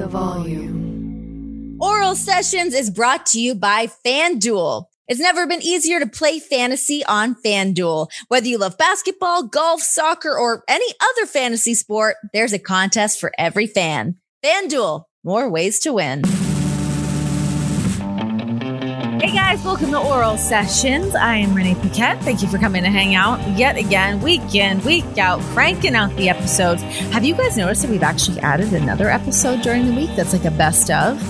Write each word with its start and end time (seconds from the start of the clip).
the 0.00 0.08
volume. 0.08 1.76
Oral 1.78 2.14
Sessions 2.14 2.72
is 2.72 2.88
brought 2.88 3.26
to 3.26 3.40
you 3.40 3.54
by 3.54 3.88
FanDuel. 4.04 4.86
It's 5.08 5.20
never 5.20 5.46
been 5.46 5.60
easier 5.60 6.00
to 6.00 6.06
play 6.06 6.38
fantasy 6.38 7.04
on 7.04 7.34
FanDuel. 7.34 8.08
Whether 8.28 8.48
you 8.48 8.56
love 8.56 8.78
basketball, 8.78 9.42
golf, 9.42 9.82
soccer, 9.82 10.34
or 10.38 10.64
any 10.68 10.86
other 11.02 11.26
fantasy 11.26 11.74
sport, 11.74 12.16
there's 12.32 12.54
a 12.54 12.58
contest 12.58 13.20
for 13.20 13.30
every 13.36 13.66
fan. 13.66 14.16
FanDuel, 14.42 15.04
more 15.22 15.50
ways 15.50 15.80
to 15.80 15.92
win. 15.92 16.22
Hey 19.20 19.32
guys, 19.32 19.62
welcome 19.62 19.90
to 19.90 19.98
Oral 19.98 20.38
Sessions. 20.38 21.14
I 21.14 21.36
am 21.36 21.52
Renee 21.52 21.74
Paquette. 21.74 22.22
Thank 22.22 22.40
you 22.40 22.48
for 22.48 22.56
coming 22.56 22.84
to 22.84 22.88
hang 22.88 23.14
out 23.14 23.38
yet 23.50 23.76
again, 23.76 24.22
week 24.22 24.54
in, 24.54 24.82
week 24.82 25.18
out, 25.18 25.42
cranking 25.52 25.94
out 25.94 26.16
the 26.16 26.30
episodes. 26.30 26.82
Have 27.12 27.22
you 27.22 27.34
guys 27.34 27.54
noticed 27.58 27.82
that 27.82 27.90
we've 27.90 28.02
actually 28.02 28.40
added 28.40 28.72
another 28.72 29.10
episode 29.10 29.60
during 29.60 29.84
the 29.84 29.92
week 29.92 30.08
that's 30.16 30.32
like 30.32 30.46
a 30.46 30.50
best 30.50 30.90
of? 30.90 31.22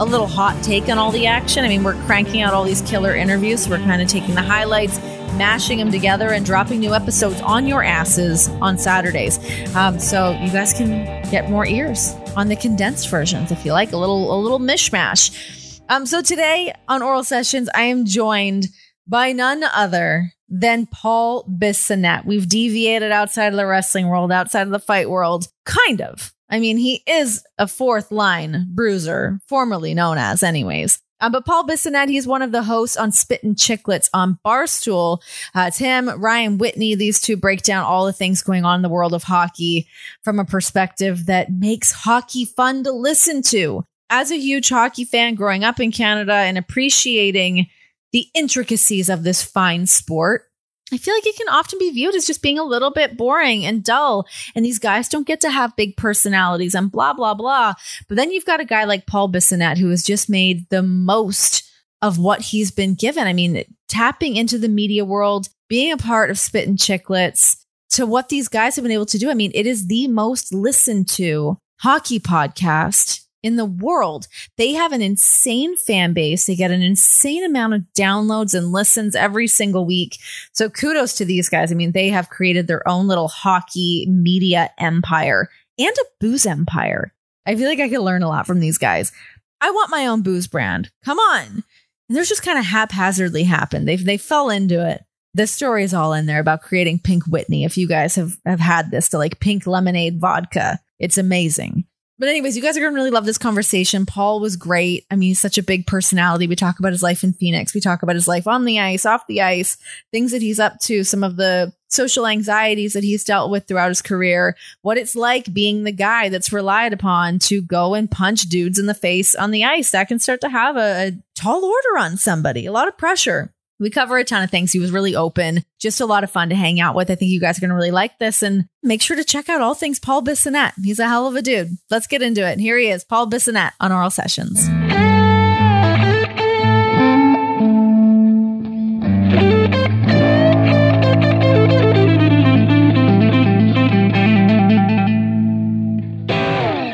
A 0.00 0.04
little 0.04 0.26
hot 0.26 0.60
take 0.64 0.88
on 0.88 0.98
all 0.98 1.12
the 1.12 1.28
action. 1.28 1.64
I 1.64 1.68
mean, 1.68 1.84
we're 1.84 1.94
cranking 2.06 2.42
out 2.42 2.52
all 2.52 2.64
these 2.64 2.82
killer 2.82 3.14
interviews. 3.14 3.62
So 3.62 3.70
we're 3.70 3.78
kind 3.78 4.02
of 4.02 4.08
taking 4.08 4.34
the 4.34 4.42
highlights, 4.42 4.98
mashing 5.36 5.78
them 5.78 5.92
together, 5.92 6.30
and 6.30 6.44
dropping 6.44 6.80
new 6.80 6.94
episodes 6.94 7.40
on 7.42 7.68
your 7.68 7.84
asses 7.84 8.48
on 8.60 8.76
Saturdays. 8.76 9.38
Um, 9.76 10.00
so 10.00 10.32
you 10.32 10.50
guys 10.50 10.72
can 10.72 11.22
get 11.30 11.48
more 11.48 11.64
ears 11.64 12.12
on 12.34 12.48
the 12.48 12.56
condensed 12.56 13.08
versions 13.08 13.52
if 13.52 13.64
you 13.64 13.72
like 13.72 13.92
a 13.92 13.96
little 13.96 14.36
a 14.36 14.38
little 14.40 14.58
mishmash. 14.58 15.62
Um, 15.88 16.04
so 16.04 16.20
today 16.20 16.74
on 16.88 17.02
Oral 17.02 17.22
Sessions, 17.22 17.68
I 17.72 17.82
am 17.82 18.06
joined 18.06 18.66
by 19.06 19.32
none 19.32 19.62
other 19.62 20.32
than 20.48 20.86
Paul 20.86 21.44
Bissonnette. 21.44 22.24
We've 22.24 22.48
deviated 22.48 23.12
outside 23.12 23.48
of 23.48 23.56
the 23.56 23.66
wrestling 23.66 24.08
world, 24.08 24.32
outside 24.32 24.62
of 24.62 24.72
the 24.72 24.80
fight 24.80 25.08
world, 25.08 25.46
kind 25.64 26.02
of. 26.02 26.32
I 26.50 26.58
mean, 26.58 26.76
he 26.76 27.02
is 27.06 27.44
a 27.58 27.68
fourth 27.68 28.10
line 28.10 28.66
bruiser, 28.70 29.40
formerly 29.48 29.94
known 29.94 30.18
as, 30.18 30.42
anyways. 30.42 31.00
Um, 31.20 31.32
but 31.32 31.46
Paul 31.46 31.64
Bissonnette, 31.66 32.08
he's 32.08 32.26
one 32.26 32.42
of 32.42 32.52
the 32.52 32.64
hosts 32.64 32.96
on 32.96 33.12
Spittin' 33.12 33.54
Chiclets 33.54 34.10
on 34.12 34.38
Barstool. 34.44 35.20
Uh, 35.54 35.66
it's 35.68 35.78
him, 35.78 36.08
Ryan 36.08 36.58
Whitney. 36.58 36.94
These 36.94 37.20
two 37.20 37.36
break 37.36 37.62
down 37.62 37.84
all 37.84 38.06
the 38.06 38.12
things 38.12 38.42
going 38.42 38.64
on 38.64 38.76
in 38.76 38.82
the 38.82 38.88
world 38.88 39.14
of 39.14 39.22
hockey 39.22 39.86
from 40.22 40.38
a 40.40 40.44
perspective 40.44 41.26
that 41.26 41.52
makes 41.52 41.92
hockey 41.92 42.44
fun 42.44 42.84
to 42.84 42.92
listen 42.92 43.40
to 43.42 43.84
as 44.10 44.30
a 44.30 44.38
huge 44.38 44.68
hockey 44.68 45.04
fan 45.04 45.34
growing 45.34 45.64
up 45.64 45.80
in 45.80 45.92
Canada 45.92 46.34
and 46.34 46.56
appreciating 46.56 47.68
the 48.12 48.26
intricacies 48.34 49.08
of 49.08 49.22
this 49.22 49.42
fine 49.42 49.86
sport, 49.86 50.44
I 50.92 50.98
feel 50.98 51.14
like 51.14 51.26
it 51.26 51.36
can 51.36 51.48
often 51.48 51.78
be 51.80 51.90
viewed 51.90 52.14
as 52.14 52.26
just 52.26 52.42
being 52.42 52.58
a 52.58 52.64
little 52.64 52.92
bit 52.92 53.16
boring 53.16 53.64
and 53.64 53.82
dull. 53.82 54.26
And 54.54 54.64
these 54.64 54.78
guys 54.78 55.08
don't 55.08 55.26
get 55.26 55.40
to 55.40 55.50
have 55.50 55.74
big 55.74 55.96
personalities 55.96 56.74
and 56.74 56.92
blah, 56.92 57.12
blah, 57.12 57.34
blah. 57.34 57.74
But 58.08 58.16
then 58.16 58.30
you've 58.30 58.44
got 58.44 58.60
a 58.60 58.64
guy 58.64 58.84
like 58.84 59.06
Paul 59.06 59.30
Bissonnette 59.30 59.78
who 59.78 59.90
has 59.90 60.04
just 60.04 60.30
made 60.30 60.68
the 60.70 60.82
most 60.82 61.68
of 62.02 62.18
what 62.18 62.40
he's 62.40 62.70
been 62.70 62.94
given. 62.94 63.26
I 63.26 63.32
mean, 63.32 63.64
tapping 63.88 64.36
into 64.36 64.58
the 64.58 64.68
media 64.68 65.04
world, 65.04 65.48
being 65.68 65.90
a 65.90 65.96
part 65.96 66.30
of 66.30 66.38
Spit 66.38 66.68
and 66.68 66.78
Chiclets 66.78 67.56
to 67.90 68.06
what 68.06 68.28
these 68.28 68.46
guys 68.46 68.76
have 68.76 68.84
been 68.84 68.92
able 68.92 69.06
to 69.06 69.18
do. 69.18 69.28
I 69.28 69.34
mean, 69.34 69.50
it 69.54 69.66
is 69.66 69.88
the 69.88 70.06
most 70.06 70.54
listened 70.54 71.08
to 71.10 71.58
hockey 71.80 72.20
podcast 72.20 73.25
in 73.46 73.56
the 73.56 73.64
world. 73.64 74.26
They 74.58 74.72
have 74.72 74.92
an 74.92 75.00
insane 75.00 75.76
fan 75.76 76.12
base. 76.12 76.46
They 76.46 76.56
get 76.56 76.72
an 76.72 76.82
insane 76.82 77.44
amount 77.44 77.74
of 77.74 77.82
downloads 77.96 78.54
and 78.54 78.72
listens 78.72 79.14
every 79.14 79.46
single 79.46 79.86
week. 79.86 80.18
So 80.52 80.68
kudos 80.68 81.14
to 81.14 81.24
these 81.24 81.48
guys. 81.48 81.70
I 81.70 81.76
mean, 81.76 81.92
they 81.92 82.08
have 82.08 82.28
created 82.28 82.66
their 82.66 82.86
own 82.88 83.06
little 83.06 83.28
hockey 83.28 84.06
media 84.10 84.70
empire 84.78 85.48
and 85.78 85.94
a 85.96 86.04
booze 86.20 86.44
empire. 86.44 87.12
I 87.46 87.54
feel 87.54 87.68
like 87.68 87.78
I 87.78 87.88
could 87.88 88.00
learn 88.00 88.24
a 88.24 88.28
lot 88.28 88.46
from 88.46 88.58
these 88.58 88.78
guys. 88.78 89.12
I 89.60 89.70
want 89.70 89.90
my 89.90 90.06
own 90.06 90.22
booze 90.22 90.48
brand. 90.48 90.90
Come 91.04 91.18
on. 91.18 91.62
And 92.08 92.16
there's 92.16 92.28
just 92.28 92.42
kind 92.42 92.58
of 92.58 92.64
haphazardly 92.64 93.44
happened. 93.44 93.86
They 93.86 93.96
they 93.96 94.16
fell 94.16 94.50
into 94.50 94.84
it. 94.86 95.04
The 95.34 95.46
story 95.46 95.84
is 95.84 95.94
all 95.94 96.14
in 96.14 96.26
there 96.26 96.40
about 96.40 96.62
creating 96.62 97.00
Pink 97.00 97.26
Whitney. 97.26 97.64
If 97.64 97.76
you 97.76 97.86
guys 97.86 98.16
have 98.16 98.36
have 98.44 98.60
had 98.60 98.90
this 98.90 99.08
to 99.10 99.18
like 99.18 99.38
pink 99.38 99.66
lemonade 99.66 100.20
vodka, 100.20 100.80
it's 100.98 101.18
amazing. 101.18 101.84
But 102.18 102.30
anyways, 102.30 102.56
you 102.56 102.62
guys 102.62 102.76
are 102.76 102.80
going 102.80 102.92
to 102.92 102.96
really 102.96 103.10
love 103.10 103.26
this 103.26 103.36
conversation. 103.36 104.06
Paul 104.06 104.40
was 104.40 104.56
great. 104.56 105.04
I 105.10 105.16
mean, 105.16 105.28
he's 105.28 105.40
such 105.40 105.58
a 105.58 105.62
big 105.62 105.86
personality. 105.86 106.46
We 106.46 106.56
talk 106.56 106.78
about 106.78 106.92
his 106.92 107.02
life 107.02 107.22
in 107.22 107.34
Phoenix. 107.34 107.74
We 107.74 107.80
talk 107.80 108.02
about 108.02 108.16
his 108.16 108.26
life 108.26 108.46
on 108.46 108.64
the 108.64 108.80
ice, 108.80 109.04
off 109.04 109.26
the 109.26 109.42
ice, 109.42 109.76
things 110.12 110.32
that 110.32 110.40
he's 110.40 110.58
up 110.58 110.80
to, 110.82 111.04
some 111.04 111.22
of 111.22 111.36
the 111.36 111.74
social 111.88 112.26
anxieties 112.26 112.94
that 112.94 113.04
he's 113.04 113.24
dealt 113.24 113.50
with 113.50 113.68
throughout 113.68 113.88
his 113.88 114.02
career, 114.02 114.56
what 114.82 114.96
it's 114.96 115.14
like 115.14 115.52
being 115.52 115.84
the 115.84 115.92
guy 115.92 116.28
that's 116.30 116.52
relied 116.52 116.92
upon 116.92 117.38
to 117.38 117.60
go 117.60 117.94
and 117.94 118.10
punch 118.10 118.42
dudes 118.42 118.78
in 118.78 118.86
the 118.86 118.94
face 118.94 119.34
on 119.34 119.50
the 119.50 119.64
ice. 119.64 119.90
That 119.90 120.08
can 120.08 120.18
start 120.18 120.40
to 120.40 120.48
have 120.48 120.76
a, 120.76 121.08
a 121.08 121.12
tall 121.34 121.64
order 121.64 121.98
on 121.98 122.16
somebody, 122.16 122.66
a 122.66 122.72
lot 122.72 122.88
of 122.88 122.96
pressure. 122.96 123.52
We 123.78 123.90
cover 123.90 124.16
a 124.16 124.24
ton 124.24 124.42
of 124.42 124.50
things. 124.50 124.72
He 124.72 124.78
was 124.78 124.90
really 124.90 125.14
open, 125.14 125.62
just 125.78 126.00
a 126.00 126.06
lot 126.06 126.24
of 126.24 126.30
fun 126.30 126.48
to 126.48 126.54
hang 126.54 126.80
out 126.80 126.94
with. 126.94 127.10
I 127.10 127.14
think 127.14 127.30
you 127.30 127.40
guys 127.40 127.58
are 127.58 127.60
going 127.60 127.70
to 127.70 127.74
really 127.76 127.90
like 127.90 128.18
this 128.18 128.42
and 128.42 128.68
make 128.82 129.02
sure 129.02 129.16
to 129.16 129.24
check 129.24 129.48
out 129.48 129.60
all 129.60 129.74
things 129.74 129.98
Paul 129.98 130.22
Bissonnette. 130.22 130.72
He's 130.82 130.98
a 130.98 131.06
hell 131.08 131.26
of 131.26 131.36
a 131.36 131.42
dude. 131.42 131.76
Let's 131.90 132.06
get 132.06 132.22
into 132.22 132.46
it. 132.46 132.52
And 132.52 132.60
Here 132.60 132.78
he 132.78 132.88
is, 132.88 133.04
Paul 133.04 133.28
Bissonnette 133.28 133.72
on 133.78 133.92
Oral 133.92 134.10
Sessions. 134.10 134.66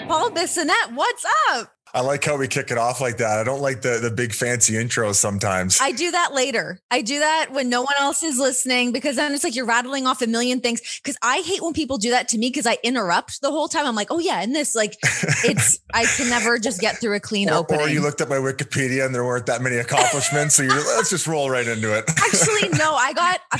Paul 0.09 0.31
Bissonnette, 0.33 0.95
what's 0.95 1.25
up? 1.51 1.82
I 1.95 2.01
like 2.01 2.25
how 2.25 2.37
we 2.37 2.49
kick 2.49 2.71
it 2.71 2.79
off 2.79 3.01
like 3.01 3.19
that. 3.19 3.39
I 3.39 3.45
don't 3.45 3.61
like 3.61 3.83
the 3.83 3.99
the 3.99 4.11
big 4.11 4.33
fancy 4.33 4.75
intros 4.75 5.17
sometimes. 5.17 5.79
I 5.81 5.93
do 5.93 6.11
that 6.11 6.33
later. 6.33 6.81
I 6.91 7.03
do 7.03 7.19
that 7.19 7.49
when 7.51 7.69
no 7.69 7.83
one 7.83 7.95
else 8.01 8.23
is 8.23 8.39
listening 8.39 8.93
because 8.93 9.17
then 9.17 9.35
it's 9.35 9.45
like 9.45 9.55
you're 9.55 9.67
rattling 9.67 10.07
off 10.07 10.23
a 10.23 10.27
million 10.27 10.61
things. 10.61 10.81
Because 11.03 11.17
I 11.23 11.41
hate 11.41 11.63
when 11.63 11.75
people 11.75 11.99
do 11.99 12.11
that 12.11 12.29
to 12.29 12.39
me 12.39 12.49
because 12.49 12.67
I 12.67 12.79
interrupt 12.83 13.43
the 13.43 13.51
whole 13.51 13.69
time. 13.69 13.87
I'm 13.87 13.95
like, 13.95 14.11
oh 14.11 14.19
yeah, 14.19 14.41
and 14.43 14.55
this 14.55 14.75
like 14.75 14.97
it's 15.45 15.79
I 15.93 16.07
can 16.07 16.31
never 16.31 16.59
just 16.59 16.81
get 16.81 16.99
through 16.99 17.15
a 17.15 17.21
clean 17.21 17.51
or, 17.51 17.55
opening. 17.55 17.81
Or 17.83 17.89
you 17.89 18.01
looked 18.01 18.23
at 18.23 18.29
my 18.29 18.37
Wikipedia 18.37 19.05
and 19.05 19.15
there 19.15 19.25
weren't 19.25 19.47
that 19.47 19.61
many 19.61 19.77
accomplishments, 19.77 20.55
so 20.55 20.63
you're 20.63 20.75
let's 20.97 21.11
just 21.11 21.27
roll 21.27 21.51
right 21.51 21.67
into 21.67 21.97
it. 21.97 22.05
Actually, 22.09 22.71
no. 22.71 22.73
I 22.73 22.79
got 22.79 22.82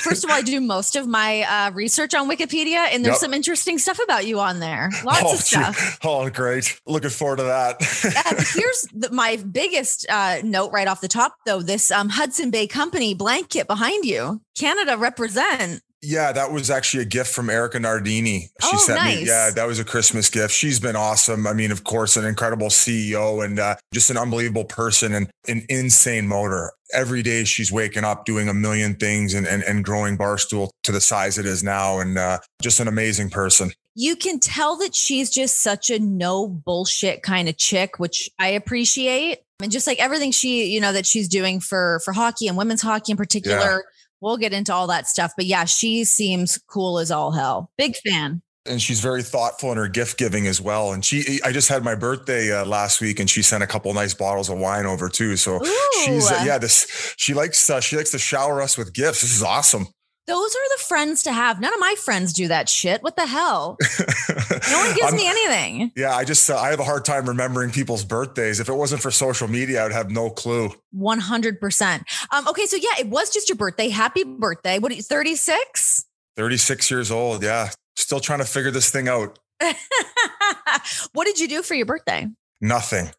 first 0.03 0.25
of 0.25 0.31
all, 0.31 0.37
I 0.37 0.43
do 0.43 0.61
most 0.61 0.97
of 0.97 1.07
my 1.07 1.43
uh, 1.43 1.71
research 1.73 2.15
on 2.15 2.29
Wikipedia, 2.29 2.89
and 2.93 3.05
there's 3.05 3.15
Yep. 3.15 3.21
some 3.21 3.35
interesting 3.35 3.79
stuff 3.79 3.99
about 4.03 4.27
you 4.27 4.41
on 4.41 4.61
there. 4.61 4.91
Lots 5.05 5.23
oh, 5.25 5.35
of 5.35 5.41
stuff. 5.41 5.99
oh, 6.05 6.29
great! 6.31 6.81
Looking 6.87 7.11
forward 7.11 7.37
to 7.37 7.45
that. 7.45 7.81
Uh, 8.25 8.45
here's 8.55 8.87
the, 8.93 9.11
my 9.11 9.37
biggest 9.37 10.07
uh, 10.09 10.39
note 10.45 10.71
right 10.73 10.87
off 10.87 11.01
the 11.01 11.09
top, 11.09 11.35
though. 11.47 11.61
This 11.63 11.91
um, 11.91 12.09
Hudson 12.09 12.51
Bay 12.51 12.67
Company 12.67 13.15
blanket 13.15 13.67
behind 13.67 14.05
you, 14.05 14.41
Canada 14.57 14.97
represent. 14.97 15.83
Yeah, 16.05 16.33
that 16.33 16.51
was 16.51 16.69
actually 16.69 17.05
a 17.05 17.07
gift 17.07 17.33
from 17.33 17.49
Erika 17.49 17.79
Nardini. 17.79 18.51
She 18.61 18.71
Oh, 18.75 18.77
sent 18.79 18.99
nice. 18.99 19.19
me. 19.21 19.27
Yeah, 19.27 19.51
that 19.51 19.67
was 19.69 19.79
a 19.79 19.85
Christmas 19.85 20.29
gift. 20.31 20.53
She's 20.53 20.81
been 20.81 20.97
awesome. 20.97 21.47
I 21.47 21.53
mean, 21.53 21.71
of 21.71 21.85
course, 21.85 22.17
an 22.17 22.25
incredible 22.25 22.69
CEO 22.69 23.45
and 23.45 23.61
uh, 23.61 23.77
just 23.95 24.11
an 24.11 24.17
unbelievable 24.17 24.65
person 24.65 25.15
and 25.15 25.31
an 25.47 25.65
insane 25.69 26.27
motor. 26.27 26.73
Every 26.93 27.23
day 27.23 27.45
she's 27.45 27.71
waking 27.71 28.03
up 28.03 28.25
doing 28.25 28.49
a 28.49 28.55
million 28.55 28.97
things 28.97 29.33
and 29.33 29.47
and, 29.47 29.63
and 29.63 29.85
growing 29.85 30.19
Barstool 30.19 30.71
to 30.83 30.91
the 30.93 31.01
size 31.01 31.39
it 31.39 31.47
is 31.47 31.63
now, 31.63 32.01
and 32.01 32.19
uh, 32.19 32.39
just 32.61 32.81
an 32.81 32.89
amazing 32.89 33.31
person. 33.31 33.71
You 33.95 34.17
can 34.17 34.41
tell 34.41 34.77
that 34.79 34.95
she's 34.97 35.31
just 35.31 35.61
such 35.61 35.89
a 35.91 35.99
no 36.01 36.49
bullshit 36.49 37.23
kind 37.23 37.49
of 37.49 37.57
chick, 37.59 37.99
which 37.99 38.29
I 38.41 38.49
appreciate. 38.49 39.39
And 39.63 39.71
just 39.71 39.87
like 39.87 40.01
everything 40.01 40.33
she, 40.33 40.65
you 40.67 40.81
know, 40.81 40.93
that 40.93 41.07
she's 41.07 41.29
doing 41.29 41.61
for 41.61 42.01
for 42.05 42.13
hockey 42.13 42.49
and 42.49 42.57
women's 42.57 42.83
hockey 42.83 43.13
in 43.13 43.17
particular. 43.17 43.85
We'll 44.23 44.39
get 44.39 44.53
into 44.55 44.73
all 44.73 44.87
that 44.87 45.07
stuff. 45.07 45.33
But 45.37 45.45
yeah, 45.47 45.65
she 45.67 46.05
seems 46.05 46.57
cool 46.69 46.99
as 46.99 47.11
all 47.11 47.33
hell. 47.33 47.71
Big 47.77 47.97
fan. 47.97 48.41
and 48.65 48.81
she's 48.81 49.01
very 49.01 49.25
thoughtful 49.25 49.73
in 49.73 49.77
her 49.77 49.89
gift 49.89 50.17
giving 50.19 50.47
as 50.47 50.61
well. 50.61 50.93
And 50.93 51.05
she, 51.05 51.41
I 51.45 51.51
just 51.51 51.69
had 51.69 51.83
my 51.83 51.97
birthday 51.97 52.53
uh, 52.53 52.65
last 52.65 53.01
week, 53.01 53.19
and 53.19 53.29
she 53.29 53.43
sent 53.43 53.65
a 53.65 53.67
couple 53.67 53.93
nice 53.93 54.15
bottles 54.15 54.49
of 54.49 54.59
wine 54.59 54.87
over 54.87 55.09
too. 55.09 55.37
So 55.37 55.59
she's, 56.05 56.31
uh, 56.31 56.45
yeah, 56.47 56.59
this 56.59 57.15
she 57.17 57.35
likes 57.35 57.69
uh, 57.69 57.81
she 57.81 57.97
likes 57.97 58.13
to 58.13 58.19
shower 58.21 58.63
us 58.63 58.79
with 58.79 58.93
gifts. 58.95 59.23
This 59.23 59.35
is 59.35 59.43
awesome. 59.43 59.89
Those 60.29 60.55
are 60.55 60.69
the 60.77 60.83
friends 60.85 61.25
to 61.25 61.33
have. 61.33 61.61
None 61.61 61.75
of 61.75 61.81
my 61.81 61.95
friends 61.99 62.33
do 62.33 62.47
that 62.49 62.69
shit. 62.69 63.03
What 63.03 63.17
the 63.17 63.27
hell? 63.27 63.77
No 63.81 64.79
one 64.79 64.89
gives 64.95 65.03
I'm- 65.07 65.17
me 65.17 65.27
anything. 65.29 65.93
Yeah, 65.97 66.15
I 66.15 66.25
just 66.25 66.49
uh, 66.49 66.57
I 66.57 66.71
have 66.71 66.79
a 66.81 66.85
hard 66.85 67.05
time 67.05 67.29
remembering 67.29 67.71
people's 67.73 68.05
birthdays. 68.05 68.61
If 68.61 68.69
it 68.69 68.75
wasn't 68.75 69.03
for 69.03 69.11
social 69.11 69.49
media, 69.49 69.81
I 69.81 69.85
would 69.85 69.93
have 69.93 70.11
no 70.11 70.31
clue. 70.31 70.71
100%. 70.97 72.03
Um, 72.31 72.47
okay, 72.49 72.67
so 72.67 72.77
yeah, 72.77 73.01
it 73.01 73.09
was 73.09 73.31
just 73.31 73.49
your 73.49 73.57
birthday. 73.57 73.89
Happy 73.89 74.23
birthday. 74.25 74.79
What 74.79 74.93
are 74.93 74.95
you, 74.95 75.03
36? 75.03 76.05
Thirty 76.37 76.57
six 76.57 76.91
years 76.91 77.11
old. 77.11 77.43
Yeah, 77.43 77.71
still 77.97 78.21
trying 78.21 78.39
to 78.39 78.47
figure 78.47 78.71
this 78.71 78.91
thing 78.91 79.07
out. 79.09 79.39
what 81.13 81.25
did 81.27 81.39
you 81.39 81.47
do 81.49 81.63
for 81.63 81.75
your 81.75 81.85
birthday? 81.87 82.27
Nothing. 82.61 83.11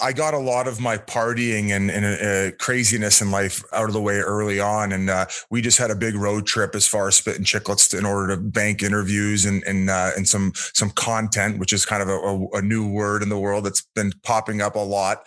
I 0.00 0.12
got 0.12 0.34
a 0.34 0.38
lot 0.38 0.66
of 0.66 0.80
my 0.80 0.96
partying 0.96 1.70
and, 1.70 1.90
and 1.90 2.04
uh, 2.04 2.56
craziness 2.58 3.20
in 3.20 3.30
life 3.30 3.62
out 3.72 3.86
of 3.86 3.92
the 3.92 4.00
way 4.00 4.18
early 4.18 4.60
on. 4.60 4.92
And 4.92 5.10
uh, 5.10 5.26
we 5.50 5.62
just 5.62 5.78
had 5.78 5.90
a 5.90 5.94
big 5.94 6.14
road 6.14 6.46
trip 6.46 6.74
as 6.74 6.86
far 6.86 7.08
as 7.08 7.16
spit 7.16 7.36
and 7.36 7.46
chiclets 7.46 7.96
in 7.96 8.04
order 8.04 8.34
to 8.34 8.40
bank 8.40 8.82
interviews 8.82 9.44
and, 9.44 9.62
and, 9.64 9.90
uh, 9.90 10.10
and 10.16 10.28
some, 10.28 10.52
some 10.54 10.90
content, 10.90 11.58
which 11.58 11.72
is 11.72 11.84
kind 11.84 12.02
of 12.02 12.08
a, 12.08 12.58
a, 12.58 12.62
new 12.62 12.88
word 12.88 13.22
in 13.22 13.28
the 13.28 13.38
world 13.38 13.64
that's 13.64 13.82
been 13.94 14.12
popping 14.22 14.62
up 14.62 14.74
a 14.74 14.78
lot. 14.78 15.18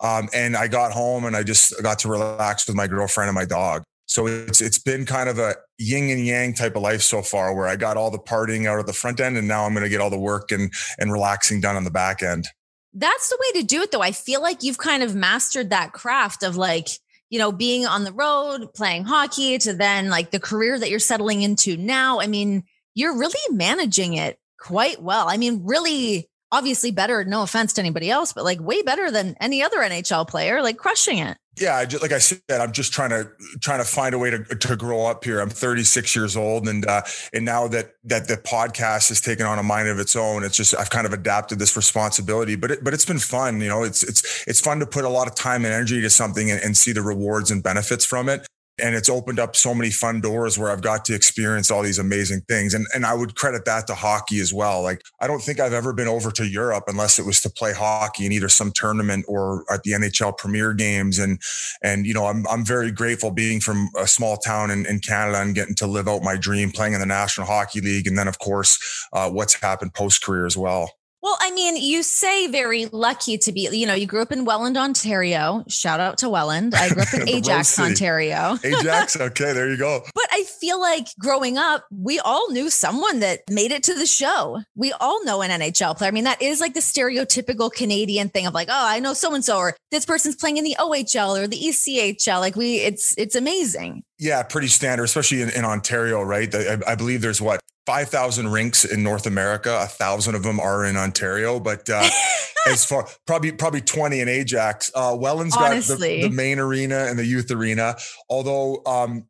Um, 0.00 0.28
and 0.34 0.56
I 0.56 0.68
got 0.68 0.92
home 0.92 1.24
and 1.24 1.34
I 1.34 1.42
just 1.42 1.80
got 1.82 1.98
to 2.00 2.08
relax 2.08 2.66
with 2.66 2.76
my 2.76 2.86
girlfriend 2.86 3.28
and 3.28 3.34
my 3.34 3.46
dog. 3.46 3.82
So 4.06 4.26
it's 4.26 4.60
it's 4.60 4.78
been 4.78 5.06
kind 5.06 5.30
of 5.30 5.38
a 5.38 5.54
yin 5.78 6.10
and 6.10 6.26
yang 6.26 6.52
type 6.52 6.76
of 6.76 6.82
life 6.82 7.00
so 7.00 7.22
far, 7.22 7.54
where 7.54 7.66
I 7.66 7.76
got 7.76 7.96
all 7.96 8.10
the 8.10 8.18
partying 8.18 8.66
out 8.66 8.78
of 8.78 8.84
the 8.84 8.92
front 8.92 9.20
end, 9.20 9.38
and 9.38 9.48
now 9.48 9.64
I'm 9.64 9.72
going 9.72 9.84
to 9.84 9.88
get 9.88 10.02
all 10.02 10.10
the 10.10 10.18
work 10.18 10.52
and 10.52 10.70
and 10.98 11.10
relaxing 11.10 11.62
done 11.62 11.76
on 11.76 11.84
the 11.84 11.90
back 11.90 12.22
end. 12.22 12.46
That's 12.94 13.28
the 13.28 13.38
way 13.40 13.60
to 13.60 13.66
do 13.66 13.82
it, 13.82 13.90
though. 13.90 14.02
I 14.02 14.12
feel 14.12 14.42
like 14.42 14.62
you've 14.62 14.78
kind 14.78 15.02
of 15.02 15.14
mastered 15.14 15.70
that 15.70 15.92
craft 15.92 16.42
of 16.42 16.56
like 16.56 16.88
you 17.30 17.38
know 17.38 17.52
being 17.52 17.86
on 17.86 18.04
the 18.04 18.12
road, 18.12 18.74
playing 18.74 19.04
hockey, 19.04 19.58
to 19.58 19.72
then 19.72 20.10
like 20.10 20.30
the 20.30 20.40
career 20.40 20.78
that 20.78 20.90
you're 20.90 20.98
settling 20.98 21.42
into 21.42 21.76
now. 21.76 22.20
I 22.20 22.26
mean, 22.26 22.64
you're 22.94 23.18
really 23.18 23.40
managing 23.50 24.14
it 24.14 24.38
quite 24.58 25.02
well. 25.02 25.28
I 25.28 25.36
mean, 25.36 25.62
really 25.64 26.28
obviously 26.52 26.90
better, 26.90 27.24
no 27.24 27.42
offense 27.42 27.72
to 27.72 27.80
anybody 27.80 28.10
else, 28.10 28.32
but 28.32 28.44
like 28.44 28.60
way 28.60 28.82
better 28.82 29.10
than 29.10 29.36
any 29.40 29.62
other 29.62 29.78
NHL 29.78 30.28
player, 30.28 30.62
like 30.62 30.76
crushing 30.76 31.18
it. 31.18 31.38
Yeah, 31.60 31.76
I 31.76 31.84
just, 31.84 32.02
like 32.02 32.12
I 32.12 32.18
said, 32.18 32.40
I'm 32.48 32.72
just 32.72 32.94
trying 32.94 33.10
to 33.10 33.30
trying 33.60 33.80
to 33.80 33.84
find 33.84 34.14
a 34.14 34.18
way 34.18 34.30
to 34.30 34.42
to 34.42 34.74
grow 34.74 35.04
up 35.04 35.22
here. 35.22 35.38
I'm 35.38 35.50
36 35.50 36.16
years 36.16 36.34
old, 36.34 36.66
and 36.66 36.86
uh, 36.86 37.02
and 37.34 37.44
now 37.44 37.68
that 37.68 37.92
that 38.04 38.26
the 38.26 38.38
podcast 38.38 39.10
has 39.10 39.20
taken 39.20 39.44
on 39.44 39.58
a 39.58 39.62
mind 39.62 39.88
of 39.88 39.98
its 39.98 40.16
own, 40.16 40.44
it's 40.44 40.56
just 40.56 40.74
I've 40.78 40.88
kind 40.88 41.06
of 41.06 41.12
adapted 41.12 41.58
this 41.58 41.76
responsibility. 41.76 42.56
But 42.56 42.70
it, 42.70 42.84
but 42.84 42.94
it's 42.94 43.04
been 43.04 43.18
fun, 43.18 43.60
you 43.60 43.68
know. 43.68 43.82
It's 43.82 44.02
it's 44.02 44.44
it's 44.48 44.60
fun 44.60 44.78
to 44.80 44.86
put 44.86 45.04
a 45.04 45.10
lot 45.10 45.28
of 45.28 45.34
time 45.34 45.66
and 45.66 45.74
energy 45.74 46.00
to 46.00 46.08
something 46.08 46.50
and, 46.50 46.60
and 46.62 46.74
see 46.74 46.92
the 46.92 47.02
rewards 47.02 47.50
and 47.50 47.62
benefits 47.62 48.06
from 48.06 48.30
it 48.30 48.46
and 48.80 48.94
it's 48.94 49.08
opened 49.08 49.38
up 49.38 49.54
so 49.54 49.74
many 49.74 49.90
fun 49.90 50.20
doors 50.20 50.58
where 50.58 50.70
I've 50.70 50.80
got 50.80 51.04
to 51.06 51.14
experience 51.14 51.70
all 51.70 51.82
these 51.82 51.98
amazing 51.98 52.42
things. 52.48 52.72
And 52.74 52.86
and 52.94 53.04
I 53.04 53.14
would 53.14 53.34
credit 53.34 53.64
that 53.66 53.86
to 53.88 53.94
hockey 53.94 54.40
as 54.40 54.52
well. 54.52 54.82
Like 54.82 55.02
I 55.20 55.26
don't 55.26 55.42
think 55.42 55.60
I've 55.60 55.72
ever 55.72 55.92
been 55.92 56.08
over 56.08 56.30
to 56.32 56.46
Europe 56.46 56.84
unless 56.86 57.18
it 57.18 57.26
was 57.26 57.40
to 57.42 57.50
play 57.50 57.72
hockey 57.72 58.24
in 58.26 58.32
either 58.32 58.48
some 58.48 58.72
tournament 58.74 59.26
or 59.28 59.64
at 59.70 59.82
the 59.82 59.92
NHL 59.92 60.38
Premier 60.38 60.72
Games. 60.72 61.18
And 61.18 61.40
and 61.82 62.06
you 62.06 62.14
know 62.14 62.26
I'm 62.26 62.46
I'm 62.48 62.64
very 62.64 62.90
grateful 62.90 63.30
being 63.30 63.60
from 63.60 63.90
a 63.98 64.06
small 64.06 64.36
town 64.38 64.70
in, 64.70 64.86
in 64.86 65.00
Canada 65.00 65.40
and 65.40 65.54
getting 65.54 65.74
to 65.76 65.86
live 65.86 66.08
out 66.08 66.22
my 66.22 66.36
dream 66.36 66.70
playing 66.70 66.94
in 66.94 67.00
the 67.00 67.06
National 67.06 67.46
Hockey 67.46 67.80
League. 67.80 68.06
And 68.06 68.16
then 68.16 68.28
of 68.28 68.38
course 68.38 68.78
uh, 69.12 69.30
what's 69.30 69.54
happened 69.54 69.92
post 69.94 70.22
career 70.22 70.46
as 70.46 70.56
well. 70.56 70.90
Well, 71.22 71.36
I 71.40 71.52
mean, 71.52 71.76
you 71.76 72.02
say 72.02 72.48
very 72.48 72.86
lucky 72.86 73.38
to 73.38 73.52
be, 73.52 73.68
you 73.70 73.86
know, 73.86 73.94
you 73.94 74.06
grew 74.06 74.22
up 74.22 74.32
in 74.32 74.44
Welland, 74.44 74.76
Ontario. 74.76 75.64
Shout 75.68 76.00
out 76.00 76.18
to 76.18 76.28
Welland. 76.28 76.74
I 76.74 76.88
grew 76.88 77.02
up 77.02 77.14
in 77.14 77.28
Ajax, 77.28 77.78
Ontario. 77.78 78.58
Ajax, 78.64 79.16
okay, 79.16 79.52
there 79.52 79.70
you 79.70 79.76
go. 79.76 80.02
But 80.16 80.26
I 80.32 80.42
feel 80.42 80.80
like 80.80 81.06
growing 81.20 81.58
up, 81.58 81.84
we 81.92 82.18
all 82.18 82.50
knew 82.50 82.70
someone 82.70 83.20
that 83.20 83.42
made 83.48 83.70
it 83.70 83.84
to 83.84 83.94
the 83.94 84.04
show. 84.04 84.62
We 84.74 84.92
all 84.94 85.24
know 85.24 85.42
an 85.42 85.50
NHL 85.50 85.96
player. 85.96 86.08
I 86.08 86.10
mean, 86.10 86.24
that 86.24 86.42
is 86.42 86.60
like 86.60 86.74
the 86.74 86.80
stereotypical 86.80 87.72
Canadian 87.72 88.28
thing 88.28 88.48
of 88.48 88.54
like, 88.54 88.68
oh, 88.68 88.86
I 88.88 88.98
know 88.98 89.14
so 89.14 89.32
and 89.32 89.44
so, 89.44 89.58
or 89.58 89.76
this 89.92 90.04
person's 90.04 90.34
playing 90.34 90.56
in 90.56 90.64
the 90.64 90.76
OHL 90.80 91.40
or 91.40 91.46
the 91.46 91.56
ECHL. 91.56 92.40
Like 92.40 92.56
we, 92.56 92.78
it's 92.78 93.16
it's 93.16 93.36
amazing. 93.36 94.02
Yeah, 94.18 94.42
pretty 94.42 94.68
standard, 94.68 95.04
especially 95.04 95.42
in, 95.42 95.50
in 95.50 95.64
Ontario, 95.64 96.22
right? 96.22 96.52
I, 96.54 96.78
I, 96.86 96.94
believe 96.94 97.22
there's 97.22 97.40
what 97.40 97.60
5,000 97.86 98.48
rinks 98.48 98.84
in 98.84 99.02
North 99.02 99.26
America. 99.26 99.80
A 99.82 99.86
thousand 99.86 100.34
of 100.34 100.42
them 100.42 100.60
are 100.60 100.84
in 100.84 100.96
Ontario, 100.96 101.58
but 101.58 101.88
uh, 101.90 102.08
as 102.66 102.84
far 102.84 103.08
probably 103.26 103.52
probably 103.52 103.80
20 103.80 104.20
in 104.20 104.28
Ajax. 104.28 104.90
Uh, 104.94 105.16
Welland's 105.18 105.56
Honestly. 105.56 106.20
got 106.20 106.22
the, 106.22 106.28
the, 106.28 106.34
main 106.34 106.58
arena 106.58 107.06
and 107.08 107.18
the 107.18 107.24
youth 107.24 107.50
arena. 107.50 107.96
Although 108.28 108.82
um, 108.86 109.26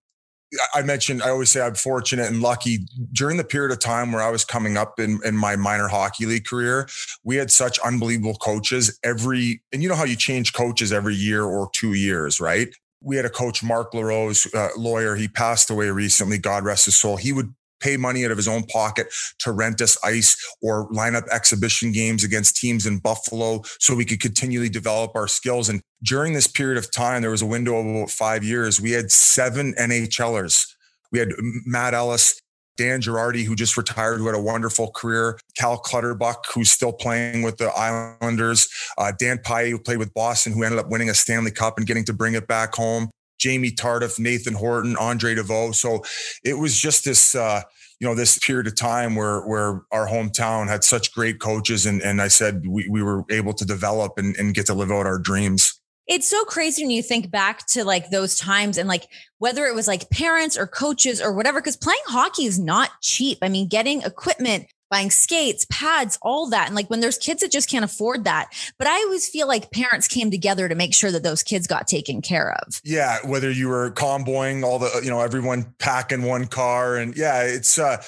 I 0.75 0.83
mentioned, 0.83 1.23
I 1.23 1.31
always 1.31 1.51
say 1.51 1.61
I'm 1.61 1.75
fortunate 1.75 2.27
and 2.27 2.43
lucky 2.43 2.87
during 3.13 3.37
the 3.37 3.45
period 3.45 3.73
of 3.73 3.79
time 3.79 4.13
where 4.13 4.23
I 4.23 4.31
was 4.31 4.45
coming 4.45 4.77
up 4.77 5.01
in, 5.01 5.19
in 5.25 5.37
my 5.37 5.57
minor 5.57 5.89
hockey 5.89 6.27
league 6.27 6.45
career. 6.45 6.89
We 7.25 7.37
had 7.37 7.51
such 7.51 7.79
unbelievable 7.79 8.35
coaches 8.35 8.99
every, 9.03 9.63
and 9.73 9.83
you 9.83 9.89
know 9.89 9.95
how 9.95 10.05
you 10.05 10.17
change 10.17 10.53
coaches 10.53 10.93
every 10.93 11.15
year 11.15 11.45
or 11.45 11.71
two 11.73 11.95
years, 11.95 12.41
right? 12.41 12.69
We 13.01 13.17
had 13.17 13.25
a 13.25 13.31
coach, 13.31 13.65
Mark 13.65 13.95
LaRose, 13.95 14.53
uh, 14.55 14.69
lawyer. 14.77 15.17
He 15.17 15.27
passed 15.27 15.71
away 15.71 15.89
recently. 15.89 16.39
God 16.39 16.65
rest 16.65 16.85
his 16.85 16.97
soul. 16.97 17.17
He 17.17 17.33
would 17.33 17.53
pay 17.83 17.97
money 17.97 18.25
out 18.25 18.31
of 18.31 18.37
his 18.37 18.49
own 18.49 18.63
pocket 18.65 19.09
to 19.41 19.53
rent 19.53 19.81
us 19.81 19.99
ice 20.05 20.37
or 20.63 20.89
line 20.91 21.15
up 21.15 21.25
exhibition 21.31 21.93
games 21.93 22.25
against 22.25 22.57
teams 22.57 22.87
in 22.87 22.99
Buffalo 22.99 23.63
so 23.79 23.95
we 23.95 24.05
could 24.05 24.21
continually 24.21 24.69
develop 24.69 25.13
our 25.15 25.29
skills. 25.29 25.69
And 25.69 25.83
during 26.03 26.33
this 26.33 26.47
period 26.47 26.79
of 26.79 26.91
time, 26.93 27.23
there 27.23 27.31
was 27.31 27.43
a 27.43 27.47
window 27.47 27.77
of 27.77 27.87
about 27.87 28.11
five 28.11 28.45
years. 28.45 28.81
We 28.81 28.93
had 28.93 29.11
seven 29.11 29.75
NHLers. 29.79 30.67
We 31.11 31.19
had 31.19 31.29
Matt 31.67 31.95
Ellis, 31.95 32.41
Dan 32.77 33.01
Girardi, 33.03 33.45
who 33.45 33.55
just 33.55 33.77
retired, 33.77 34.19
who 34.19 34.27
had 34.27 34.35
a 34.35 34.41
wonderful 34.41 34.91
career, 34.91 35.39
Cal 35.57 35.79
Clutterbuck, 35.79 36.47
who's 36.55 36.71
still 36.71 36.93
playing 36.93 37.43
with 37.43 37.59
the 37.59 37.69
Islanders, 37.69 38.69
uh, 38.97 39.13
Dan 39.19 39.39
Paille, 39.39 39.71
who 39.71 39.79
played 39.79 39.99
with 39.99 40.13
Boston, 40.15 40.53
who 40.53 40.63
ended 40.63 40.79
up 40.79 40.89
winning 40.89 41.11
a 41.11 41.15
Stanley 41.15 41.51
Cup 41.51 41.77
and 41.77 41.87
getting 41.87 42.05
to 42.07 42.13
bring 42.13 42.35
it 42.35 42.49
back 42.49 42.75
home, 42.75 43.11
Jamie 43.39 43.71
Tardif, 43.71 44.19
Nathan 44.19 44.55
Horton, 44.55 44.97
Andre 44.97 45.35
Deveaux. 45.35 45.73
So 45.73 46.03
it 46.45 46.55
was 46.55 46.79
just 46.79 47.05
this, 47.05 47.35
uh, 47.35 47.63
you 48.01 48.09
know, 48.09 48.15
this 48.15 48.39
period 48.39 48.67
of 48.67 48.77
time 48.77 49.15
where 49.15 49.41
where 49.43 49.83
our 49.93 50.09
hometown 50.09 50.69
had 50.69 50.85
such 50.85 51.15
great 51.15 51.41
coaches, 51.41 51.87
and 51.87 52.03
and 52.03 52.21
I 52.21 52.29
said 52.29 52.67
we 52.67 52.89
we 52.89 53.03
were 53.03 53.25
able 53.31 53.53
to 53.55 53.65
develop 53.65 54.15
and, 54.17 54.37
and 54.37 54.55
get 54.55 54.67
to 54.67 54.75
live 54.75 54.91
out 54.91 55.07
our 55.07 55.19
dreams. 55.19 55.81
It's 56.09 56.29
so 56.29 56.45
crazy 56.45 56.83
when 56.83 56.91
you 56.91 57.03
think 57.03 57.31
back 57.31 57.65
to 57.69 57.85
like 57.85 58.11
those 58.11 58.37
times 58.37 58.77
and 58.77 58.89
like 58.89 59.07
whether 59.39 59.67
it 59.67 59.75
was 59.75 59.87
like 59.87 60.11
parents 60.11 60.59
or 60.59 60.67
coaches 60.67 61.23
or 61.23 61.33
whatever, 61.33 61.61
because 61.61 61.77
playing 61.77 62.01
hockey 62.07 62.45
is 62.45 62.59
not 62.59 62.91
cheap. 63.03 63.39
I 63.41 63.49
mean, 63.49 63.69
getting 63.69 64.03
equipment 64.03 64.67
buying 64.93 65.11
skates, 65.11 65.67
pads, 65.71 66.19
all 66.21 66.51
that. 66.51 66.67
And 66.67 66.77
like 66.77 66.89
when 66.89 67.01
there's 67.01 67.17
kids 67.17 67.41
that 67.41 67.51
just 67.51 67.69
can't 67.69 67.85
afford 67.85 68.25
that. 68.25 68.51
But 68.79 68.87
I 68.87 68.99
always 69.05 69.27
feel 69.27 69.49
like 69.49 69.71
parents 69.71 70.07
came 70.07 70.31
together 70.31 70.69
to 70.69 70.75
make 70.75 70.95
sure 70.95 71.11
that 71.11 71.23
those 71.23 71.43
kids 71.43 71.67
got 71.67 71.89
taken 71.89 72.21
care 72.21 72.53
of. 72.53 72.81
Yeah. 72.85 73.19
Whether 73.25 73.51
you 73.51 73.69
were 73.69 73.91
convoying 73.93 74.63
all 74.63 74.79
the, 74.79 75.01
you 75.03 75.09
know, 75.09 75.21
everyone 75.21 75.75
packing 75.79 76.25
one 76.25 76.47
car 76.47 76.97
and 76.97 77.17
yeah, 77.17 77.43
it's, 77.43 77.79
uh, 77.79 78.03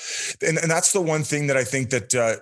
and, 0.47 0.59
and 0.59 0.71
that's 0.71 0.93
the 0.93 1.01
one 1.01 1.23
thing 1.23 1.47
that 1.47 1.57
I 1.57 1.65
think 1.65 1.89
that, 1.91 2.15
uh, 2.15 2.37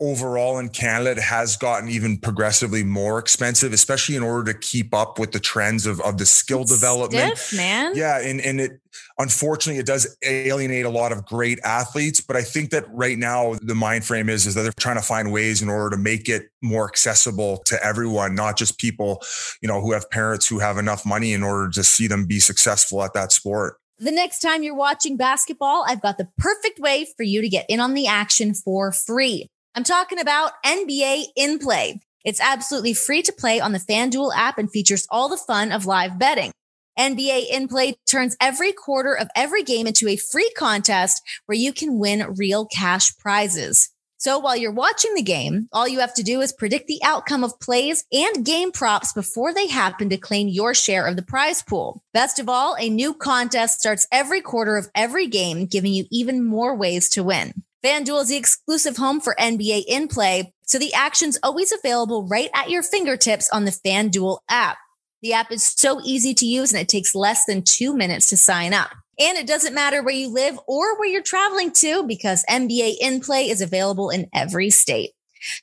overall 0.00 0.58
in 0.58 0.68
Canada 0.68 1.10
it 1.10 1.18
has 1.18 1.56
gotten 1.56 1.88
even 1.88 2.18
progressively 2.18 2.84
more 2.84 3.18
expensive, 3.18 3.72
especially 3.72 4.16
in 4.16 4.22
order 4.22 4.52
to 4.52 4.58
keep 4.58 4.94
up 4.94 5.18
with 5.18 5.32
the 5.32 5.40
trends 5.40 5.86
of, 5.86 6.00
of 6.02 6.18
the 6.18 6.26
skill 6.26 6.62
it's 6.62 6.72
development. 6.72 7.36
Stiff, 7.36 7.56
man. 7.58 7.92
Yeah. 7.94 8.20
And, 8.20 8.40
and 8.40 8.60
it, 8.60 8.80
unfortunately, 9.18 9.80
it 9.80 9.86
does 9.86 10.16
alienate 10.24 10.84
a 10.84 10.90
lot 10.90 11.12
of 11.12 11.26
great 11.26 11.58
athletes. 11.64 12.20
But 12.20 12.36
I 12.36 12.42
think 12.42 12.70
that 12.70 12.84
right 12.92 13.18
now 13.18 13.54
the 13.62 13.74
mind 13.74 14.04
frame 14.04 14.28
is, 14.28 14.46
is 14.46 14.54
that 14.54 14.62
they're 14.62 14.72
trying 14.78 14.96
to 14.96 15.02
find 15.02 15.32
ways 15.32 15.62
in 15.62 15.68
order 15.68 15.90
to 15.96 16.00
make 16.00 16.28
it 16.28 16.50
more 16.62 16.86
accessible 16.86 17.58
to 17.66 17.84
everyone, 17.84 18.34
not 18.34 18.56
just 18.56 18.78
people, 18.78 19.22
you 19.60 19.68
know, 19.68 19.80
who 19.80 19.92
have 19.92 20.08
parents 20.10 20.46
who 20.46 20.58
have 20.58 20.78
enough 20.78 21.04
money 21.04 21.32
in 21.32 21.42
order 21.42 21.70
to 21.70 21.82
see 21.82 22.06
them 22.06 22.26
be 22.26 22.40
successful 22.40 23.02
at 23.02 23.12
that 23.14 23.32
sport. 23.32 23.76
The 23.98 24.12
next 24.12 24.38
time 24.38 24.62
you're 24.62 24.74
watching 24.74 25.18
basketball, 25.18 25.84
I've 25.86 26.00
got 26.00 26.16
the 26.16 26.28
perfect 26.38 26.78
way 26.78 27.06
for 27.16 27.22
you 27.22 27.42
to 27.42 27.48
get 27.50 27.66
in 27.68 27.80
on 27.80 27.92
the 27.92 28.06
action 28.06 28.54
for 28.54 28.92
free. 28.92 29.46
I'm 29.76 29.84
talking 29.84 30.18
about 30.18 30.52
NBA 30.64 31.26
in 31.36 31.60
play. 31.60 32.00
It's 32.24 32.40
absolutely 32.40 32.92
free 32.92 33.22
to 33.22 33.32
play 33.32 33.60
on 33.60 33.70
the 33.70 33.78
FanDuel 33.78 34.32
app 34.34 34.58
and 34.58 34.70
features 34.70 35.06
all 35.10 35.28
the 35.28 35.36
fun 35.36 35.70
of 35.70 35.86
live 35.86 36.18
betting. 36.18 36.50
NBA 36.98 37.46
in 37.52 37.68
play 37.68 37.94
turns 38.04 38.36
every 38.40 38.72
quarter 38.72 39.14
of 39.14 39.28
every 39.36 39.62
game 39.62 39.86
into 39.86 40.08
a 40.08 40.16
free 40.16 40.50
contest 40.56 41.22
where 41.46 41.56
you 41.56 41.72
can 41.72 42.00
win 42.00 42.34
real 42.36 42.66
cash 42.66 43.16
prizes. 43.18 43.90
So 44.18 44.40
while 44.40 44.56
you're 44.56 44.72
watching 44.72 45.14
the 45.14 45.22
game, 45.22 45.68
all 45.72 45.86
you 45.86 46.00
have 46.00 46.14
to 46.14 46.22
do 46.24 46.40
is 46.40 46.52
predict 46.52 46.88
the 46.88 47.00
outcome 47.04 47.44
of 47.44 47.58
plays 47.60 48.04
and 48.12 48.44
game 48.44 48.72
props 48.72 49.12
before 49.12 49.54
they 49.54 49.68
happen 49.68 50.10
to 50.10 50.18
claim 50.18 50.48
your 50.48 50.74
share 50.74 51.06
of 51.06 51.14
the 51.14 51.22
prize 51.22 51.62
pool. 51.62 52.02
Best 52.12 52.40
of 52.40 52.48
all, 52.48 52.76
a 52.78 52.90
new 52.90 53.14
contest 53.14 53.78
starts 53.78 54.08
every 54.10 54.40
quarter 54.42 54.76
of 54.76 54.90
every 54.96 55.28
game, 55.28 55.64
giving 55.64 55.94
you 55.94 56.06
even 56.10 56.44
more 56.44 56.74
ways 56.74 57.08
to 57.10 57.22
win. 57.22 57.54
FanDuel 57.84 58.22
is 58.22 58.28
the 58.28 58.36
exclusive 58.36 58.98
home 58.98 59.20
for 59.20 59.34
NBA 59.40 59.84
in 59.88 60.06
play, 60.06 60.52
so 60.66 60.78
the 60.78 60.92
action's 60.92 61.38
always 61.42 61.72
available 61.72 62.26
right 62.26 62.50
at 62.54 62.68
your 62.68 62.82
fingertips 62.82 63.48
on 63.50 63.64
the 63.64 63.70
FanDuel 63.70 64.40
app. 64.50 64.76
The 65.22 65.32
app 65.32 65.50
is 65.50 65.64
so 65.64 65.98
easy 66.04 66.34
to 66.34 66.46
use 66.46 66.72
and 66.72 66.80
it 66.80 66.88
takes 66.88 67.14
less 67.14 67.46
than 67.46 67.62
two 67.62 67.96
minutes 67.96 68.28
to 68.30 68.36
sign 68.36 68.74
up. 68.74 68.90
And 69.18 69.38
it 69.38 69.46
doesn't 69.46 69.74
matter 69.74 70.02
where 70.02 70.14
you 70.14 70.28
live 70.28 70.58
or 70.66 70.98
where 70.98 71.08
you're 71.08 71.22
traveling 71.22 71.72
to 71.72 72.06
because 72.06 72.44
NBA 72.50 72.96
in 73.00 73.20
play 73.20 73.48
is 73.48 73.62
available 73.62 74.10
in 74.10 74.28
every 74.34 74.68
state. 74.68 75.10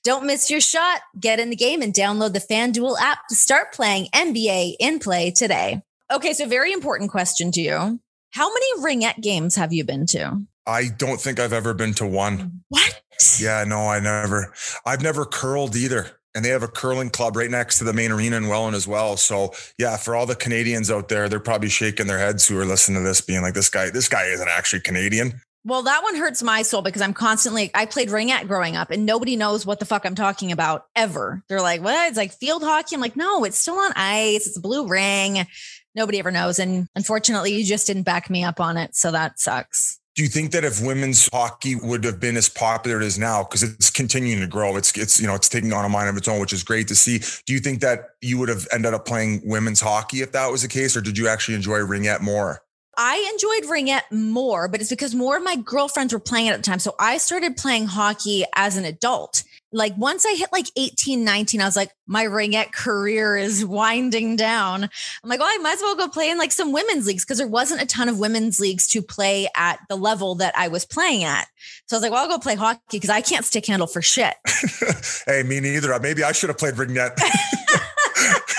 Don't 0.03 0.25
miss 0.25 0.49
your 0.49 0.61
shot. 0.61 1.01
Get 1.19 1.39
in 1.39 1.51
the 1.51 1.55
game 1.55 1.83
and 1.83 1.93
download 1.93 2.33
the 2.33 2.39
FanDuel 2.39 2.99
app 2.99 3.19
to 3.29 3.35
start 3.35 3.73
playing 3.73 4.07
NBA 4.07 4.75
in 4.79 4.97
play 4.97 5.29
today. 5.29 5.81
Okay, 6.11 6.33
so 6.33 6.47
very 6.47 6.73
important 6.73 7.11
question 7.11 7.51
to 7.51 7.61
you. 7.61 7.99
How 8.31 8.51
many 8.51 8.81
ringette 8.81 9.21
games 9.21 9.55
have 9.55 9.71
you 9.71 9.83
been 9.83 10.07
to? 10.07 10.41
I 10.67 10.89
don't 10.89 11.19
think 11.19 11.39
I've 11.39 11.53
ever 11.53 11.73
been 11.73 11.93
to 11.95 12.05
one. 12.05 12.61
What? 12.69 13.01
Yeah, 13.39 13.63
no, 13.65 13.87
I 13.87 13.99
never. 13.99 14.53
I've 14.85 15.01
never 15.01 15.25
curled 15.25 15.75
either. 15.75 16.11
and 16.35 16.45
they 16.45 16.49
have 16.49 16.61
a 16.61 16.67
curling 16.67 17.09
club 17.09 17.35
right 17.35 17.49
next 17.49 17.79
to 17.79 17.83
the 17.83 17.93
main 17.93 18.11
arena 18.11 18.37
in 18.37 18.47
Welland 18.47 18.75
as 18.75 18.87
well. 18.87 19.17
So 19.17 19.53
yeah, 19.79 19.97
for 19.97 20.15
all 20.15 20.27
the 20.27 20.35
Canadians 20.35 20.91
out 20.91 21.09
there, 21.09 21.27
they're 21.27 21.39
probably 21.39 21.69
shaking 21.69 22.05
their 22.05 22.19
heads 22.19 22.47
who 22.47 22.59
are 22.59 22.65
listening 22.65 23.01
to 23.01 23.07
this, 23.07 23.21
being 23.21 23.41
like, 23.41 23.55
"This 23.55 23.69
guy, 23.71 23.89
this 23.89 24.07
guy 24.07 24.25
isn't 24.25 24.47
actually 24.47 24.81
Canadian." 24.81 25.41
Well, 25.65 25.81
that 25.81 26.03
one 26.03 26.15
hurts 26.15 26.43
my 26.43 26.61
soul 26.61 26.83
because 26.83 27.01
I'm 27.01 27.13
constantly, 27.13 27.71
I 27.73 27.87
played 27.87 28.09
ringette 28.09 28.47
growing 28.47 28.77
up 28.77 28.89
and 28.91 29.05
nobody 29.05 29.35
knows 29.35 29.65
what 29.65 29.79
the 29.79 29.85
fuck 29.85 30.05
I'm 30.05 30.15
talking 30.15 30.53
about 30.53 30.85
ever. 30.95 31.43
They're 31.49 31.59
like, 31.59 31.81
what? 31.81 32.07
It's 32.07 32.15
like 32.15 32.31
field 32.31 32.63
hockey. 32.63 32.95
I'm 32.95 33.01
like, 33.01 33.17
no, 33.17 33.43
it's 33.43 33.57
still 33.57 33.75
on 33.75 33.91
ice. 33.95 34.47
It's 34.47 34.55
a 34.55 34.61
blue 34.61 34.87
ring. 34.87 35.45
Nobody 35.93 36.19
ever 36.19 36.31
knows. 36.31 36.59
And 36.59 36.87
unfortunately, 36.95 37.53
you 37.53 37.65
just 37.65 37.85
didn't 37.87 38.03
back 38.03 38.29
me 38.29 38.45
up 38.45 38.61
on 38.61 38.77
it. 38.77 38.95
So 38.95 39.11
that 39.11 39.39
sucks. 39.41 39.99
Do 40.17 40.23
you 40.23 40.29
think 40.29 40.49
that 40.53 40.63
if 40.63 40.81
women's 40.81 41.29
hockey 41.31 41.75
would 41.75 42.03
have 42.03 42.19
been 42.19 42.37
as 42.37 42.49
popular 42.49 43.01
as 43.01 43.19
now, 43.19 43.43
because 43.43 43.61
it's 43.61 43.91
continuing 43.91 44.41
to 44.41 44.47
grow, 44.47 44.75
it's 44.75 44.91
it's 44.97 45.21
you 45.21 45.27
know 45.27 45.35
it's 45.35 45.47
taking 45.47 45.71
on 45.71 45.85
a 45.85 45.89
mind 45.89 46.09
of 46.09 46.17
its 46.17 46.27
own, 46.27 46.39
which 46.39 46.53
is 46.53 46.63
great 46.63 46.87
to 46.87 46.95
see. 46.95 47.21
Do 47.45 47.53
you 47.53 47.59
think 47.59 47.81
that 47.81 48.15
you 48.19 48.39
would 48.39 48.49
have 48.49 48.67
ended 48.71 48.95
up 48.95 49.05
playing 49.05 49.43
women's 49.45 49.79
hockey 49.79 50.23
if 50.23 50.31
that 50.31 50.51
was 50.51 50.63
the 50.63 50.67
case, 50.67 50.97
or 50.97 51.01
did 51.01 51.19
you 51.19 51.27
actually 51.27 51.53
enjoy 51.53 51.77
ringette 51.81 52.21
more? 52.21 52.63
I 52.97 53.29
enjoyed 53.31 53.71
ringette 53.71 54.11
more, 54.11 54.67
but 54.67 54.81
it's 54.81 54.89
because 54.89 55.13
more 55.13 55.37
of 55.37 55.43
my 55.43 55.55
girlfriends 55.55 56.13
were 56.13 56.19
playing 56.19 56.47
it 56.47 56.51
at 56.51 56.57
the 56.57 56.63
time. 56.63 56.79
So 56.79 56.95
I 56.99 57.19
started 57.19 57.55
playing 57.55 57.85
hockey 57.85 58.43
as 58.55 58.75
an 58.75 58.85
adult. 58.85 59.43
Like 59.71 59.95
once 59.97 60.25
I 60.25 60.33
hit 60.33 60.51
like 60.51 60.65
18, 60.75 61.23
19, 61.23 61.61
I 61.61 61.65
was 61.65 61.75
like, 61.75 61.91
my 62.07 62.25
ringette 62.25 62.71
career 62.71 63.37
is 63.37 63.63
winding 63.63 64.35
down. 64.35 64.83
I'm 64.83 65.29
like, 65.29 65.39
well, 65.39 65.49
I 65.51 65.59
might 65.59 65.73
as 65.73 65.81
well 65.81 65.95
go 65.95 66.07
play 66.07 66.31
in 66.31 66.39
like 66.39 66.51
some 66.51 66.71
women's 66.71 67.05
leagues 67.05 67.23
because 67.23 67.37
there 67.37 67.47
wasn't 67.47 67.81
a 67.81 67.85
ton 67.85 68.09
of 68.09 68.17
women's 68.17 68.59
leagues 68.59 68.87
to 68.87 69.03
play 69.03 69.47
at 69.55 69.79
the 69.89 69.95
level 69.95 70.35
that 70.35 70.57
I 70.57 70.69
was 70.69 70.83
playing 70.83 71.23
at. 71.23 71.47
So 71.85 71.95
I 71.95 71.97
was 71.97 72.03
like, 72.03 72.11
well, 72.11 72.23
I'll 72.23 72.29
go 72.29 72.39
play 72.39 72.55
hockey 72.55 72.81
because 72.91 73.11
I 73.11 73.21
can't 73.21 73.45
stick 73.45 73.67
handle 73.67 73.87
for 73.87 74.01
shit. 74.01 74.33
hey, 75.27 75.43
me 75.43 75.59
neither. 75.59 75.97
Maybe 75.99 76.23
I 76.23 76.31
should 76.31 76.49
have 76.49 76.57
played 76.57 76.75
ringette. 76.75 77.15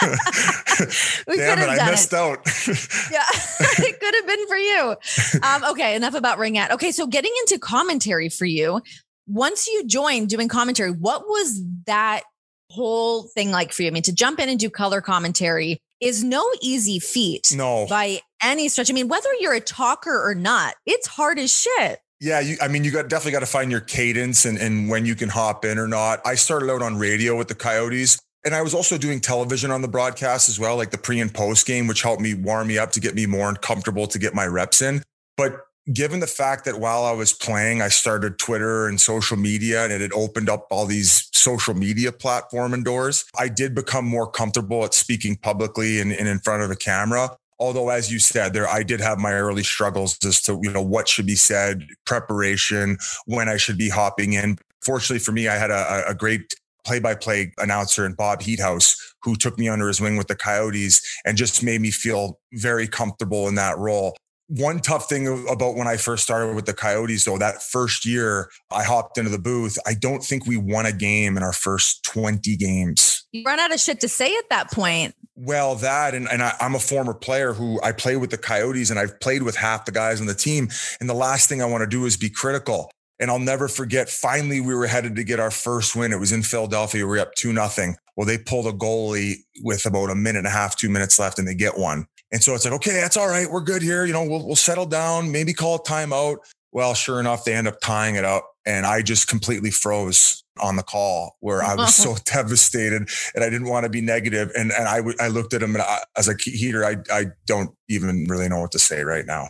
Damn 0.78 1.58
it, 1.58 1.68
I 1.68 1.90
missed 1.90 2.12
it. 2.12 2.18
out. 2.18 2.38
yeah, 3.11 3.25
it 3.85 4.00
could 4.00 4.14
have 4.14 4.26
been 4.26 4.47
for 4.47 4.56
you. 4.56 4.97
Um, 5.42 5.73
okay, 5.73 5.94
enough 5.94 6.14
about 6.14 6.38
Ring 6.38 6.54
ringette. 6.54 6.70
Okay, 6.73 6.92
so 6.92 7.06
getting 7.06 7.32
into 7.40 7.58
commentary 7.58 8.28
for 8.28 8.44
you. 8.44 8.80
Once 9.26 9.66
you 9.66 9.85
joined 9.87 10.28
doing 10.28 10.49
commentary, 10.49 10.90
what 10.90 11.28
was 11.28 11.62
that 11.87 12.23
whole 12.70 13.25
thing 13.25 13.50
like 13.50 13.73
for 13.73 13.82
you? 13.82 13.88
I 13.88 13.90
mean, 13.90 14.02
to 14.04 14.12
jump 14.12 14.38
in 14.40 14.49
and 14.49 14.58
do 14.58 14.70
color 14.70 15.02
commentary 15.02 15.80
is 16.00 16.25
no 16.25 16.49
easy 16.62 16.99
feat. 16.99 17.52
No. 17.54 17.87
By 17.88 18.20
any 18.42 18.68
stretch. 18.68 18.90
I 18.90 18.94
mean, 18.94 19.08
whether 19.08 19.28
you're 19.40 19.54
a 19.54 19.61
talker 19.61 20.28
or 20.28 20.35
not, 20.35 20.75
it's 20.87 21.06
hard 21.06 21.38
as 21.38 21.52
shit. 21.52 22.00
Yeah, 22.20 22.40
you, 22.40 22.56
I 22.61 22.68
mean, 22.68 22.85
you 22.85 22.90
got 22.90 23.08
definitely 23.08 23.32
got 23.32 23.40
to 23.40 23.47
find 23.47 23.70
your 23.70 23.80
cadence 23.80 24.44
and, 24.44 24.58
and 24.58 24.88
when 24.88 25.06
you 25.06 25.14
can 25.14 25.28
hop 25.28 25.64
in 25.64 25.78
or 25.78 25.87
not. 25.87 26.20
I 26.26 26.35
started 26.35 26.70
out 26.70 26.82
on 26.82 26.97
radio 26.97 27.37
with 27.37 27.49
the 27.49 27.54
Coyotes. 27.54 28.18
And 28.45 28.54
I 28.54 28.62
was 28.62 28.75
also 28.75 28.97
doing 28.97 29.21
television 29.21 29.71
on 29.71 29.83
the 29.83 29.88
broadcast 29.88 30.49
as 30.49 30.61
well, 30.61 30.76
like 30.76 30.90
the 30.90 30.99
pre 30.99 31.21
and 31.21 31.33
post 31.33 31.66
game, 31.66 31.87
which 31.87 32.02
helped 32.02 32.23
me 32.23 32.35
warm 32.35 32.68
me 32.68 32.78
up 32.78 32.92
to 32.92 33.00
get 33.00 33.14
me 33.14 33.26
more 33.26 33.52
comfortable 33.54 34.07
to 34.07 34.18
get 34.18 34.35
my 34.35 34.47
reps 34.47 34.80
in. 34.80 35.02
But 35.37 35.61
given 35.92 36.21
the 36.21 36.26
fact 36.26 36.64
that 36.66 36.78
while 36.78 37.04
I 37.04 37.12
was 37.12 37.33
playing, 37.33 37.83
I 37.83 37.88
started 37.88 38.38
Twitter 38.38 38.87
and 38.87 39.00
social 39.00 39.37
media 39.37 39.85
and 39.85 39.92
it 39.92 40.00
had 40.00 40.12
opened 40.12 40.49
up 40.49 40.66
all 40.71 40.87
these 40.87 41.28
social 41.33 41.75
media 41.75 42.12
platform 42.12 42.75
and 42.75 42.85
doors, 42.85 43.25
I 43.38 43.49
did 43.49 43.75
become 43.75 44.04
more 44.04 44.30
comfortable 44.30 44.85
at 44.85 44.95
speaking 44.95 45.37
publicly 45.37 46.00
and, 46.00 46.12
and 46.12 46.28
in 46.28 46.38
front 46.40 46.62
of 46.62 46.71
a 46.71 46.76
camera. 46.76 47.37
Although, 47.61 47.88
as 47.88 48.12
you 48.12 48.21
said, 48.21 48.52
there 48.52 48.68
I 48.68 48.85
did 48.85 49.00
have 49.00 49.18
my 49.18 49.33
early 49.33 49.64
struggles 49.64 50.16
as 50.25 50.40
to 50.42 50.61
you 50.62 50.71
know 50.71 50.83
what 50.83 51.09
should 51.09 51.26
be 51.26 51.35
said, 51.35 51.85
preparation, 52.07 52.99
when 53.26 53.49
I 53.49 53.57
should 53.57 53.78
be 53.78 53.88
hopping 53.88 54.35
in. 54.35 54.59
Fortunately 54.80 55.18
for 55.18 55.33
me, 55.33 55.49
I 55.49 55.57
had 55.57 55.73
a, 55.73 56.04
a 56.09 56.14
great 56.14 56.54
play 56.88 56.99
by 56.99 57.14
play 57.14 57.52
announcer 57.59 58.07
and 58.07 58.16
Bob 58.16 58.40
Heethuis, 58.40 58.97
who 59.23 59.37
took 59.37 59.59
me 59.59 59.68
under 59.68 59.87
his 59.88 60.00
wing 60.00 60.16
with 60.16 60.28
the 60.28 60.35
Coyotes 60.35 61.02
and 61.26 61.37
just 61.37 61.62
made 61.62 61.83
me 61.83 61.90
feel 61.90 62.40
very 62.54 62.88
comfortable 62.88 63.47
in 63.47 63.57
that 63.57 63.76
role. 63.76 64.16
One 64.47 64.80
tough 64.80 65.11
thing 65.11 65.47
about 65.47 65.75
when 65.75 65.87
I 65.87 65.99
first 65.99 66.23
started 66.23 66.57
with 66.57 66.64
the 66.64 66.73
Coyotes, 66.73 67.26
though, 67.26 67.37
that 67.37 67.62
first 67.62 68.07
year 68.07 68.49
I 68.71 68.83
hopped 68.83 69.18
into 69.18 69.28
the 69.28 69.38
booth, 69.38 69.76
I 69.87 69.92
don't 69.92 70.25
think 70.25 70.47
we 70.47 70.57
won 70.57 70.87
a 70.87 70.92
game 70.92 71.37
in 71.37 71.42
our 71.42 71.52
first 71.52 72.02
20 72.04 72.57
games. 72.57 73.26
You 73.33 73.45
run 73.45 73.61
out 73.61 73.75
of 73.75 73.78
shit 73.78 74.00
to 74.00 74.09
say 74.09 74.35
at 74.35 74.49
that 74.49 74.73
point. 74.73 75.14
Well, 75.37 75.75
that 75.76 76.14
and, 76.14 76.26
and 76.33 76.42
I, 76.42 76.54
am 76.61 76.75
a 76.75 76.78
former 76.78 77.12
player 77.12 77.52
who 77.52 77.78
I 77.83 77.92
play 77.92 78.16
with 78.16 78.30
the 78.30 78.38
Coyotes 78.38 78.88
and 78.88 78.99
I've 78.99 79.21
played 79.21 79.42
with 79.42 79.54
half 79.54 79.85
the 79.85 79.92
guys 79.92 80.18
on 80.18 80.26
the 80.26 80.35
team. 80.35 80.71
And 80.99 81.11
the 81.11 81.14
last 81.14 81.50
thing 81.50 81.61
I 81.61 81.66
want 81.66 81.83
to 81.83 81.87
do 81.87 82.07
is 82.07 82.16
be 82.16 82.30
critical. 82.30 82.90
And 83.21 83.31
I'll 83.31 83.39
never 83.39 83.67
forget, 83.67 84.09
finally, 84.09 84.61
we 84.61 84.75
were 84.75 84.87
headed 84.87 85.17
to 85.17 85.25
get 85.25 85.41
our 85.41 85.51
first 85.51 85.97
win. 85.97 86.13
It 86.13 86.21
was 86.21 86.33
in 86.33 86.43
Philadelphia. 86.43 87.05
We 87.05 87.11
were 87.11 87.19
up 87.19 87.35
2 87.35 87.53
nothing. 87.53 87.97
Well, 88.17 88.27
they 88.27 88.39
pulled 88.39 88.67
a 88.67 88.73
goalie 88.73 89.37
with 89.63 89.87
about 89.87 90.11
a 90.11 90.15
minute 90.15 90.39
and 90.39 90.47
a 90.47 90.51
half, 90.51 90.77
two 90.77 90.89
minutes 90.89 91.19
left, 91.19 91.39
and 91.39 91.47
they 91.47 91.55
get 91.55 91.79
one. 91.79 92.07
And 92.33 92.43
so 92.43 92.55
it's 92.55 92.65
like, 92.65 92.75
okay, 92.75 93.01
that's 93.01 93.17
all 93.17 93.29
right. 93.29 93.51
We're 93.51 93.61
good 93.61 93.83
here. 93.83 94.05
You 94.05 94.13
know, 94.13 94.25
we'll, 94.25 94.45
we'll 94.47 94.57
settle 94.57 94.87
down, 94.87 95.33
maybe 95.33 95.53
call 95.53 95.77
a 95.77 95.83
timeout. 95.83 96.39
Well, 96.73 96.95
sure 96.95 97.21
enough, 97.21 97.45
they 97.45 97.55
end 97.55 97.69
up 97.69 97.81
tying 97.81 98.17
it 98.17 98.25
up. 98.25 98.51
And 98.67 98.85
I 98.85 99.01
just 99.01 99.29
completely 99.29 99.71
froze 99.71 100.45
on 100.61 100.77
the 100.77 100.83
call 100.83 101.37
where 101.41 101.63
I 101.63 101.75
was 101.75 101.95
so 101.95 102.17
devastated 102.25 103.09
and 103.35 103.45
I 103.45 103.49
didn't 103.49 103.69
want 103.69 103.85
to 103.85 103.91
be 103.91 104.01
negative. 104.01 104.51
And, 104.55 104.73
and 104.73 104.87
I, 104.87 105.01
I 105.25 105.29
looked 105.29 105.55
at 105.55 105.63
him 105.63 105.75
and 105.75 105.83
I, 105.83 106.01
as 106.17 106.29
a 106.29 106.35
heater, 106.39 106.85
I, 106.85 106.97
I 107.11 107.27
don't 107.47 107.71
even 107.89 108.27
really 108.29 108.49
know 108.49 108.61
what 108.61 108.73
to 108.73 108.79
say 108.79 109.03
right 109.03 109.25
now. 109.25 109.49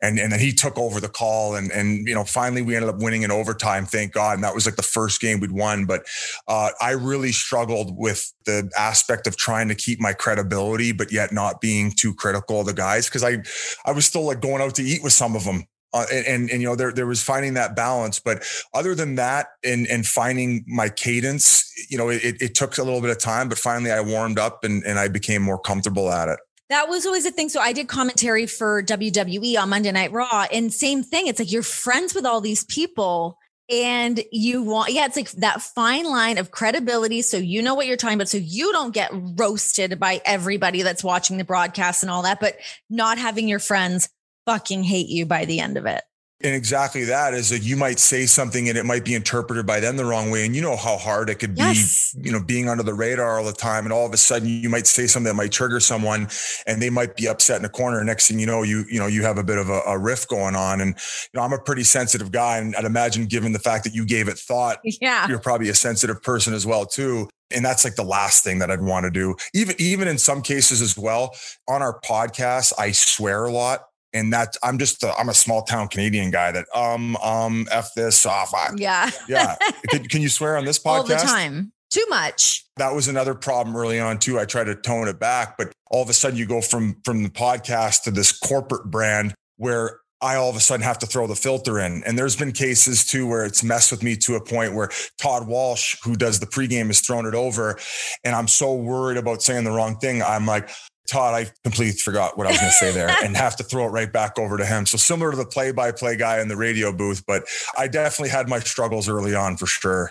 And, 0.00 0.20
and 0.20 0.30
then 0.30 0.38
he 0.38 0.52
took 0.52 0.78
over 0.78 1.00
the 1.00 1.08
call 1.08 1.56
and, 1.56 1.72
and, 1.72 2.06
you 2.06 2.14
know, 2.14 2.22
finally 2.22 2.62
we 2.62 2.76
ended 2.76 2.90
up 2.90 3.00
winning 3.00 3.22
in 3.22 3.32
overtime. 3.32 3.86
Thank 3.86 4.12
God. 4.12 4.34
And 4.34 4.44
that 4.44 4.54
was 4.54 4.66
like 4.66 4.76
the 4.76 4.82
first 4.82 5.20
game 5.20 5.40
we'd 5.40 5.50
won. 5.50 5.86
But 5.86 6.06
uh, 6.46 6.70
I 6.80 6.90
really 6.92 7.32
struggled 7.32 7.96
with 7.96 8.32
the 8.44 8.70
aspect 8.78 9.26
of 9.26 9.36
trying 9.36 9.68
to 9.68 9.74
keep 9.74 9.98
my 10.00 10.12
credibility, 10.12 10.92
but 10.92 11.10
yet 11.10 11.32
not 11.32 11.60
being 11.60 11.90
too 11.90 12.14
critical 12.14 12.60
of 12.60 12.66
the 12.66 12.74
guys. 12.74 13.10
Cause 13.10 13.24
I, 13.24 13.38
I 13.84 13.92
was 13.92 14.06
still 14.06 14.26
like 14.26 14.40
going 14.40 14.62
out 14.62 14.76
to 14.76 14.82
eat 14.82 15.02
with 15.02 15.12
some 15.12 15.34
of 15.34 15.44
them 15.44 15.64
uh, 15.92 16.06
and, 16.12 16.26
and, 16.26 16.50
and 16.50 16.62
you 16.62 16.68
know 16.68 16.76
there 16.76 16.92
there 16.92 17.06
was 17.06 17.22
finding 17.22 17.54
that 17.54 17.74
balance 17.74 18.20
but 18.20 18.44
other 18.74 18.94
than 18.94 19.16
that 19.16 19.48
and 19.64 19.86
and 19.88 20.06
finding 20.06 20.64
my 20.66 20.88
cadence 20.88 21.70
you 21.90 21.98
know 21.98 22.08
it, 22.08 22.40
it 22.40 22.54
took 22.54 22.78
a 22.78 22.82
little 22.82 23.00
bit 23.00 23.10
of 23.10 23.18
time 23.18 23.48
but 23.48 23.58
finally 23.58 23.90
i 23.90 24.00
warmed 24.00 24.38
up 24.38 24.64
and 24.64 24.82
and 24.84 24.98
i 24.98 25.08
became 25.08 25.42
more 25.42 25.58
comfortable 25.58 26.10
at 26.10 26.28
it 26.28 26.38
that 26.70 26.88
was 26.88 27.04
always 27.04 27.26
a 27.26 27.32
thing. 27.32 27.48
So 27.48 27.60
I 27.60 27.72
did 27.72 27.88
commentary 27.88 28.46
for 28.46 28.80
WWE 28.80 29.58
on 29.58 29.70
Monday 29.70 29.90
Night 29.90 30.12
Raw, 30.12 30.46
and 30.52 30.72
same 30.72 31.02
thing. 31.02 31.26
It's 31.26 31.40
like 31.40 31.50
you're 31.50 31.64
friends 31.64 32.14
with 32.14 32.24
all 32.24 32.40
these 32.40 32.62
people, 32.62 33.36
and 33.68 34.22
you 34.30 34.62
want, 34.62 34.92
yeah, 34.92 35.04
it's 35.06 35.16
like 35.16 35.30
that 35.32 35.62
fine 35.62 36.04
line 36.04 36.38
of 36.38 36.52
credibility. 36.52 37.22
So 37.22 37.38
you 37.38 37.60
know 37.60 37.74
what 37.74 37.88
you're 37.88 37.96
talking 37.96 38.14
about. 38.14 38.28
So 38.28 38.38
you 38.38 38.70
don't 38.70 38.94
get 38.94 39.10
roasted 39.12 39.98
by 39.98 40.20
everybody 40.24 40.82
that's 40.82 41.02
watching 41.02 41.38
the 41.38 41.44
broadcast 41.44 42.04
and 42.04 42.10
all 42.10 42.22
that, 42.22 42.38
but 42.40 42.56
not 42.88 43.18
having 43.18 43.48
your 43.48 43.58
friends 43.58 44.08
fucking 44.50 44.82
hate 44.82 45.08
you 45.08 45.24
by 45.24 45.44
the 45.44 45.60
end 45.60 45.76
of 45.76 45.86
it. 45.86 46.02
And 46.42 46.54
exactly 46.54 47.04
that 47.04 47.34
is 47.34 47.50
that 47.50 47.62
you 47.62 47.76
might 47.76 47.98
say 47.98 48.24
something 48.24 48.68
and 48.68 48.78
it 48.78 48.86
might 48.86 49.04
be 49.04 49.14
interpreted 49.14 49.66
by 49.66 49.78
them 49.78 49.98
the 49.98 50.06
wrong 50.06 50.30
way. 50.30 50.46
And 50.46 50.56
you 50.56 50.62
know 50.62 50.74
how 50.74 50.96
hard 50.96 51.28
it 51.28 51.34
could 51.34 51.56
yes. 51.56 52.14
be, 52.14 52.28
you 52.28 52.32
know, 52.32 52.42
being 52.42 52.66
under 52.66 52.82
the 52.82 52.94
radar 52.94 53.38
all 53.38 53.44
the 53.44 53.52
time. 53.52 53.84
And 53.84 53.92
all 53.92 54.06
of 54.06 54.14
a 54.14 54.16
sudden 54.16 54.48
you 54.48 54.70
might 54.70 54.86
say 54.86 55.06
something 55.06 55.28
that 55.28 55.34
might 55.34 55.52
trigger 55.52 55.80
someone 55.80 56.28
and 56.66 56.80
they 56.80 56.88
might 56.88 57.14
be 57.14 57.28
upset 57.28 57.58
in 57.60 57.64
a 57.66 57.68
corner. 57.68 58.02
Next 58.02 58.28
thing 58.28 58.38
you 58.38 58.46
know, 58.46 58.62
you, 58.62 58.84
you 58.90 58.98
know, 58.98 59.06
you 59.06 59.22
have 59.22 59.36
a 59.36 59.44
bit 59.44 59.58
of 59.58 59.68
a, 59.68 59.82
a 59.86 59.98
riff 59.98 60.26
going 60.28 60.56
on. 60.56 60.80
And, 60.80 60.94
you 60.94 61.38
know, 61.38 61.42
I'm 61.42 61.52
a 61.52 61.58
pretty 61.58 61.84
sensitive 61.84 62.32
guy. 62.32 62.56
And 62.56 62.74
I'd 62.74 62.86
imagine 62.86 63.26
given 63.26 63.52
the 63.52 63.58
fact 63.58 63.84
that 63.84 63.94
you 63.94 64.06
gave 64.06 64.26
it 64.26 64.38
thought, 64.38 64.78
yeah. 64.82 65.28
you're 65.28 65.40
probably 65.40 65.68
a 65.68 65.74
sensitive 65.74 66.22
person 66.22 66.54
as 66.54 66.64
well, 66.64 66.86
too. 66.86 67.28
And 67.50 67.62
that's 67.62 67.84
like 67.84 67.96
the 67.96 68.04
last 68.04 68.44
thing 68.44 68.60
that 68.60 68.70
I'd 68.70 68.80
want 68.80 69.04
to 69.04 69.10
do. 69.10 69.34
Even, 69.52 69.76
even 69.78 70.08
in 70.08 70.16
some 70.16 70.40
cases 70.40 70.80
as 70.80 70.96
well 70.96 71.36
on 71.68 71.82
our 71.82 72.00
podcast, 72.00 72.72
I 72.78 72.92
swear 72.92 73.44
a 73.44 73.52
lot 73.52 73.89
and 74.12 74.32
that 74.32 74.56
I'm 74.62 74.78
just 74.78 75.04
i 75.04 75.12
am 75.18 75.28
a 75.28 75.34
small 75.34 75.62
town 75.62 75.88
Canadian 75.88 76.30
guy 76.30 76.52
that 76.52 76.66
um 76.74 77.16
um 77.16 77.66
f 77.70 77.90
this 77.94 78.26
off. 78.26 78.52
I, 78.54 78.70
yeah, 78.76 79.10
yeah. 79.28 79.56
can, 79.88 80.04
can, 80.04 80.22
you 80.22 80.28
swear 80.28 80.56
on 80.56 80.64
this 80.64 80.78
podcast 80.78 80.84
all 80.86 81.04
the 81.04 81.14
time? 81.14 81.72
Too 81.90 82.06
much. 82.08 82.64
That 82.76 82.94
was 82.94 83.08
another 83.08 83.34
problem 83.34 83.76
early 83.76 83.98
on 83.98 84.18
too. 84.18 84.38
I 84.38 84.44
tried 84.44 84.64
to 84.64 84.76
tone 84.76 85.08
it 85.08 85.18
back, 85.18 85.56
but 85.58 85.72
all 85.90 86.02
of 86.02 86.08
a 86.08 86.14
sudden 86.14 86.38
you 86.38 86.46
go 86.46 86.60
from 86.60 86.96
from 87.04 87.22
the 87.22 87.30
podcast 87.30 88.02
to 88.04 88.10
this 88.10 88.36
corporate 88.36 88.90
brand 88.90 89.34
where 89.56 90.00
I 90.22 90.36
all 90.36 90.50
of 90.50 90.56
a 90.56 90.60
sudden 90.60 90.84
have 90.84 90.98
to 90.98 91.06
throw 91.06 91.26
the 91.26 91.34
filter 91.34 91.78
in. 91.78 92.04
And 92.04 92.18
there's 92.18 92.36
been 92.36 92.52
cases 92.52 93.06
too 93.06 93.26
where 93.26 93.44
it's 93.44 93.64
messed 93.64 93.90
with 93.90 94.02
me 94.02 94.16
to 94.16 94.34
a 94.34 94.44
point 94.44 94.74
where 94.74 94.90
Todd 95.20 95.48
Walsh, 95.48 95.96
who 96.04 96.14
does 96.14 96.40
the 96.40 96.46
pregame, 96.46 96.88
has 96.88 97.00
thrown 97.00 97.26
it 97.26 97.34
over. 97.34 97.78
And 98.22 98.34
I'm 98.34 98.48
so 98.48 98.74
worried 98.74 99.16
about 99.16 99.42
saying 99.42 99.64
the 99.64 99.70
wrong 99.70 99.96
thing. 99.96 100.22
I'm 100.22 100.46
like, 100.46 100.68
Todd, 101.10 101.34
I 101.34 101.50
completely 101.64 101.98
forgot 101.98 102.38
what 102.38 102.46
I 102.46 102.50
was 102.50 102.58
going 102.58 102.70
to 102.70 102.76
say 102.76 102.92
there 102.92 103.08
and 103.24 103.36
have 103.36 103.56
to 103.56 103.64
throw 103.64 103.86
it 103.86 103.90
right 103.90 104.10
back 104.10 104.38
over 104.38 104.56
to 104.56 104.64
him. 104.64 104.86
So 104.86 104.96
similar 104.96 105.32
to 105.32 105.36
the 105.36 105.44
play 105.44 105.72
by 105.72 105.92
play 105.92 106.16
guy 106.16 106.40
in 106.40 106.48
the 106.48 106.56
radio 106.56 106.92
booth, 106.92 107.24
but 107.26 107.44
I 107.76 107.88
definitely 107.88 108.30
had 108.30 108.48
my 108.48 108.60
struggles 108.60 109.08
early 109.08 109.34
on 109.34 109.56
for 109.56 109.66
sure. 109.66 110.10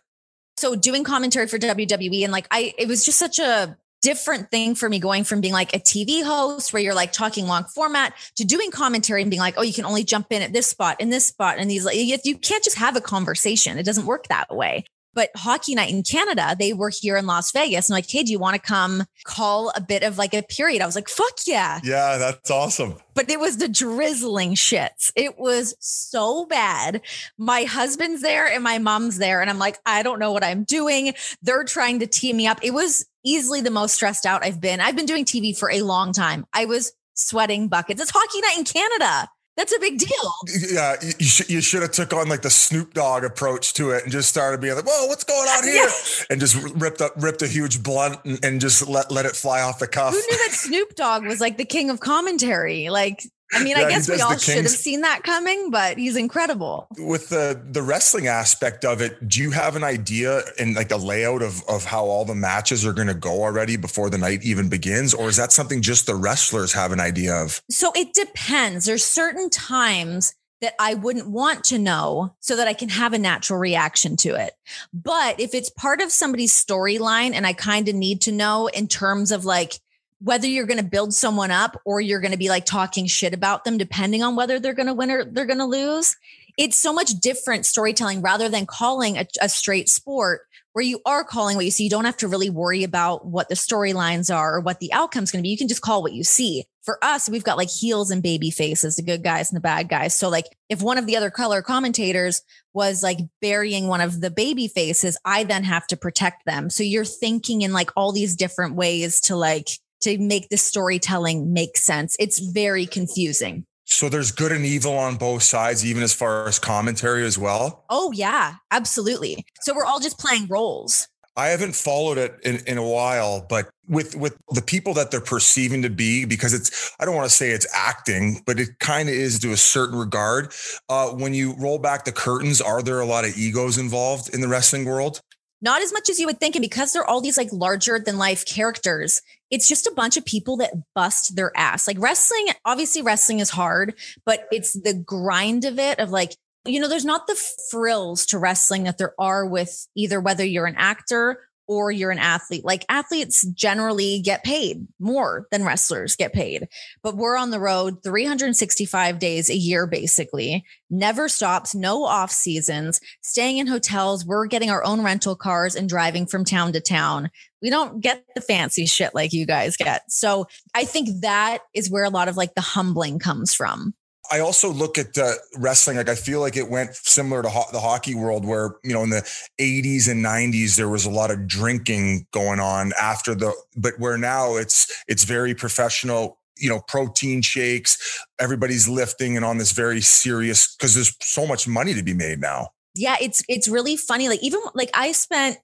So 0.57 0.75
doing 0.75 1.05
commentary 1.05 1.47
for 1.47 1.57
WWE 1.57 2.23
and 2.23 2.33
like 2.33 2.47
I, 2.51 2.73
it 2.77 2.87
was 2.87 3.05
just 3.05 3.17
such 3.17 3.39
a 3.39 3.77
different 4.01 4.49
thing 4.49 4.75
for 4.75 4.89
me 4.89 4.99
going 4.99 5.23
from 5.23 5.41
being 5.41 5.53
like 5.53 5.73
a 5.73 5.79
TV 5.79 6.23
host 6.23 6.73
where 6.73 6.81
you're 6.81 6.93
like 6.93 7.11
talking 7.11 7.47
long 7.47 7.65
format 7.65 8.13
to 8.35 8.45
doing 8.45 8.71
commentary 8.71 9.21
and 9.21 9.31
being 9.31 9.41
like, 9.41 9.55
oh, 9.57 9.61
you 9.61 9.73
can 9.73 9.85
only 9.85 10.03
jump 10.03 10.27
in 10.31 10.41
at 10.41 10.53
this 10.53 10.67
spot, 10.67 10.99
in 10.99 11.09
this 11.09 11.25
spot, 11.25 11.57
and 11.57 11.69
these 11.69 11.85
like 11.85 11.95
you 11.97 12.37
can't 12.37 12.63
just 12.63 12.77
have 12.77 12.95
a 12.95 13.01
conversation. 13.01 13.77
It 13.77 13.83
doesn't 13.83 14.05
work 14.05 14.27
that 14.27 14.53
way. 14.53 14.85
But 15.19 15.31
hockey 15.35 15.75
night 15.75 15.91
in 15.91 16.01
Canada, 16.01 16.55
they 16.57 16.71
were 16.71 16.89
here 16.89 17.17
in 17.17 17.25
Las 17.25 17.51
Vegas. 17.51 17.89
And 17.89 17.93
like, 17.93 18.09
hey, 18.09 18.23
do 18.23 18.31
you 18.31 18.39
want 18.39 18.55
to 18.55 18.61
come 18.61 19.03
call 19.25 19.69
a 19.75 19.81
bit 19.81 20.01
of 20.01 20.17
like 20.17 20.33
a 20.33 20.41
period? 20.41 20.81
I 20.81 20.85
was 20.85 20.95
like, 20.95 21.09
fuck 21.09 21.39
yeah. 21.45 21.81
Yeah, 21.83 22.17
that's 22.17 22.49
awesome. 22.49 22.95
But 23.15 23.29
it 23.29 23.37
was 23.37 23.57
the 23.57 23.67
drizzling 23.67 24.55
shits. 24.55 25.11
It 25.17 25.37
was 25.37 25.75
so 25.81 26.45
bad. 26.45 27.01
My 27.37 27.63
husband's 27.63 28.21
there 28.21 28.47
and 28.47 28.63
my 28.63 28.77
mom's 28.77 29.17
there. 29.17 29.41
And 29.41 29.49
I'm 29.49 29.59
like, 29.59 29.77
I 29.85 30.03
don't 30.03 30.19
know 30.19 30.31
what 30.31 30.45
I'm 30.45 30.63
doing. 30.63 31.13
They're 31.41 31.65
trying 31.65 31.99
to 31.99 32.07
tee 32.07 32.31
me 32.31 32.47
up. 32.47 32.59
It 32.63 32.71
was 32.71 33.05
easily 33.25 33.59
the 33.59 33.71
most 33.71 33.95
stressed 33.95 34.25
out 34.25 34.45
I've 34.45 34.61
been. 34.61 34.79
I've 34.79 34.95
been 34.95 35.05
doing 35.05 35.25
TV 35.25 35.57
for 35.57 35.69
a 35.69 35.81
long 35.81 36.13
time. 36.13 36.45
I 36.53 36.63
was 36.63 36.93
sweating 37.13 37.67
buckets. 37.67 38.01
It's 38.01 38.11
hockey 38.15 38.39
night 38.39 38.57
in 38.57 38.63
Canada. 38.63 39.27
That's 39.59 39.75
a 39.75 39.79
big 39.79 39.97
deal. 39.97 40.33
Yeah, 40.71 40.95
you, 41.01 41.25
sh- 41.25 41.49
you 41.49 41.59
should 41.59 41.81
have 41.81 41.91
took 41.91 42.13
on 42.13 42.29
like 42.29 42.43
the 42.43 42.49
Snoop 42.49 42.93
Dogg 42.93 43.25
approach 43.25 43.73
to 43.73 43.89
it 43.89 44.03
and 44.03 44.11
just 44.11 44.29
started 44.29 44.61
being 44.61 44.73
like, 44.73 44.85
"Whoa, 44.85 45.07
what's 45.07 45.25
going 45.25 45.49
on 45.49 45.65
here?" 45.65 45.83
Yeah. 45.83 46.25
And 46.29 46.39
just 46.39 46.55
ripped 46.75 47.01
up, 47.01 47.11
ripped 47.17 47.41
a 47.41 47.47
huge 47.47 47.83
blunt 47.83 48.23
and, 48.23 48.39
and, 48.41 48.61
just 48.61 48.87
let 48.87 49.11
let 49.11 49.25
it 49.25 49.35
fly 49.35 49.59
off 49.59 49.79
the 49.79 49.87
cuff. 49.87 50.13
Who 50.13 50.17
knew 50.17 50.37
that 50.47 50.51
Snoop 50.53 50.95
Dogg 50.95 51.25
was 51.25 51.41
like 51.41 51.57
the 51.57 51.65
king 51.65 51.89
of 51.89 51.99
commentary? 51.99 52.89
Like 52.89 53.25
I 53.51 53.63
mean, 53.63 53.77
yeah, 53.77 53.85
I 53.85 53.89
guess 53.89 54.09
we 54.09 54.21
all 54.21 54.37
should 54.37 54.57
have 54.57 54.69
seen 54.69 55.01
that 55.01 55.23
coming, 55.23 55.71
but 55.71 55.97
he's 55.97 56.15
incredible. 56.15 56.87
With 56.97 57.29
the 57.29 57.59
the 57.69 57.81
wrestling 57.81 58.27
aspect 58.27 58.85
of 58.85 59.01
it, 59.01 59.27
do 59.27 59.41
you 59.41 59.51
have 59.51 59.75
an 59.75 59.83
idea 59.83 60.41
and 60.59 60.75
like 60.75 60.91
a 60.91 60.97
layout 60.97 61.41
of 61.41 61.63
of 61.67 61.85
how 61.85 62.05
all 62.05 62.25
the 62.25 62.35
matches 62.35 62.85
are 62.85 62.93
going 62.93 63.07
to 63.07 63.13
go 63.13 63.43
already 63.43 63.75
before 63.75 64.09
the 64.09 64.17
night 64.17 64.43
even 64.43 64.69
begins, 64.69 65.13
or 65.13 65.29
is 65.29 65.37
that 65.37 65.51
something 65.51 65.81
just 65.81 66.05
the 66.05 66.15
wrestlers 66.15 66.73
have 66.73 66.91
an 66.91 66.99
idea 66.99 67.33
of? 67.33 67.61
So 67.69 67.91
it 67.95 68.13
depends. 68.13 68.85
There's 68.85 69.03
certain 69.03 69.49
times 69.49 70.35
that 70.61 70.73
I 70.79 70.93
wouldn't 70.93 71.29
want 71.29 71.63
to 71.65 71.79
know 71.79 72.35
so 72.39 72.55
that 72.57 72.67
I 72.67 72.73
can 72.73 72.89
have 72.89 73.13
a 73.13 73.17
natural 73.17 73.59
reaction 73.59 74.17
to 74.17 74.35
it. 74.35 74.53
But 74.93 75.39
if 75.39 75.53
it's 75.53 75.69
part 75.69 76.01
of 76.01 76.11
somebody's 76.11 76.53
storyline 76.53 77.33
and 77.33 77.47
I 77.47 77.53
kind 77.53 77.87
of 77.87 77.95
need 77.95 78.21
to 78.21 78.31
know 78.31 78.67
in 78.67 78.87
terms 78.87 79.31
of 79.31 79.45
like 79.45 79.79
whether 80.19 80.47
you're 80.47 80.65
going 80.65 80.79
to 80.79 80.89
build 80.89 81.13
someone 81.13 81.51
up 81.51 81.79
or 81.85 82.01
you're 82.01 82.19
going 82.19 82.31
to 82.31 82.37
be 82.37 82.49
like 82.49 82.65
talking 82.65 83.07
shit 83.07 83.33
about 83.33 83.63
them, 83.63 83.77
depending 83.77 84.21
on 84.21 84.35
whether 84.35 84.59
they're 84.59 84.73
going 84.73 84.87
to 84.87 84.93
win 84.93 85.11
or 85.11 85.23
they're 85.23 85.45
going 85.45 85.59
to 85.59 85.65
lose. 85.65 86.15
It's 86.57 86.77
so 86.77 86.91
much 86.91 87.11
different 87.11 87.65
storytelling 87.65 88.21
rather 88.21 88.49
than 88.49 88.65
calling 88.65 89.17
a, 89.17 89.25
a, 89.41 89.47
straight 89.47 89.87
sport 89.87 90.41
where 90.73 90.83
you 90.83 90.99
are 91.05 91.23
calling 91.23 91.55
what 91.55 91.63
you 91.63 91.71
see. 91.71 91.85
You 91.85 91.89
don't 91.89 92.03
have 92.03 92.17
to 92.17 92.27
really 92.27 92.49
worry 92.49 92.83
about 92.83 93.25
what 93.25 93.47
the 93.47 93.55
storylines 93.55 94.33
are 94.33 94.55
or 94.55 94.59
what 94.59 94.81
the 94.81 94.91
outcome's 94.91 95.31
going 95.31 95.39
to 95.39 95.43
be. 95.43 95.49
You 95.49 95.57
can 95.57 95.69
just 95.69 95.81
call 95.81 96.01
what 96.01 96.11
you 96.11 96.25
see. 96.25 96.65
For 96.83 97.01
us, 97.01 97.29
we've 97.29 97.45
got 97.45 97.55
like 97.55 97.69
heels 97.69 98.11
and 98.11 98.21
baby 98.21 98.51
faces, 98.51 98.97
the 98.97 99.03
good 99.03 99.23
guys 99.23 99.49
and 99.49 99.55
the 99.55 99.61
bad 99.61 99.87
guys. 99.87 100.17
So 100.17 100.27
like 100.27 100.45
if 100.67 100.81
one 100.81 100.97
of 100.97 101.05
the 101.05 101.15
other 101.15 101.29
color 101.29 101.61
commentators 101.61 102.41
was 102.73 103.03
like 103.03 103.19
burying 103.41 103.87
one 103.87 104.01
of 104.01 104.19
the 104.19 104.31
baby 104.31 104.67
faces, 104.67 105.17
I 105.23 105.45
then 105.45 105.63
have 105.63 105.87
to 105.87 105.97
protect 105.97 106.45
them. 106.45 106.69
So 106.69 106.83
you're 106.83 107.05
thinking 107.05 107.61
in 107.61 107.71
like 107.71 107.91
all 107.95 108.11
these 108.11 108.35
different 108.35 108.75
ways 108.75 109.21
to 109.21 109.37
like 109.37 109.69
to 110.01 110.17
make 110.17 110.49
the 110.49 110.57
storytelling 110.57 111.53
make 111.53 111.77
sense. 111.77 112.15
It's 112.19 112.39
very 112.39 112.85
confusing. 112.85 113.65
So 113.85 114.07
there's 114.07 114.31
good 114.31 114.51
and 114.51 114.65
evil 114.65 114.95
on 114.95 115.15
both 115.15 115.41
sides, 115.41 115.83
even 115.83 116.03
as 116.03 116.13
far 116.13 116.47
as 116.47 116.59
commentary 116.59 117.25
as 117.25 117.37
well. 117.37 117.85
Oh 117.89 118.11
yeah, 118.11 118.55
absolutely. 118.69 119.43
So 119.61 119.73
we're 119.75 119.85
all 119.85 119.99
just 119.99 120.19
playing 120.19 120.47
roles. 120.47 121.07
I 121.35 121.47
haven't 121.47 121.73
followed 121.73 122.17
it 122.17 122.37
in, 122.43 122.57
in 122.67 122.77
a 122.77 122.85
while, 122.85 123.45
but 123.49 123.69
with 123.87 124.15
with 124.15 124.37
the 124.49 124.61
people 124.61 124.93
that 124.95 125.09
they're 125.09 125.21
perceiving 125.21 125.81
to 125.83 125.89
be, 125.89 126.25
because 126.25 126.53
it's 126.53 126.93
I 126.99 127.05
don't 127.05 127.15
want 127.15 127.29
to 127.29 127.35
say 127.35 127.51
it's 127.51 127.67
acting, 127.73 128.43
but 128.45 128.59
it 128.59 128.77
kind 128.79 129.09
of 129.09 129.15
is 129.15 129.39
to 129.39 129.53
a 129.53 129.57
certain 129.57 129.97
regard. 129.97 130.53
Uh, 130.89 131.09
when 131.09 131.33
you 131.33 131.55
roll 131.57 131.79
back 131.79 132.05
the 132.05 132.11
curtains, 132.11 132.61
are 132.61 132.81
there 132.81 132.99
a 132.99 133.05
lot 133.05 133.25
of 133.25 133.37
egos 133.37 133.77
involved 133.77 134.33
in 134.33 134.41
the 134.41 134.47
wrestling 134.47 134.85
world? 134.85 135.21
Not 135.61 135.81
as 135.81 135.91
much 135.91 136.09
as 136.09 136.19
you 136.19 136.25
would 136.25 136.39
think, 136.39 136.55
and 136.55 136.61
because 136.61 136.91
they're 136.91 137.09
all 137.09 137.21
these 137.21 137.37
like 137.37 137.49
larger 137.51 137.99
than 137.99 138.17
life 138.17 138.45
characters, 138.45 139.21
it's 139.51 139.67
just 139.67 139.87
a 139.87 139.93
bunch 139.95 140.17
of 140.17 140.25
people 140.25 140.57
that 140.57 140.73
bust 140.95 141.35
their 141.35 141.51
ass. 141.55 141.87
Like 141.87 141.99
wrestling, 141.99 142.47
obviously 142.65 143.01
wrestling 143.01 143.39
is 143.39 143.49
hard, 143.49 143.95
but 144.25 144.47
it's 144.51 144.73
the 144.73 144.93
grind 144.93 145.65
of 145.65 145.79
it 145.79 145.99
of 145.99 146.11
like, 146.11 146.35
you 146.65 146.79
know, 146.79 146.87
there's 146.87 147.05
not 147.05 147.27
the 147.27 147.39
frills 147.71 148.25
to 148.27 148.37
wrestling 148.39 148.83
that 148.83 148.97
there 148.97 149.13
are 149.19 149.45
with 149.45 149.87
either 149.95 150.19
whether 150.19 150.43
you're 150.43 150.65
an 150.65 150.75
actor 150.77 151.39
or 151.69 151.91
you're 151.91 152.09
an 152.09 152.17
athlete. 152.17 152.65
Like 152.65 152.83
athletes 152.89 153.45
generally 153.49 154.21
get 154.21 154.43
paid 154.43 154.87
more 154.97 155.47
than 155.51 155.63
wrestlers 155.63 156.15
get 156.15 156.33
paid, 156.33 156.67
but 157.03 157.15
we're 157.15 157.37
on 157.37 157.51
the 157.51 157.59
road 157.59 158.01
365 158.03 159.19
days 159.19 159.51
a 159.51 159.55
year, 159.55 159.85
basically, 159.85 160.65
never 160.89 161.29
stops, 161.29 161.75
no 161.75 162.05
off 162.05 162.31
seasons, 162.31 162.99
staying 163.21 163.59
in 163.59 163.67
hotels. 163.67 164.25
We're 164.25 164.47
getting 164.47 164.71
our 164.71 164.83
own 164.83 165.03
rental 165.03 165.35
cars 165.35 165.75
and 165.75 165.87
driving 165.87 166.25
from 166.25 166.43
town 166.43 166.73
to 166.73 166.81
town. 166.81 167.29
We 167.61 167.69
don't 167.69 168.01
get 168.01 168.23
the 168.33 168.41
fancy 168.41 168.87
shit 168.87 169.13
like 169.13 169.31
you 169.31 169.45
guys 169.45 169.77
get. 169.77 170.11
So 170.11 170.47
I 170.73 170.85
think 170.85 171.21
that 171.21 171.59
is 171.75 171.89
where 171.89 172.03
a 172.03 172.09
lot 172.09 172.29
of 172.29 172.35
like 172.35 172.55
the 172.55 172.61
humbling 172.61 173.19
comes 173.19 173.53
from. 173.53 173.93
I 174.31 174.39
also 174.39 174.71
look 174.71 174.97
at 174.97 175.17
uh, 175.17 175.33
wrestling 175.57 175.97
like 175.97 176.09
I 176.09 176.15
feel 176.15 176.39
like 176.39 176.55
it 176.55 176.69
went 176.69 176.95
similar 176.95 177.41
to 177.41 177.49
ho- 177.49 177.69
the 177.71 177.79
hockey 177.79 178.15
world, 178.15 178.45
where 178.45 178.75
you 178.83 178.93
know 178.93 179.03
in 179.03 179.09
the 179.09 179.21
'80s 179.59 180.09
and 180.09 180.23
'90s 180.23 180.75
there 180.75 180.89
was 180.89 181.05
a 181.05 181.09
lot 181.09 181.31
of 181.31 181.47
drinking 181.47 182.27
going 182.31 182.59
on 182.59 182.93
after 182.99 183.33
the, 183.35 183.53
but 183.75 183.93
where 183.97 184.17
now 184.17 184.55
it's 184.55 184.91
it's 185.07 185.23
very 185.23 185.55
professional. 185.55 186.37
You 186.57 186.69
know, 186.69 186.81
protein 186.87 187.41
shakes. 187.41 188.23
Everybody's 188.39 188.87
lifting 188.87 189.37
and 189.37 189.45
on 189.45 189.57
this 189.57 189.71
very 189.71 190.01
serious 190.01 190.75
because 190.75 190.93
there's 190.93 191.15
so 191.21 191.47
much 191.47 191.67
money 191.67 191.93
to 191.93 192.03
be 192.03 192.13
made 192.13 192.39
now. 192.39 192.69
Yeah, 192.95 193.15
it's 193.21 193.43
it's 193.47 193.67
really 193.67 193.95
funny. 193.95 194.27
Like 194.27 194.43
even 194.43 194.59
like 194.73 194.89
I 194.93 195.13
spent 195.13 195.57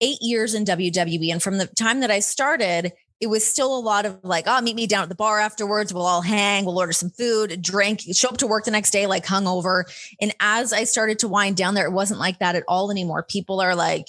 eight 0.00 0.18
years 0.20 0.54
in 0.54 0.64
WWE, 0.64 1.30
and 1.30 1.42
from 1.42 1.58
the 1.58 1.66
time 1.66 2.00
that 2.00 2.10
I 2.10 2.20
started, 2.20 2.92
it 3.20 3.26
was 3.26 3.46
still 3.46 3.76
a 3.76 3.80
lot 3.80 4.06
of 4.06 4.18
like, 4.22 4.44
oh, 4.46 4.60
meet 4.60 4.76
me 4.76 4.86
down 4.86 5.02
at 5.02 5.08
the 5.08 5.14
bar 5.14 5.40
afterwards. 5.40 5.92
We'll 5.92 6.06
all 6.06 6.22
hang. 6.22 6.64
We'll 6.64 6.78
order 6.78 6.92
some 6.92 7.10
food, 7.10 7.60
drink, 7.60 8.02
show 8.12 8.28
up 8.28 8.36
to 8.38 8.46
work 8.46 8.64
the 8.64 8.70
next 8.70 8.90
day 8.90 9.06
like 9.06 9.26
hungover. 9.26 9.84
And 10.20 10.34
as 10.40 10.72
I 10.72 10.84
started 10.84 11.18
to 11.20 11.28
wind 11.28 11.56
down 11.56 11.74
there, 11.74 11.86
it 11.86 11.92
wasn't 11.92 12.20
like 12.20 12.38
that 12.38 12.54
at 12.54 12.64
all 12.68 12.90
anymore. 12.90 13.24
People 13.24 13.60
are 13.60 13.74
like, 13.74 14.08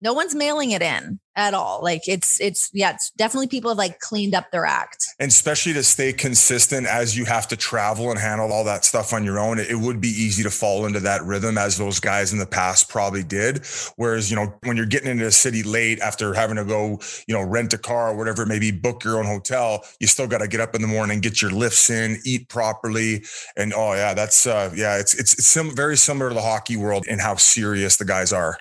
no 0.00 0.12
one's 0.12 0.34
mailing 0.34 0.70
it 0.70 0.82
in 0.82 1.18
at 1.38 1.54
all. 1.54 1.80
Like 1.82 2.08
it's 2.08 2.40
it's 2.40 2.68
yeah, 2.72 2.90
it's 2.90 3.10
definitely 3.12 3.46
people 3.46 3.70
have 3.70 3.78
like 3.78 4.00
cleaned 4.00 4.34
up 4.34 4.50
their 4.50 4.66
act. 4.66 5.06
And 5.20 5.28
especially 5.28 5.72
to 5.74 5.84
stay 5.84 6.12
consistent 6.12 6.86
as 6.86 7.16
you 7.16 7.24
have 7.24 7.46
to 7.48 7.56
travel 7.56 8.10
and 8.10 8.18
handle 8.18 8.52
all 8.52 8.64
that 8.64 8.84
stuff 8.84 9.12
on 9.12 9.24
your 9.24 9.38
own, 9.38 9.58
it 9.58 9.76
would 9.76 10.00
be 10.00 10.08
easy 10.08 10.42
to 10.42 10.50
fall 10.50 10.84
into 10.84 11.00
that 11.00 11.22
rhythm 11.22 11.56
as 11.56 11.78
those 11.78 12.00
guys 12.00 12.32
in 12.32 12.38
the 12.38 12.46
past 12.46 12.88
probably 12.88 13.22
did. 13.22 13.64
Whereas, 13.96 14.30
you 14.30 14.36
know, 14.36 14.52
when 14.64 14.76
you're 14.76 14.86
getting 14.86 15.10
into 15.10 15.26
a 15.26 15.32
city 15.32 15.62
late 15.62 16.00
after 16.00 16.34
having 16.34 16.56
to 16.56 16.64
go, 16.64 16.98
you 17.26 17.34
know, 17.34 17.42
rent 17.42 17.72
a 17.72 17.78
car 17.78 18.10
or 18.10 18.16
whatever, 18.16 18.44
maybe 18.44 18.72
book 18.72 19.04
your 19.04 19.18
own 19.18 19.26
hotel, 19.26 19.84
you 20.00 20.08
still 20.08 20.26
got 20.26 20.38
to 20.38 20.48
get 20.48 20.60
up 20.60 20.74
in 20.74 20.82
the 20.82 20.88
morning, 20.88 21.20
get 21.20 21.40
your 21.40 21.52
lifts 21.52 21.88
in, 21.88 22.18
eat 22.24 22.48
properly. 22.48 23.24
And 23.56 23.72
oh 23.72 23.94
yeah, 23.94 24.12
that's 24.14 24.46
uh 24.46 24.72
yeah, 24.74 24.98
it's 24.98 25.14
it's, 25.14 25.34
it's 25.34 25.46
sim- 25.46 25.74
very 25.74 25.96
similar 25.96 26.30
to 26.30 26.34
the 26.34 26.42
hockey 26.42 26.76
world 26.76 27.06
in 27.06 27.18
how 27.20 27.36
serious 27.36 27.96
the 27.96 28.04
guys 28.04 28.32
are 28.32 28.58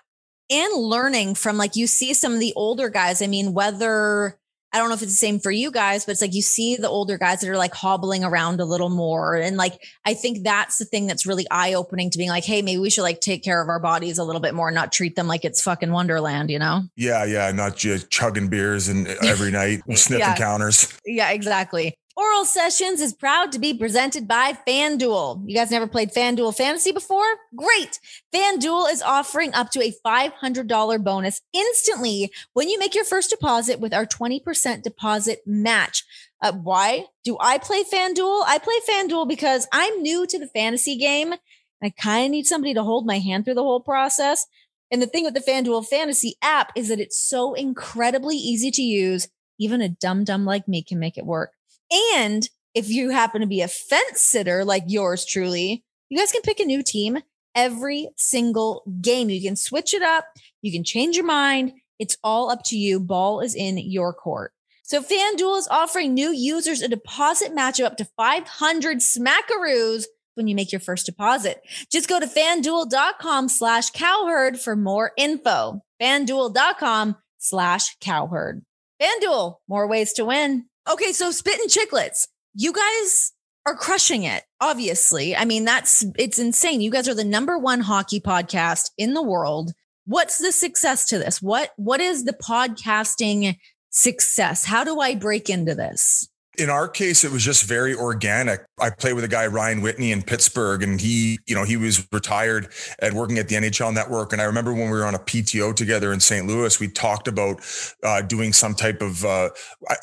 and 0.50 0.74
learning 0.76 1.36
from 1.36 1.58
like 1.58 1.76
you 1.76 1.88
see 1.88 2.14
some 2.14 2.34
of 2.34 2.40
the 2.40 2.54
older 2.56 2.90
guys. 2.90 3.22
I 3.22 3.28
mean, 3.28 3.54
whether 3.54 4.38
I 4.74 4.80
don't 4.80 4.90
know 4.90 4.96
if 4.96 5.02
it's 5.02 5.14
the 5.14 5.18
same 5.18 5.40
for 5.40 5.50
you 5.50 5.72
guys, 5.72 6.06
but 6.06 6.12
it's 6.12 6.22
like 6.22 6.34
you 6.34 6.42
see 6.42 6.76
the 6.76 6.90
older 6.90 7.18
guys 7.18 7.40
that 7.40 7.50
are 7.50 7.58
like 7.58 7.74
hobbling 7.74 8.26
around 8.26 8.60
a 8.60 8.66
little 8.66 8.90
more. 8.90 9.36
And 9.36 9.56
like, 9.56 9.82
I 10.06 10.14
think 10.14 10.44
that's 10.44 10.78
the 10.78 10.86
thing 10.86 11.08
that's 11.08 11.26
really 11.26 11.46
eye 11.50 11.74
opening 11.74 12.10
to 12.12 12.18
being 12.18 12.30
like, 12.30 12.44
hey, 12.44 12.62
maybe 12.62 12.80
we 12.80 12.90
should 12.90 13.04
like 13.04 13.22
take 13.22 13.44
care 13.44 13.62
of 13.62 13.70
our 13.70 13.80
bodies 13.80 14.18
a 14.18 14.26
little 14.26 14.42
bit 14.42 14.54
more, 14.54 14.68
and 14.68 14.76
not 14.76 14.92
treat 14.92 15.16
them 15.16 15.28
like 15.28 15.46
it's 15.46 15.62
fucking 15.62 15.92
Wonderland, 15.92 16.50
you 16.50 16.60
know? 16.60 16.84
Yeah. 16.98 17.24
Yeah. 17.24 17.52
Not 17.54 17.78
just 17.78 18.10
chugging 18.10 18.50
beers 18.50 18.90
and 18.90 19.08
uh, 19.08 19.16
every 19.24 19.52
night 19.52 19.82
sniffing 19.96 20.20
yeah. 20.20 20.36
counters. 20.36 20.94
Yeah, 21.06 21.32
exactly. 21.32 21.98
Oral 22.18 22.46
Sessions 22.46 23.00
is 23.00 23.14
proud 23.14 23.52
to 23.52 23.60
be 23.60 23.76
presented 23.76 24.28
by 24.28 24.58
FanDuel. 24.68 25.44
You 25.46 25.56
guys 25.56 25.70
never 25.70 25.86
played 25.86 26.12
FanDuel 26.12 26.58
Fantasy 26.58 26.92
before? 26.92 27.28
Great. 27.56 28.00
FanDuel 28.34 28.92
is 28.92 29.04
offering 29.04 29.54
up 29.54 29.70
to 29.70 29.84
a 29.84 29.94
$500 30.04 31.04
bonus 31.04 31.42
instantly 31.54 32.32
when 32.54 32.70
you 32.70 32.80
make 32.80 32.96
your 32.96 33.06
first 33.06 33.30
deposit 33.30 33.80
with 33.80 33.94
our 33.94 34.08
20% 34.08 34.82
deposit 34.82 35.42
match. 35.46 36.04
Uh, 36.42 36.54
why 36.54 37.06
do 37.24 37.38
I 37.40 37.60
play 37.60 37.84
FanDuel? 37.84 38.46
I 38.48 38.58
play 38.58 38.80
FanDuel 38.90 39.28
because 39.28 39.68
I'm 39.72 40.02
new 40.02 40.26
to 40.26 40.40
the 40.40 40.48
fantasy 40.48 40.98
game. 40.98 41.36
I 41.84 41.92
kind 41.92 42.26
of 42.26 42.32
need 42.32 42.48
somebody 42.48 42.74
to 42.74 42.84
hold 42.84 43.06
my 43.06 43.20
hand 43.20 43.46
through 43.46 43.54
the 43.54 43.64
whole 43.64 43.82
process. 43.82 44.48
And 44.90 45.04
the 45.04 45.08
thing 45.08 45.24
with 45.24 45.36
the 45.36 45.40
FanDuel 45.40 45.86
Fantasy 45.86 46.36
app 46.42 46.72
is 46.76 46.88
that 46.88 47.00
it's 47.00 47.20
so 47.20 47.54
incredibly 47.54 48.38
easy 48.38 48.72
to 48.72 48.82
use. 48.82 49.30
Even 49.60 49.82
a 49.82 49.90
dumb 49.90 50.24
dumb 50.24 50.46
like 50.46 50.68
me 50.68 50.82
can 50.82 50.98
make 50.98 51.20
it 51.20 51.26
work. 51.26 51.52
And 51.92 52.48
if 52.74 52.90
you 52.90 53.10
happen 53.10 53.42
to 53.42 53.48
be 53.48 53.62
a 53.62 53.68
fence 53.68 54.22
sitter 54.22 54.64
like 54.64 54.84
yours 54.88 55.26
truly, 55.26 55.84
you 56.10 56.18
guys 56.18 56.32
can 56.32 56.42
pick 56.42 56.60
a 56.60 56.66
new 56.66 56.84
team 56.84 57.20
every 57.56 58.10
single 58.16 58.84
game. 59.02 59.30
You 59.30 59.42
can 59.42 59.56
switch 59.56 59.94
it 59.94 60.02
up, 60.02 60.26
you 60.62 60.72
can 60.72 60.84
change 60.84 61.16
your 61.16 61.26
mind. 61.26 61.74
It's 62.00 62.18
all 62.24 62.52
up 62.52 62.64
to 62.66 62.78
you. 62.78 63.00
Ball 63.00 63.40
is 63.40 63.56
in 63.56 63.78
your 63.78 64.14
court. 64.14 64.54
So 64.84 65.02
FanDuel 65.02 65.58
is 65.58 65.68
offering 65.70 66.14
new 66.14 66.32
users 66.32 66.82
a 66.82 66.88
deposit 66.88 67.54
match 67.54 67.80
of 67.80 67.88
up 67.88 67.98
to 67.98 68.06
500 68.16 69.00
smackaroos 69.00 70.06
when 70.36 70.48
you 70.48 70.56
make 70.56 70.72
your 70.72 70.80
first 70.80 71.06
deposit. 71.06 71.62
Just 71.92 72.08
go 72.08 72.20
to 72.20 72.28
fanduel.com 72.28 73.50
slash 73.50 73.90
cowherd 73.90 74.60
for 74.60 74.76
more 74.76 75.12
info. 75.18 75.82
Fanduel.com 76.00 77.18
slash 77.40 77.98
cowherd. 78.00 78.64
FanDuel, 79.02 79.56
more 79.68 79.88
ways 79.88 80.14
to 80.14 80.26
win. 80.26 80.67
Okay, 80.90 81.12
so 81.12 81.32
spit 81.32 81.60
and 81.60 81.70
Chiclets, 81.70 82.28
you 82.54 82.72
guys 82.72 83.34
are 83.66 83.76
crushing 83.76 84.24
it, 84.24 84.44
obviously. 84.62 85.36
I 85.36 85.44
mean, 85.44 85.66
that's 85.66 86.06
it's 86.18 86.40
insane. 86.40 86.80
You 86.80 86.92
guys 86.92 87.10
are 87.10 87.14
the 87.14 87.26
number 87.26 87.58
one 87.58 87.82
hockey 87.82 88.22
podcast 88.22 88.92
in 88.98 89.14
the 89.14 89.22
world. 89.22 89.74
What's 90.06 90.38
the 90.38 90.54
success 90.54 91.06
to 91.08 91.20
this? 91.20 91.42
What 91.42 91.72
what 91.76 92.00
is 92.00 92.24
the 92.24 92.34
podcasting 92.34 93.58
success? 93.90 94.64
How 94.64 94.86
do 94.86 95.02
I 95.02 95.16
break 95.16 95.50
into 95.50 95.76
this? 95.76 96.30
In 96.58 96.72
our 96.72 96.88
case, 96.88 97.24
it 97.24 97.32
was 97.32 97.44
just 97.44 97.66
very 97.66 97.94
organic. 97.94 98.66
I 98.80 98.90
played 98.90 99.14
with 99.14 99.24
a 99.24 99.28
guy, 99.28 99.46
Ryan 99.46 99.82
Whitney 99.82 100.12
in 100.12 100.24
Pittsburgh, 100.24 100.82
and 100.82 101.00
he, 101.00 101.40
you 101.46 101.54
know, 101.54 101.64
he 101.64 101.78
was 101.78 102.08
retired 102.12 102.70
and 103.00 103.16
working 103.16 103.38
at 103.38 103.48
the 103.48 103.56
NHL 103.56 103.94
network. 103.94 104.34
And 104.34 104.42
I 104.42 104.46
remember 104.46 104.74
when 104.74 104.90
we 104.90 104.98
were 104.98 105.06
on 105.06 105.14
a 105.14 105.20
PTO 105.20 105.76
together 105.76 106.12
in 106.12 106.20
St. 106.20 106.48
Louis, 106.48 106.80
we 106.80 106.88
talked 106.88 107.28
about 107.28 107.62
uh, 108.04 108.22
doing 108.22 108.54
some 108.54 108.74
type 108.74 109.02
of, 109.02 109.24
uh, 109.24 109.50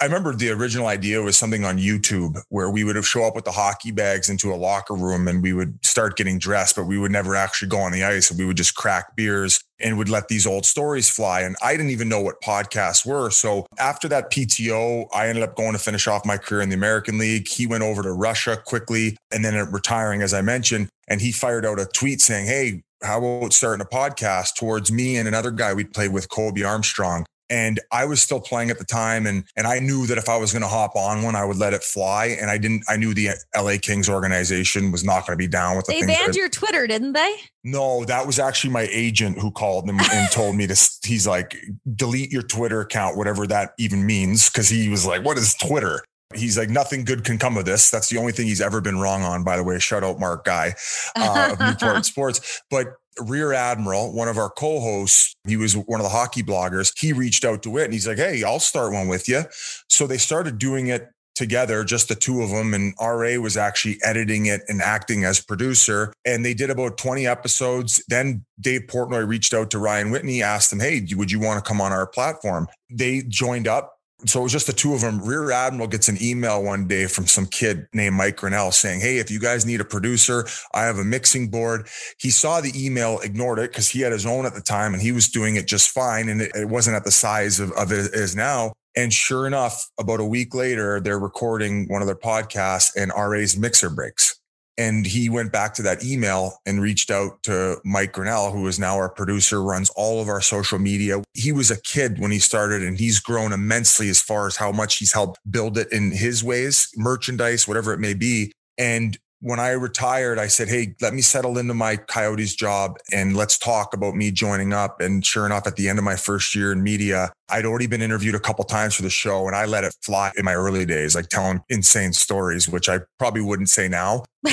I, 0.00 0.04
remember 0.04 0.34
the 0.34 0.50
original 0.50 0.86
idea 0.86 1.20
was 1.22 1.36
something 1.36 1.64
on 1.64 1.78
YouTube 1.78 2.40
where 2.50 2.70
we 2.70 2.84
would 2.84 2.96
have 2.96 3.06
show 3.06 3.24
up 3.24 3.34
with 3.34 3.44
the 3.44 3.52
hockey 3.52 3.90
bags 3.90 4.30
into 4.30 4.52
a 4.52 4.56
locker 4.56 4.94
room 4.94 5.26
and 5.26 5.42
we 5.42 5.52
would 5.52 5.84
start 5.84 6.16
getting 6.16 6.38
dressed, 6.38 6.76
but 6.76 6.84
we 6.84 6.98
would 6.98 7.12
never 7.12 7.34
actually 7.34 7.68
go 7.68 7.80
on 7.80 7.90
the 7.90 8.04
ice. 8.04 8.30
We 8.30 8.44
would 8.44 8.56
just 8.56 8.76
crack 8.76 9.16
beers 9.16 9.60
and 9.84 9.98
would 9.98 10.08
let 10.08 10.28
these 10.28 10.46
old 10.46 10.64
stories 10.64 11.10
fly. 11.10 11.42
And 11.42 11.54
I 11.62 11.76
didn't 11.76 11.90
even 11.90 12.08
know 12.08 12.22
what 12.22 12.40
podcasts 12.40 13.06
were. 13.06 13.30
So 13.30 13.66
after 13.78 14.08
that 14.08 14.32
PTO, 14.32 15.06
I 15.14 15.28
ended 15.28 15.44
up 15.44 15.54
going 15.54 15.74
to 15.74 15.78
finish 15.78 16.08
off 16.08 16.24
my 16.24 16.38
career 16.38 16.62
in 16.62 16.70
the 16.70 16.74
American 16.74 17.18
League. 17.18 17.46
He 17.46 17.66
went 17.66 17.84
over 17.84 18.02
to 18.02 18.12
Russia 18.12 18.56
quickly 18.64 19.16
and 19.30 19.44
then 19.44 19.54
retiring, 19.70 20.22
as 20.22 20.32
I 20.32 20.40
mentioned. 20.40 20.88
And 21.06 21.20
he 21.20 21.30
fired 21.30 21.66
out 21.66 21.78
a 21.78 21.84
tweet 21.84 22.22
saying, 22.22 22.46
Hey, 22.46 22.82
how 23.02 23.18
about 23.18 23.52
starting 23.52 23.84
a 23.84 23.94
podcast 23.94 24.54
towards 24.56 24.90
me 24.90 25.18
and 25.18 25.28
another 25.28 25.50
guy 25.50 25.74
we 25.74 25.84
played 25.84 26.12
with, 26.12 26.30
Colby 26.30 26.64
Armstrong? 26.64 27.26
And 27.54 27.78
I 27.92 28.04
was 28.04 28.20
still 28.20 28.40
playing 28.40 28.70
at 28.70 28.78
the 28.78 28.84
time 28.84 29.26
and 29.26 29.44
and 29.56 29.66
I 29.66 29.78
knew 29.78 30.06
that 30.06 30.18
if 30.18 30.28
I 30.28 30.36
was 30.36 30.52
going 30.52 30.62
to 30.62 30.68
hop 30.68 30.96
on 30.96 31.22
one 31.22 31.36
I 31.36 31.44
would 31.44 31.56
let 31.56 31.72
it 31.72 31.84
fly 31.84 32.36
and 32.40 32.50
I 32.50 32.58
didn't 32.58 32.82
I 32.88 32.96
knew 32.96 33.14
the 33.14 33.30
LA 33.56 33.76
Kings 33.80 34.08
organization 34.08 34.90
was 34.90 35.04
not 35.04 35.24
going 35.24 35.38
to 35.38 35.42
be 35.42 35.46
down 35.46 35.76
with 35.76 35.86
the 35.86 36.00
They 36.00 36.06
banned 36.06 36.34
your 36.34 36.48
Twitter, 36.48 36.86
didn't 36.88 37.12
they? 37.12 37.34
No, 37.62 38.04
that 38.06 38.26
was 38.26 38.38
actually 38.40 38.72
my 38.72 38.88
agent 38.90 39.38
who 39.38 39.52
called 39.52 39.88
and, 39.88 40.00
and 40.00 40.30
told 40.32 40.56
me 40.56 40.66
to 40.66 40.90
he's 41.04 41.26
like 41.26 41.56
delete 41.94 42.32
your 42.32 42.42
Twitter 42.42 42.80
account 42.80 43.16
whatever 43.16 43.46
that 43.46 43.72
even 43.78 44.04
means 44.04 44.50
cuz 44.50 44.68
he 44.68 44.88
was 44.88 45.06
like 45.06 45.24
what 45.24 45.38
is 45.38 45.54
Twitter? 45.54 46.02
He's 46.34 46.58
like, 46.58 46.68
nothing 46.68 47.04
good 47.04 47.22
can 47.22 47.38
come 47.38 47.56
of 47.56 47.64
this. 47.64 47.90
That's 47.90 48.08
the 48.08 48.18
only 48.18 48.32
thing 48.32 48.46
he's 48.46 48.60
ever 48.60 48.80
been 48.80 48.98
wrong 48.98 49.22
on, 49.22 49.44
by 49.44 49.56
the 49.56 49.62
way. 49.62 49.78
Shout 49.78 50.02
out 50.02 50.18
Mark 50.18 50.44
Guy 50.44 50.74
uh, 51.14 51.50
of 51.52 51.60
Newport 51.80 52.04
Sports. 52.04 52.62
But 52.70 52.94
Rear 53.20 53.52
Admiral, 53.52 54.12
one 54.12 54.28
of 54.28 54.38
our 54.38 54.50
co 54.50 54.80
hosts, 54.80 55.34
he 55.46 55.56
was 55.56 55.76
one 55.76 56.00
of 56.00 56.04
the 56.04 56.10
hockey 56.10 56.42
bloggers. 56.42 56.92
He 56.98 57.12
reached 57.12 57.44
out 57.44 57.62
to 57.62 57.78
it 57.78 57.84
and 57.84 57.92
he's 57.92 58.06
like, 58.06 58.18
Hey, 58.18 58.42
I'll 58.42 58.60
start 58.60 58.92
one 58.92 59.08
with 59.08 59.28
you. 59.28 59.42
So 59.88 60.06
they 60.06 60.18
started 60.18 60.58
doing 60.58 60.88
it 60.88 61.10
together, 61.34 61.84
just 61.84 62.08
the 62.08 62.14
two 62.14 62.42
of 62.42 62.50
them. 62.50 62.74
And 62.74 62.94
RA 63.00 63.36
was 63.40 63.56
actually 63.56 63.98
editing 64.02 64.46
it 64.46 64.62
and 64.68 64.80
acting 64.80 65.24
as 65.24 65.40
producer. 65.40 66.12
And 66.24 66.44
they 66.44 66.54
did 66.54 66.70
about 66.70 66.96
20 66.96 67.26
episodes. 67.26 68.02
Then 68.08 68.44
Dave 68.60 68.82
Portnoy 68.82 69.26
reached 69.26 69.52
out 69.52 69.70
to 69.72 69.78
Ryan 69.78 70.10
Whitney, 70.10 70.42
asked 70.42 70.72
him, 70.72 70.80
Hey, 70.80 71.06
would 71.12 71.30
you 71.30 71.40
want 71.40 71.62
to 71.62 71.68
come 71.68 71.80
on 71.80 71.92
our 71.92 72.06
platform? 72.06 72.68
They 72.90 73.22
joined 73.22 73.68
up 73.68 73.93
so 74.26 74.40
it 74.40 74.42
was 74.42 74.52
just 74.52 74.66
the 74.66 74.72
two 74.72 74.94
of 74.94 75.00
them. 75.00 75.22
Rear 75.22 75.50
Admiral 75.50 75.88
gets 75.88 76.08
an 76.08 76.18
email 76.20 76.62
one 76.62 76.86
day 76.86 77.06
from 77.06 77.26
some 77.26 77.46
kid 77.46 77.86
named 77.92 78.16
Mike 78.16 78.36
Grinnell 78.36 78.72
saying, 78.72 79.00
Hey, 79.00 79.18
if 79.18 79.30
you 79.30 79.38
guys 79.38 79.66
need 79.66 79.80
a 79.80 79.84
producer, 79.84 80.46
I 80.72 80.82
have 80.84 80.98
a 80.98 81.04
mixing 81.04 81.48
board. 81.48 81.88
He 82.18 82.30
saw 82.30 82.60
the 82.60 82.72
email, 82.74 83.20
ignored 83.20 83.58
it 83.58 83.70
because 83.70 83.88
he 83.88 84.00
had 84.00 84.12
his 84.12 84.26
own 84.26 84.46
at 84.46 84.54
the 84.54 84.60
time 84.60 84.94
and 84.94 85.02
he 85.02 85.12
was 85.12 85.28
doing 85.28 85.56
it 85.56 85.66
just 85.66 85.90
fine. 85.90 86.28
And 86.28 86.40
it, 86.40 86.52
it 86.54 86.68
wasn't 86.68 86.96
at 86.96 87.04
the 87.04 87.10
size 87.10 87.60
of, 87.60 87.72
of 87.72 87.92
it 87.92 88.14
is 88.14 88.34
now. 88.34 88.72
And 88.96 89.12
sure 89.12 89.46
enough, 89.46 89.88
about 89.98 90.20
a 90.20 90.24
week 90.24 90.54
later, 90.54 91.00
they're 91.00 91.18
recording 91.18 91.86
one 91.88 92.00
of 92.00 92.06
their 92.06 92.14
podcasts 92.14 92.92
and 92.96 93.12
RA's 93.16 93.56
mixer 93.56 93.90
breaks. 93.90 94.40
And 94.76 95.06
he 95.06 95.28
went 95.28 95.52
back 95.52 95.74
to 95.74 95.82
that 95.82 96.04
email 96.04 96.58
and 96.66 96.80
reached 96.80 97.10
out 97.10 97.42
to 97.44 97.76
Mike 97.84 98.12
Grinnell, 98.12 98.50
who 98.50 98.66
is 98.66 98.78
now 98.78 98.96
our 98.96 99.08
producer, 99.08 99.62
runs 99.62 99.90
all 99.90 100.20
of 100.20 100.28
our 100.28 100.40
social 100.40 100.78
media. 100.78 101.22
He 101.32 101.52
was 101.52 101.70
a 101.70 101.80
kid 101.80 102.18
when 102.18 102.32
he 102.32 102.40
started 102.40 102.82
and 102.82 102.98
he's 102.98 103.20
grown 103.20 103.52
immensely 103.52 104.08
as 104.08 104.20
far 104.20 104.46
as 104.46 104.56
how 104.56 104.72
much 104.72 104.96
he's 104.96 105.12
helped 105.12 105.38
build 105.48 105.78
it 105.78 105.92
in 105.92 106.10
his 106.10 106.42
ways, 106.42 106.88
merchandise, 106.96 107.68
whatever 107.68 107.92
it 107.92 108.00
may 108.00 108.14
be. 108.14 108.52
And 108.76 109.16
when 109.44 109.60
I 109.60 109.72
retired, 109.72 110.38
I 110.38 110.46
said, 110.46 110.68
Hey, 110.68 110.94
let 111.02 111.12
me 111.12 111.20
settle 111.20 111.58
into 111.58 111.74
my 111.74 111.96
Coyotes 111.96 112.54
job 112.54 112.96
and 113.12 113.36
let's 113.36 113.58
talk 113.58 113.92
about 113.92 114.14
me 114.14 114.30
joining 114.30 114.72
up. 114.72 115.02
And 115.02 115.24
sure 115.24 115.44
enough, 115.44 115.66
at 115.66 115.76
the 115.76 115.86
end 115.86 115.98
of 115.98 116.04
my 116.04 116.16
first 116.16 116.54
year 116.54 116.72
in 116.72 116.82
media, 116.82 117.30
I'd 117.50 117.66
already 117.66 117.86
been 117.86 118.00
interviewed 118.00 118.34
a 118.34 118.40
couple 118.40 118.64
times 118.64 118.94
for 118.94 119.02
the 119.02 119.10
show 119.10 119.46
and 119.46 119.54
I 119.54 119.66
let 119.66 119.84
it 119.84 119.94
fly 120.00 120.32
in 120.38 120.46
my 120.46 120.54
early 120.54 120.86
days, 120.86 121.14
like 121.14 121.28
telling 121.28 121.60
insane 121.68 122.14
stories, 122.14 122.70
which 122.70 122.88
I 122.88 123.00
probably 123.18 123.42
wouldn't 123.42 123.68
say 123.68 123.86
now. 123.86 124.24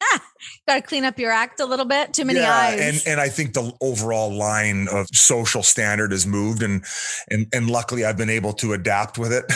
got 0.68 0.76
to 0.76 0.82
clean 0.82 1.04
up 1.04 1.18
your 1.18 1.32
act 1.32 1.58
a 1.60 1.66
little 1.66 1.84
bit. 1.84 2.12
Too 2.14 2.24
many 2.24 2.40
yeah, 2.40 2.54
eyes. 2.54 2.80
And 2.80 3.02
and 3.06 3.20
I 3.20 3.28
think 3.28 3.54
the 3.54 3.72
overall 3.80 4.32
line 4.32 4.86
of 4.88 5.08
social 5.08 5.62
standard 5.62 6.12
has 6.12 6.26
moved, 6.26 6.62
and 6.62 6.84
and 7.30 7.46
and 7.52 7.68
luckily 7.68 8.04
I've 8.04 8.16
been 8.16 8.30
able 8.30 8.52
to 8.54 8.74
adapt 8.74 9.18
with 9.18 9.32
it. 9.32 9.44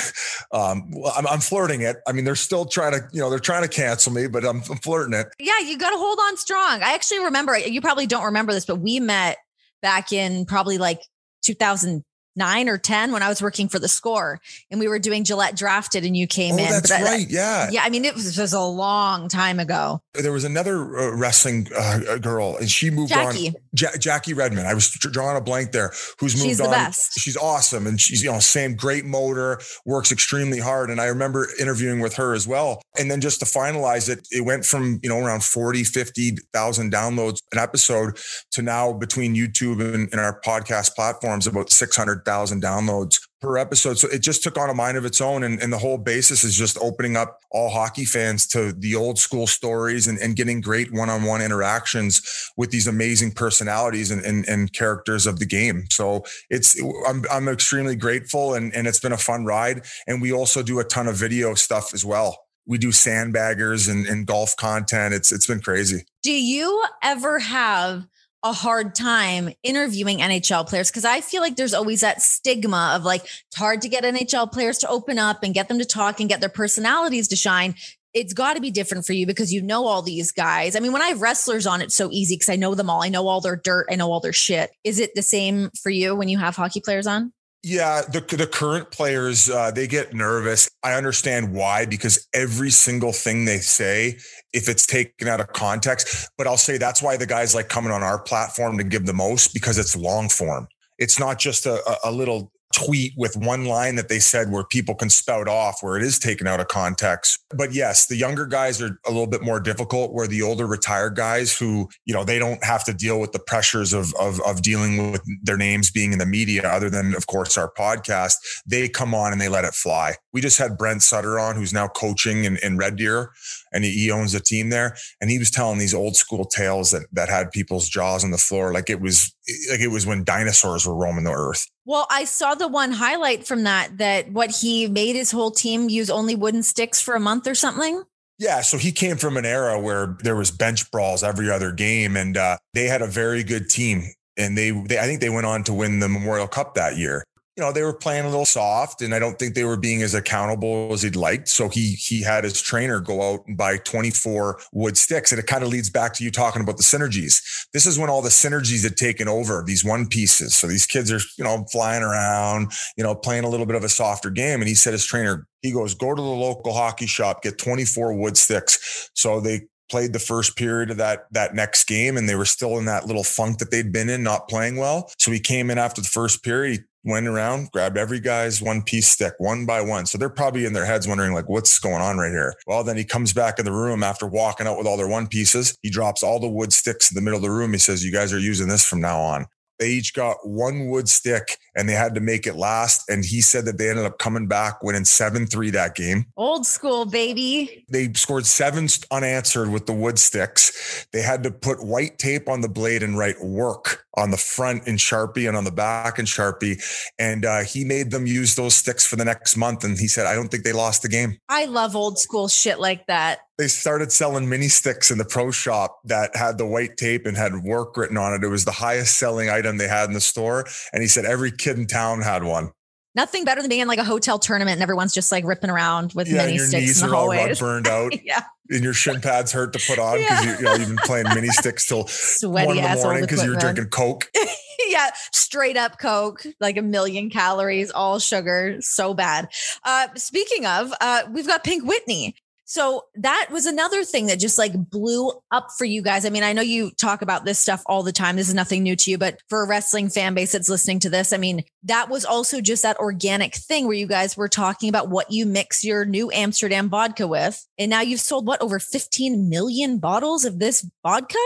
Um, 0.53 0.93
I'm, 1.17 1.27
I'm 1.27 1.41
flirting 1.41 1.81
it. 1.81 1.97
I 2.07 2.13
mean, 2.13 2.27
they're 2.27 2.37
still 2.37 2.67
trying 2.67 2.93
to, 2.93 3.09
you 3.11 3.21
know, 3.21 3.31
they're 3.31 3.39
trying 3.39 3.63
to 3.63 3.69
cancel 3.69 4.13
me, 4.13 4.27
but 4.27 4.45
I'm, 4.45 4.57
I'm 4.71 4.77
flirting 4.77 5.15
it. 5.15 5.29
Yeah, 5.39 5.59
you 5.61 5.79
got 5.79 5.91
to 5.91 5.97
hold 5.97 6.19
on 6.19 6.37
strong. 6.37 6.83
I 6.83 6.93
actually 6.93 7.21
remember. 7.21 7.57
You 7.57 7.81
probably 7.81 8.07
don't 8.07 8.25
remember 8.25 8.53
this, 8.53 8.67
but 8.67 8.77
we 8.77 9.01
met 9.01 9.39
back 9.81 10.13
in 10.13 10.45
probably 10.45 10.77
like 10.77 11.01
2000 11.43 12.05
nine 12.37 12.69
or 12.69 12.79
10 12.79 13.13
when 13.13 13.23
I 13.23 13.29
was 13.29 13.43
working 13.43 13.69
for 13.69 13.79
the 13.79 13.89
score 13.89 14.41
and 14.71 14.81
we 14.81 14.89
were 14.89 14.99
doing 14.99 15.25
Gillette 15.25 15.57
drafted 15.57 16.05
and 16.05 16.17
you 16.17 16.27
came 16.27 16.55
oh, 16.55 16.59
in. 16.59 16.71
That's 16.71 16.91
right. 16.91 17.29
yeah. 17.29 17.69
Yeah. 17.71 17.83
I 17.85 17.91
mean, 17.91 18.05
it 18.05 18.15
was, 18.15 18.39
it 18.39 18.41
was, 18.41 18.53
a 18.53 18.61
long 18.61 19.29
time 19.29 19.59
ago. 19.59 20.03
There 20.15 20.33
was 20.33 20.45
another 20.45 20.99
uh, 20.99 21.17
wrestling 21.17 21.69
uh, 21.77 22.19
girl 22.19 22.57
and 22.57 22.71
she 22.71 22.91
moved 22.91 23.11
Jackie. 23.11 23.49
on. 23.49 23.55
Ja- 23.75 23.97
Jackie 23.99 24.35
Redmond. 24.35 24.67
I 24.67 24.75
was 24.75 24.91
drawing 24.91 25.37
a 25.37 25.41
blank 25.41 25.73
there 25.73 25.93
who's 26.19 26.35
moved 26.35 26.47
she's 26.47 26.61
on. 26.61 26.71
The 26.71 26.77
best. 26.77 27.19
She's 27.19 27.37
awesome. 27.37 27.87
And 27.87 28.01
she's, 28.01 28.23
you 28.23 28.31
know, 28.31 28.39
same 28.39 28.75
great 28.75 29.05
motor, 29.05 29.61
works 29.85 30.13
extremely 30.13 30.59
hard. 30.59 30.91
And 30.91 31.01
I 31.01 31.07
remember 31.07 31.49
interviewing 31.61 32.01
with 32.01 32.15
her 32.17 32.35
as 32.35 32.47
well. 32.47 32.83
And 32.99 33.11
then 33.11 33.21
just 33.21 33.41
to 33.41 33.47
finalize 33.47 34.09
it, 34.09 34.27
it 34.31 34.45
went 34.45 34.65
from, 34.65 35.01
you 35.03 35.09
know, 35.09 35.19
around 35.19 35.45
40, 35.45 35.85
50,000 35.85 36.93
downloads 36.93 37.43
an 37.53 37.59
episode 37.59 38.19
to 38.53 38.63
now 38.63 38.93
between 38.93 39.35
YouTube 39.35 39.81
and, 39.81 40.11
and 40.13 40.21
our 40.21 40.41
podcast 40.41 40.95
platforms, 40.95 41.47
about 41.47 41.71
600 41.71 42.22
100,000 42.27 42.63
downloads 42.63 43.21
per 43.41 43.59
episode. 43.59 43.99
So 43.99 44.09
it 44.09 44.21
just 44.21 44.43
took 44.43 44.57
on 44.57 44.71
a 44.71 44.75
mind 44.75 44.97
of 44.97 45.05
its 45.05 45.21
own. 45.21 45.43
And, 45.43 45.61
and 45.61 45.73
the 45.73 45.79
whole 45.79 45.99
basis 45.99 46.45
is 46.45 46.57
just 46.57 46.79
opening 46.81 47.17
up 47.17 47.41
all 47.51 47.71
hockey 47.71 48.05
fans 48.05 48.47
to 48.49 48.73
the 48.73 48.95
old 48.95 49.19
school 49.19 49.47
stories 49.47 50.07
and, 50.07 50.19
and 50.19 50.37
getting 50.37 50.61
great 50.61 50.93
one 50.93 51.11
on 51.11 51.25
one 51.25 51.43
interactions 51.43 52.23
with 52.57 52.71
these 52.71 52.87
amazing 52.87 53.33
personalities 53.33 54.11
and, 54.11 54.25
and, 54.25 54.47
and, 54.49 54.73
characters 54.73 55.27
of 55.27 55.39
the 55.39 55.47
game. 55.47 55.85
So 55.91 56.25
it's, 56.49 56.81
I'm, 57.07 57.25
I'm 57.31 57.49
extremely 57.49 57.97
grateful 57.97 58.55
and, 58.55 58.75
and 58.75 58.87
it's 58.87 59.01
been 59.01 59.13
a 59.13 59.19
fun 59.19 59.45
ride. 59.45 59.85
And 60.07 60.23
we 60.23 60.33
also 60.33 60.63
do 60.63 60.79
a 60.79 60.85
ton 60.85 61.09
of 61.09 61.17
video 61.17 61.55
stuff 61.55 61.93
as 61.93 62.05
well 62.05 62.39
we 62.65 62.79
do 62.79 62.91
sandbaggers 62.91 63.91
and, 63.91 64.07
and, 64.07 64.25
golf 64.25 64.55
content. 64.57 65.13
It's 65.13 65.33
it's 65.33 65.49
been 65.49 65.61
crazy. 65.61 66.05
Do 66.23 66.31
you 66.31 66.85
ever 67.03 67.41
have 67.41 68.07
a 68.45 68.53
hard 68.53 68.95
time 68.95 69.51
interviewing 69.63 70.19
NHL 70.19 70.69
players 70.69 70.91
because 70.91 71.05
I 71.05 71.21
feel 71.21 71.43
like 71.43 71.57
there's 71.57 71.75
always 71.75 72.01
that 72.01 72.23
stigma 72.23 72.93
of 72.97 73.05
like 73.05 73.23
it's 73.23 73.57
hard 73.57 73.83
to 73.83 73.89
get 73.89 74.05
NHL 74.05 74.51
players 74.51 74.79
to 74.79 74.89
open 74.89 75.19
up 75.19 75.43
and 75.43 75.55
get 75.55 75.69
them 75.69 75.79
to 75.79 75.85
talk 75.85 76.19
and 76.19 76.29
get 76.29 76.41
their 76.41 76.49
personalities 76.49 77.29
to 77.29 77.37
shine. 77.37 77.75
It's 78.15 78.35
got 78.35 78.55
to 78.55 78.61
be 78.61 78.71
different 78.71 79.07
for 79.07 79.13
you 79.13 79.27
because 79.27 79.53
you 79.53 79.63
know 79.63 79.87
all 79.87 80.03
these 80.03 80.33
guys. 80.33 80.77
I 80.77 80.81
mean, 80.81 80.93
when 80.93 81.03
I 81.03 81.09
have 81.09 81.23
wrestlers 81.23 81.67
on, 81.67 81.81
it's 81.81 81.95
so 81.95 82.11
easy 82.11 82.35
because 82.35 82.51
I 82.51 82.57
know 82.57 82.75
them 82.75 82.91
all. 82.91 83.03
I 83.03 83.09
know 83.09 83.27
all 83.29 83.41
their 83.41 83.57
dirt. 83.57 83.87
I 83.91 83.95
know 83.95 84.11
all 84.11 84.21
their 84.21 84.35
shit. 84.35 84.71
Is 84.85 84.99
it 84.99 85.15
the 85.15 85.23
same 85.23 85.71
for 85.81 85.91
you 85.91 86.15
when 86.15 86.29
you 86.29 86.39
have 86.39 86.57
hockey 86.57 86.81
players 86.81 87.07
on? 87.07 87.33
Yeah, 87.65 88.03
the 88.03 88.21
the 88.21 88.47
current 88.47 88.91
players 88.91 89.49
uh, 89.49 89.71
they 89.71 89.87
get 89.87 90.13
nervous. 90.13 90.69
I 90.83 90.95
understand 90.95 91.55
why 91.55 91.87
because 91.87 92.27
every 92.35 92.71
single 92.71 93.13
thing 93.13 93.45
they 93.45 93.59
say, 93.59 94.19
if 94.53 94.69
it's 94.69 94.85
taken 94.85 95.29
out 95.29 95.39
of 95.39 95.49
context, 95.53 96.29
but 96.37 96.49
I'll 96.49 96.57
say 96.57 96.77
that's 96.77 97.01
why 97.01 97.17
the 97.17 97.27
guys 97.27 97.55
like 97.55 97.69
coming 97.69 97.93
on 97.93 98.03
our 98.03 98.19
platform 98.19 98.79
to 98.79 98.85
give 98.85 99.07
the 99.07 99.13
most 99.13 99.55
because 99.55 99.79
it's 99.79 99.95
long 99.97 100.29
form. 100.29 100.67
It's 100.99 101.21
not 101.21 101.39
just 101.39 101.67
a, 101.67 101.81
a 102.05 102.11
little 102.11 102.52
tweet 102.73 103.13
with 103.17 103.37
one 103.37 103.65
line 103.65 103.97
that 103.97 104.09
they 104.09 104.19
said 104.19 104.51
where 104.51 104.65
people 104.65 104.95
can 104.95 105.11
spout 105.11 105.49
off 105.49 105.79
where 105.81 105.97
it 105.97 106.03
is 106.03 106.19
taken 106.19 106.47
out 106.47 106.61
of 106.61 106.69
context. 106.69 107.39
But 107.57 107.73
yes, 107.73 108.07
the 108.07 108.17
younger 108.17 108.47
guys 108.47 108.81
are 108.81 108.99
a 109.07 109.11
little 109.11 109.27
bit 109.27 109.43
more 109.43 109.61
difficult 109.61 110.13
where 110.13 110.27
the 110.27 110.43
older 110.43 110.67
retired 110.67 111.17
guys 111.17 111.57
who, 111.57 111.89
you 112.05 112.15
know, 112.15 112.25
they 112.25 112.39
don't 112.39 112.63
have 112.65 112.85
to 112.85 112.95
deal 112.95 113.21
with 113.21 113.33
the 113.33 113.39
pressures 113.39 113.93
of, 113.93 114.15
of, 114.15 114.41
of 114.47 114.63
dealing 114.63 115.13
with 115.13 115.23
their 115.43 115.57
names 115.57 115.91
being 115.91 116.13
in 116.13 116.19
the 116.19 116.27
media 116.27 116.63
other 116.69 116.91
than 116.91 117.15
of 117.15 117.27
course 117.27 117.57
our 117.57 117.73
podcast, 117.73 118.35
they 118.67 118.89
come 118.89 119.15
on 119.15 119.33
and 119.33 119.41
they 119.41 119.49
let 119.49 119.65
it 119.65 119.75
fly. 119.75 120.15
We 120.33 120.41
just 120.41 120.59
had 120.59 120.79
Brent 120.79 121.03
Sutter 121.03 121.39
on 121.39 121.57
who's 121.57 121.73
now 121.73 121.89
coaching 121.89 122.45
in, 122.45 122.59
in 122.63 122.77
Red 122.77 122.97
Deer 122.97 123.31
and 123.73 123.85
he, 123.85 124.11
owns 124.13 124.35
a 124.35 124.41
team 124.41 124.69
there. 124.69 124.97
And 125.21 125.31
he 125.31 125.39
was 125.39 125.51
telling 125.51 125.79
these 125.79 125.95
old 125.95 126.17
school 126.17 126.45
tales 126.45 126.91
that, 126.91 127.07
that 127.13 127.29
had 127.29 127.51
people's 127.51 127.89
jaws 127.89 128.25
on 128.25 128.31
the 128.31 128.39
floor. 128.39 128.73
Like 128.73 128.91
it 128.91 129.01
was, 129.01 129.35
like 129.71 129.81
it 129.81 129.89
was 129.89 130.07
when 130.07 130.25
dinosaurs 130.25 130.87
were 130.87 130.95
roaming 130.95 131.25
the 131.25 131.33
earth. 131.33 131.67
Well, 131.85 132.07
I 132.11 132.25
saw 132.25 132.55
the 132.55 132.69
one 132.69 132.93
highlight 132.93 133.47
from 133.47 133.65
that 133.65 133.99
that 133.99 134.31
what 134.31 134.51
he 134.51 134.87
made 134.87 135.17
his 135.17 135.31
whole 135.31 135.51
team 135.51 135.89
use 135.89 136.11
only 136.11 136.35
wooden 136.35 136.63
sticks 136.63 137.01
for 137.01 137.15
a 137.15 137.21
month 137.21 137.47
or 137.47 137.55
something. 137.55 138.03
Yeah, 138.39 138.61
so 138.61 138.77
he 138.77 138.93
came 138.93 139.17
from 139.17 139.37
an 139.37 139.45
era 139.45 139.81
where 139.81 140.17
there 140.23 140.37
was 140.37 140.51
bench 140.51 140.91
brawls 140.91 141.23
every 141.23 141.51
other 141.51 141.71
game, 141.71 142.17
and 142.17 142.37
uh, 142.37 142.57
they 142.75 142.87
had 142.87 143.01
a 143.01 143.07
very 143.07 143.45
good 143.45 143.69
team. 143.69 144.05
And 144.37 144.59
they, 144.59 144.71
they, 144.71 144.99
I 144.99 145.03
think 145.03 145.21
they 145.21 145.31
went 145.31 145.47
on 145.47 145.63
to 145.65 145.73
win 145.73 146.01
the 146.01 146.09
Memorial 146.09 146.49
Cup 146.49 146.75
that 146.75 146.97
year 146.97 147.25
you 147.57 147.63
know, 147.63 147.71
they 147.71 147.83
were 147.83 147.93
playing 147.93 148.25
a 148.25 148.31
little 148.31 148.47
soft 148.47 149.03
and 149.03 149.15
I 149.15 149.19
don't 149.19 149.39
think 149.39 149.55
they 149.55 149.65
were 149.65 149.77
being 149.77 150.03
as 150.03 150.15
accountable 150.15 150.89
as 150.93 151.03
he'd 151.03 151.17
liked. 151.17 151.49
So 151.49 151.69
he 151.69 151.93
he 151.93 152.23
had 152.23 152.45
his 152.45 152.63
trainer 152.63 152.99
go 152.99 153.35
out 153.35 153.47
and 153.47 153.59
buy 153.59 153.77
24 153.77 154.59
wood 154.73 154.97
sticks. 154.97 155.33
And 155.33 155.39
it 155.39 155.47
kind 155.47 155.63
of 155.63 155.69
leads 155.69 155.91
back 155.91 156.15
to 156.15 156.25
you 156.25 156.31
talking 156.31 156.63
about 156.63 156.79
the 156.79 156.83
synergies. 156.83 157.67
This 157.75 157.85
is 157.85 157.99
when 157.99 158.09
all 158.09 158.23
the 158.23 158.31
synergies 158.31 158.83
had 158.83 158.97
taken 158.97 159.29
over 159.29 159.63
these 159.67 159.85
one 159.85 160.07
pieces. 160.07 160.55
So 160.55 160.67
these 160.67 160.87
kids 160.87 161.13
are, 161.13 161.21
you 161.37 161.45
know, 161.45 161.67
flying 161.71 162.03
around, 162.03 162.73
you 162.97 163.05
know, 163.05 163.15
playing 163.15 163.45
a 163.45 163.49
little 163.51 163.67
bit 163.67 163.77
of 163.77 163.85
a 163.85 163.89
softer 163.91 164.31
game. 164.31 164.61
And 164.61 164.69
he 164.69 164.75
said 164.75 164.95
his 164.95 165.05
trainer, 165.05 165.47
he 165.61 165.73
goes, 165.73 165.95
go 165.95 166.15
to 166.15 166.23
the 166.23 166.29
local 166.29 166.73
hockey 166.73 167.07
shop, 167.07 167.43
get 167.43 167.59
24 167.59 168.15
wood 168.15 168.39
sticks. 168.39 169.11
So 169.15 169.41
they 169.41 169.63
played 169.91 170.15
the 170.15 170.19
first 170.19 170.57
period 170.57 170.91
of 170.91 170.97
that 170.97 171.27
that 171.33 171.55
next 171.55 171.85
game 171.85 172.17
and 172.17 172.27
they 172.27 172.35
were 172.35 172.47
still 172.47 172.79
in 172.79 172.87
that 172.87 173.07
little 173.07 173.23
funk 173.23 173.59
that 173.59 173.71
they'd 173.71 173.93
been 173.93 174.09
in 174.09 174.23
not 174.23 174.49
playing 174.49 174.77
well 174.77 175.11
so 175.19 175.31
he 175.31 175.39
came 175.39 175.71
in 175.71 175.77
after 175.77 176.01
the 176.01 176.09
first 176.09 176.43
period 176.43 176.83
went 177.05 177.27
around, 177.27 177.71
grabbed 177.73 177.99
every 177.99 178.21
guy's 178.21 178.63
one 178.63 178.83
piece 178.83 179.09
stick 179.09 179.35
one 179.39 179.67
by 179.67 179.81
one. 179.81 180.07
So 180.07 180.19
they're 180.19 180.29
probably 180.29 180.65
in 180.65 180.73
their 180.73 180.85
heads 180.85 181.09
wondering, 181.09 181.33
like, 181.33 181.49
what's 181.49 181.79
going 181.79 182.03
on 182.03 182.19
right 182.19 182.31
here? 182.31 182.55
Well, 182.67 182.85
then 182.85 182.97
he 182.97 183.05
comes 183.05 183.33
back 183.33 183.59
in 183.59 183.65
the 183.65 183.73
room 183.73 184.03
after 184.03 184.27
walking 184.27 184.67
out 184.67 184.79
with 184.79 184.87
all 184.87 184.97
their 184.97 185.09
one 185.09 185.27
pieces. 185.27 185.77
He 185.83 185.91
drops 185.91 186.23
all 186.23 186.41
the 186.41 186.49
wood 186.49 186.73
sticks 186.73 187.11
in 187.11 187.15
the 187.15 187.21
middle 187.21 187.39
of 187.39 187.43
the 187.43 187.51
room. 187.51 187.73
He 187.73 187.79
says, 187.79 188.05
You 188.05 188.13
guys 188.13 188.33
are 188.33 188.39
using 188.39 188.69
this 188.69 188.85
from 188.85 189.01
now 189.01 189.21
on. 189.21 189.47
They 189.83 189.89
each 189.89 190.15
got 190.15 190.37
one 190.45 190.91
wood 190.91 191.09
stick 191.09 191.59
and 191.75 191.89
they 191.89 191.95
had 191.95 192.15
to 192.15 192.21
make 192.21 192.47
it 192.47 192.55
last. 192.55 193.11
And 193.11 193.25
he 193.25 193.41
said 193.41 193.65
that 193.65 193.79
they 193.79 193.91
ended 193.91 194.05
up 194.05 194.17
coming 194.17 194.47
back 194.47 194.81
winning 194.81 195.05
7 195.05 195.45
3 195.45 195.71
that 195.71 195.97
game. 195.97 196.27
Old 196.37 196.67
school, 196.67 197.05
baby. 197.05 197.85
They 197.91 198.13
scored 198.13 198.47
seven 198.47 198.87
unanswered 199.11 199.73
with 199.73 199.87
the 199.87 199.93
wood 199.93 200.21
sticks. 200.21 201.05
They 201.13 201.21
had 201.21 201.43
to 201.43 201.51
put 201.51 201.85
white 201.85 202.21
tape 202.21 202.49
on 202.49 202.61
the 202.61 202.69
blade 202.69 203.03
and 203.03 203.19
write 203.19 203.43
work 203.43 204.07
on 204.15 204.31
the 204.31 204.37
front 204.37 204.87
in 204.87 204.99
Sharpie 204.99 205.49
and 205.49 205.57
on 205.57 205.65
the 205.65 205.73
back 205.73 206.21
in 206.21 206.27
Sharpie. 206.27 206.81
And 207.19 207.45
uh, 207.45 207.65
he 207.65 207.85
made 207.85 208.13
them 208.13 208.25
use 208.25 208.55
those 208.55 208.77
sticks 208.77 209.05
for 209.05 209.17
the 209.17 209.25
next 209.25 209.57
month. 209.57 209.83
And 209.83 209.99
he 209.99 210.07
said, 210.07 210.27
I 210.27 210.37
don't 210.37 210.49
think 210.49 210.63
they 210.63 210.73
lost 210.73 211.03
the 211.03 211.09
game. 211.09 211.39
I 211.49 211.65
love 211.65 211.97
old 211.97 212.21
school 212.21 212.47
shit 212.47 212.79
like 212.79 213.07
that. 213.09 213.41
They 213.59 213.69
started 213.69 214.11
selling 214.11 214.49
mini 214.49 214.69
sticks 214.69 215.11
in 215.11 215.19
the 215.19 215.25
pro 215.25 215.51
shop 215.51 216.01
that 216.05 216.35
had 216.35 216.57
the 216.59 216.67
white 216.67 216.97
tape 216.97 217.27
and 217.27 217.37
had 217.37 217.63
work 217.63 217.97
written 217.97 218.17
on 218.17 218.33
it. 218.35 218.43
It 218.43 218.49
was 218.49 218.65
the 218.65 218.73
highest 218.73 219.19
selling 219.19 219.51
item 219.51 219.77
they 219.79 219.89
had 219.89 220.09
in 220.09 220.15
the 220.15 220.21
store. 220.21 220.65
And 220.93 221.03
he 221.03 221.09
said 221.09 221.25
every 221.27 221.51
kid 221.53 221.77
in 221.79 221.87
town 221.87 222.23
had 222.23 222.45
one. 222.45 222.71
Nothing 223.15 223.45
better 223.45 223.61
than 223.61 223.69
being 223.69 223.83
in 223.83 223.89
like 223.89 223.99
a 223.99 224.05
hotel 224.05 224.39
tournament 224.39 224.77
and 224.77 224.83
everyone's 224.83 225.13
just 225.13 225.31
like 225.31 225.45
ripping 225.45 225.69
around 225.69 226.15
with 226.15 226.29
yeah, 226.29 226.47
mini 226.47 226.57
your 226.57 226.67
sticks 226.67 226.83
knees 226.87 227.03
in 227.03 227.09
the 227.11 227.15
are 227.15 227.17
all 227.19 227.31
hallways. 227.31 227.61
burned 227.61 227.87
out. 227.87 228.15
yeah. 228.25 228.43
And 228.71 228.83
your 228.83 228.95
shin 228.95 229.21
pads 229.21 229.53
hurt 229.53 229.75
to 229.75 229.79
put 229.87 229.99
on 229.99 230.17
because 230.17 230.45
Yeah. 230.47 230.53
you, 230.53 230.57
you 230.57 230.65
know, 230.65 230.75
you've 230.77 230.89
been 230.89 230.97
playing 231.05 231.27
mini 231.35 231.49
sticks 231.49 231.87
till 231.87 232.07
Sweaty 232.07 232.67
one 232.67 232.79
in 232.79 232.83
the 232.85 232.97
morning 233.03 233.21
because 233.23 233.45
you're 233.45 233.57
drinking 233.57 233.91
Coke. 233.91 234.31
yeah, 234.89 235.11
straight 235.33 235.77
up 235.77 235.99
Coke, 235.99 236.47
like 236.59 236.79
a 236.79 236.83
million 236.83 237.29
calories, 237.29 237.91
all 237.91 238.19
sugar, 238.19 238.79
so 238.81 239.13
bad. 239.13 239.49
Uh, 239.85 240.09
speaking 240.15 240.65
of, 240.65 240.93
uh, 241.03 241.25
we've 241.31 241.47
got 241.47 241.65
Pink 241.65 241.85
Whitney. 241.85 242.35
So 242.73 243.05
that 243.17 243.49
was 243.51 243.67
another 243.67 244.03
thing 244.03 244.29
that 244.29 244.41
just 244.41 244.57
like 244.57 244.73
blew 244.73 245.31
up 245.51 245.69
for 245.77 245.85
you 245.85 246.01
guys. 246.01 246.25
I 246.25 246.31
mean, 246.31 246.43
I 246.43 246.55
know 246.55 246.63
you 246.63 246.91
talk 246.93 247.21
about 247.21 247.45
this 247.45 247.59
stuff 247.59 247.83
all 247.85 248.03
the 248.03 248.13
time. 248.13 248.37
This 248.37 248.49
is 248.49 248.55
nothing 248.55 248.83
new 248.83 248.97
to 248.97 249.11
you, 249.11 249.19
but 249.19 249.39
for 249.51 249.63
a 249.63 249.69
wrestling 249.69 250.09
fan 250.09 250.33
base 250.33 250.53
that's 250.53 250.71
listening 250.71 250.99
to 251.01 251.11
this, 251.11 251.35
I 251.35 251.37
mean, 251.37 251.65
that 251.83 252.09
was 252.09 252.25
also 252.25 252.63
just 252.63 252.83
that 252.83 252.97
organic 252.97 253.55
thing 253.55 253.85
where 253.87 253.97
you 253.97 254.07
guys 254.07 254.39
were 254.39 254.49
talking 254.49 254.89
about 254.89 255.11
what 255.11 255.31
you 255.31 255.45
mix 255.45 255.85
your 255.85 256.07
new 256.07 256.31
Amsterdam 256.33 256.89
vodka 256.89 257.29
with. 257.29 257.63
And 257.77 257.91
now 257.91 258.01
you've 258.01 258.21
sold 258.21 258.47
what 258.47 258.63
over 258.63 258.79
15 258.79 259.51
million 259.51 259.99
bottles 259.99 260.47
of 260.47 260.59
this 260.59 260.89
vodka? 261.03 261.37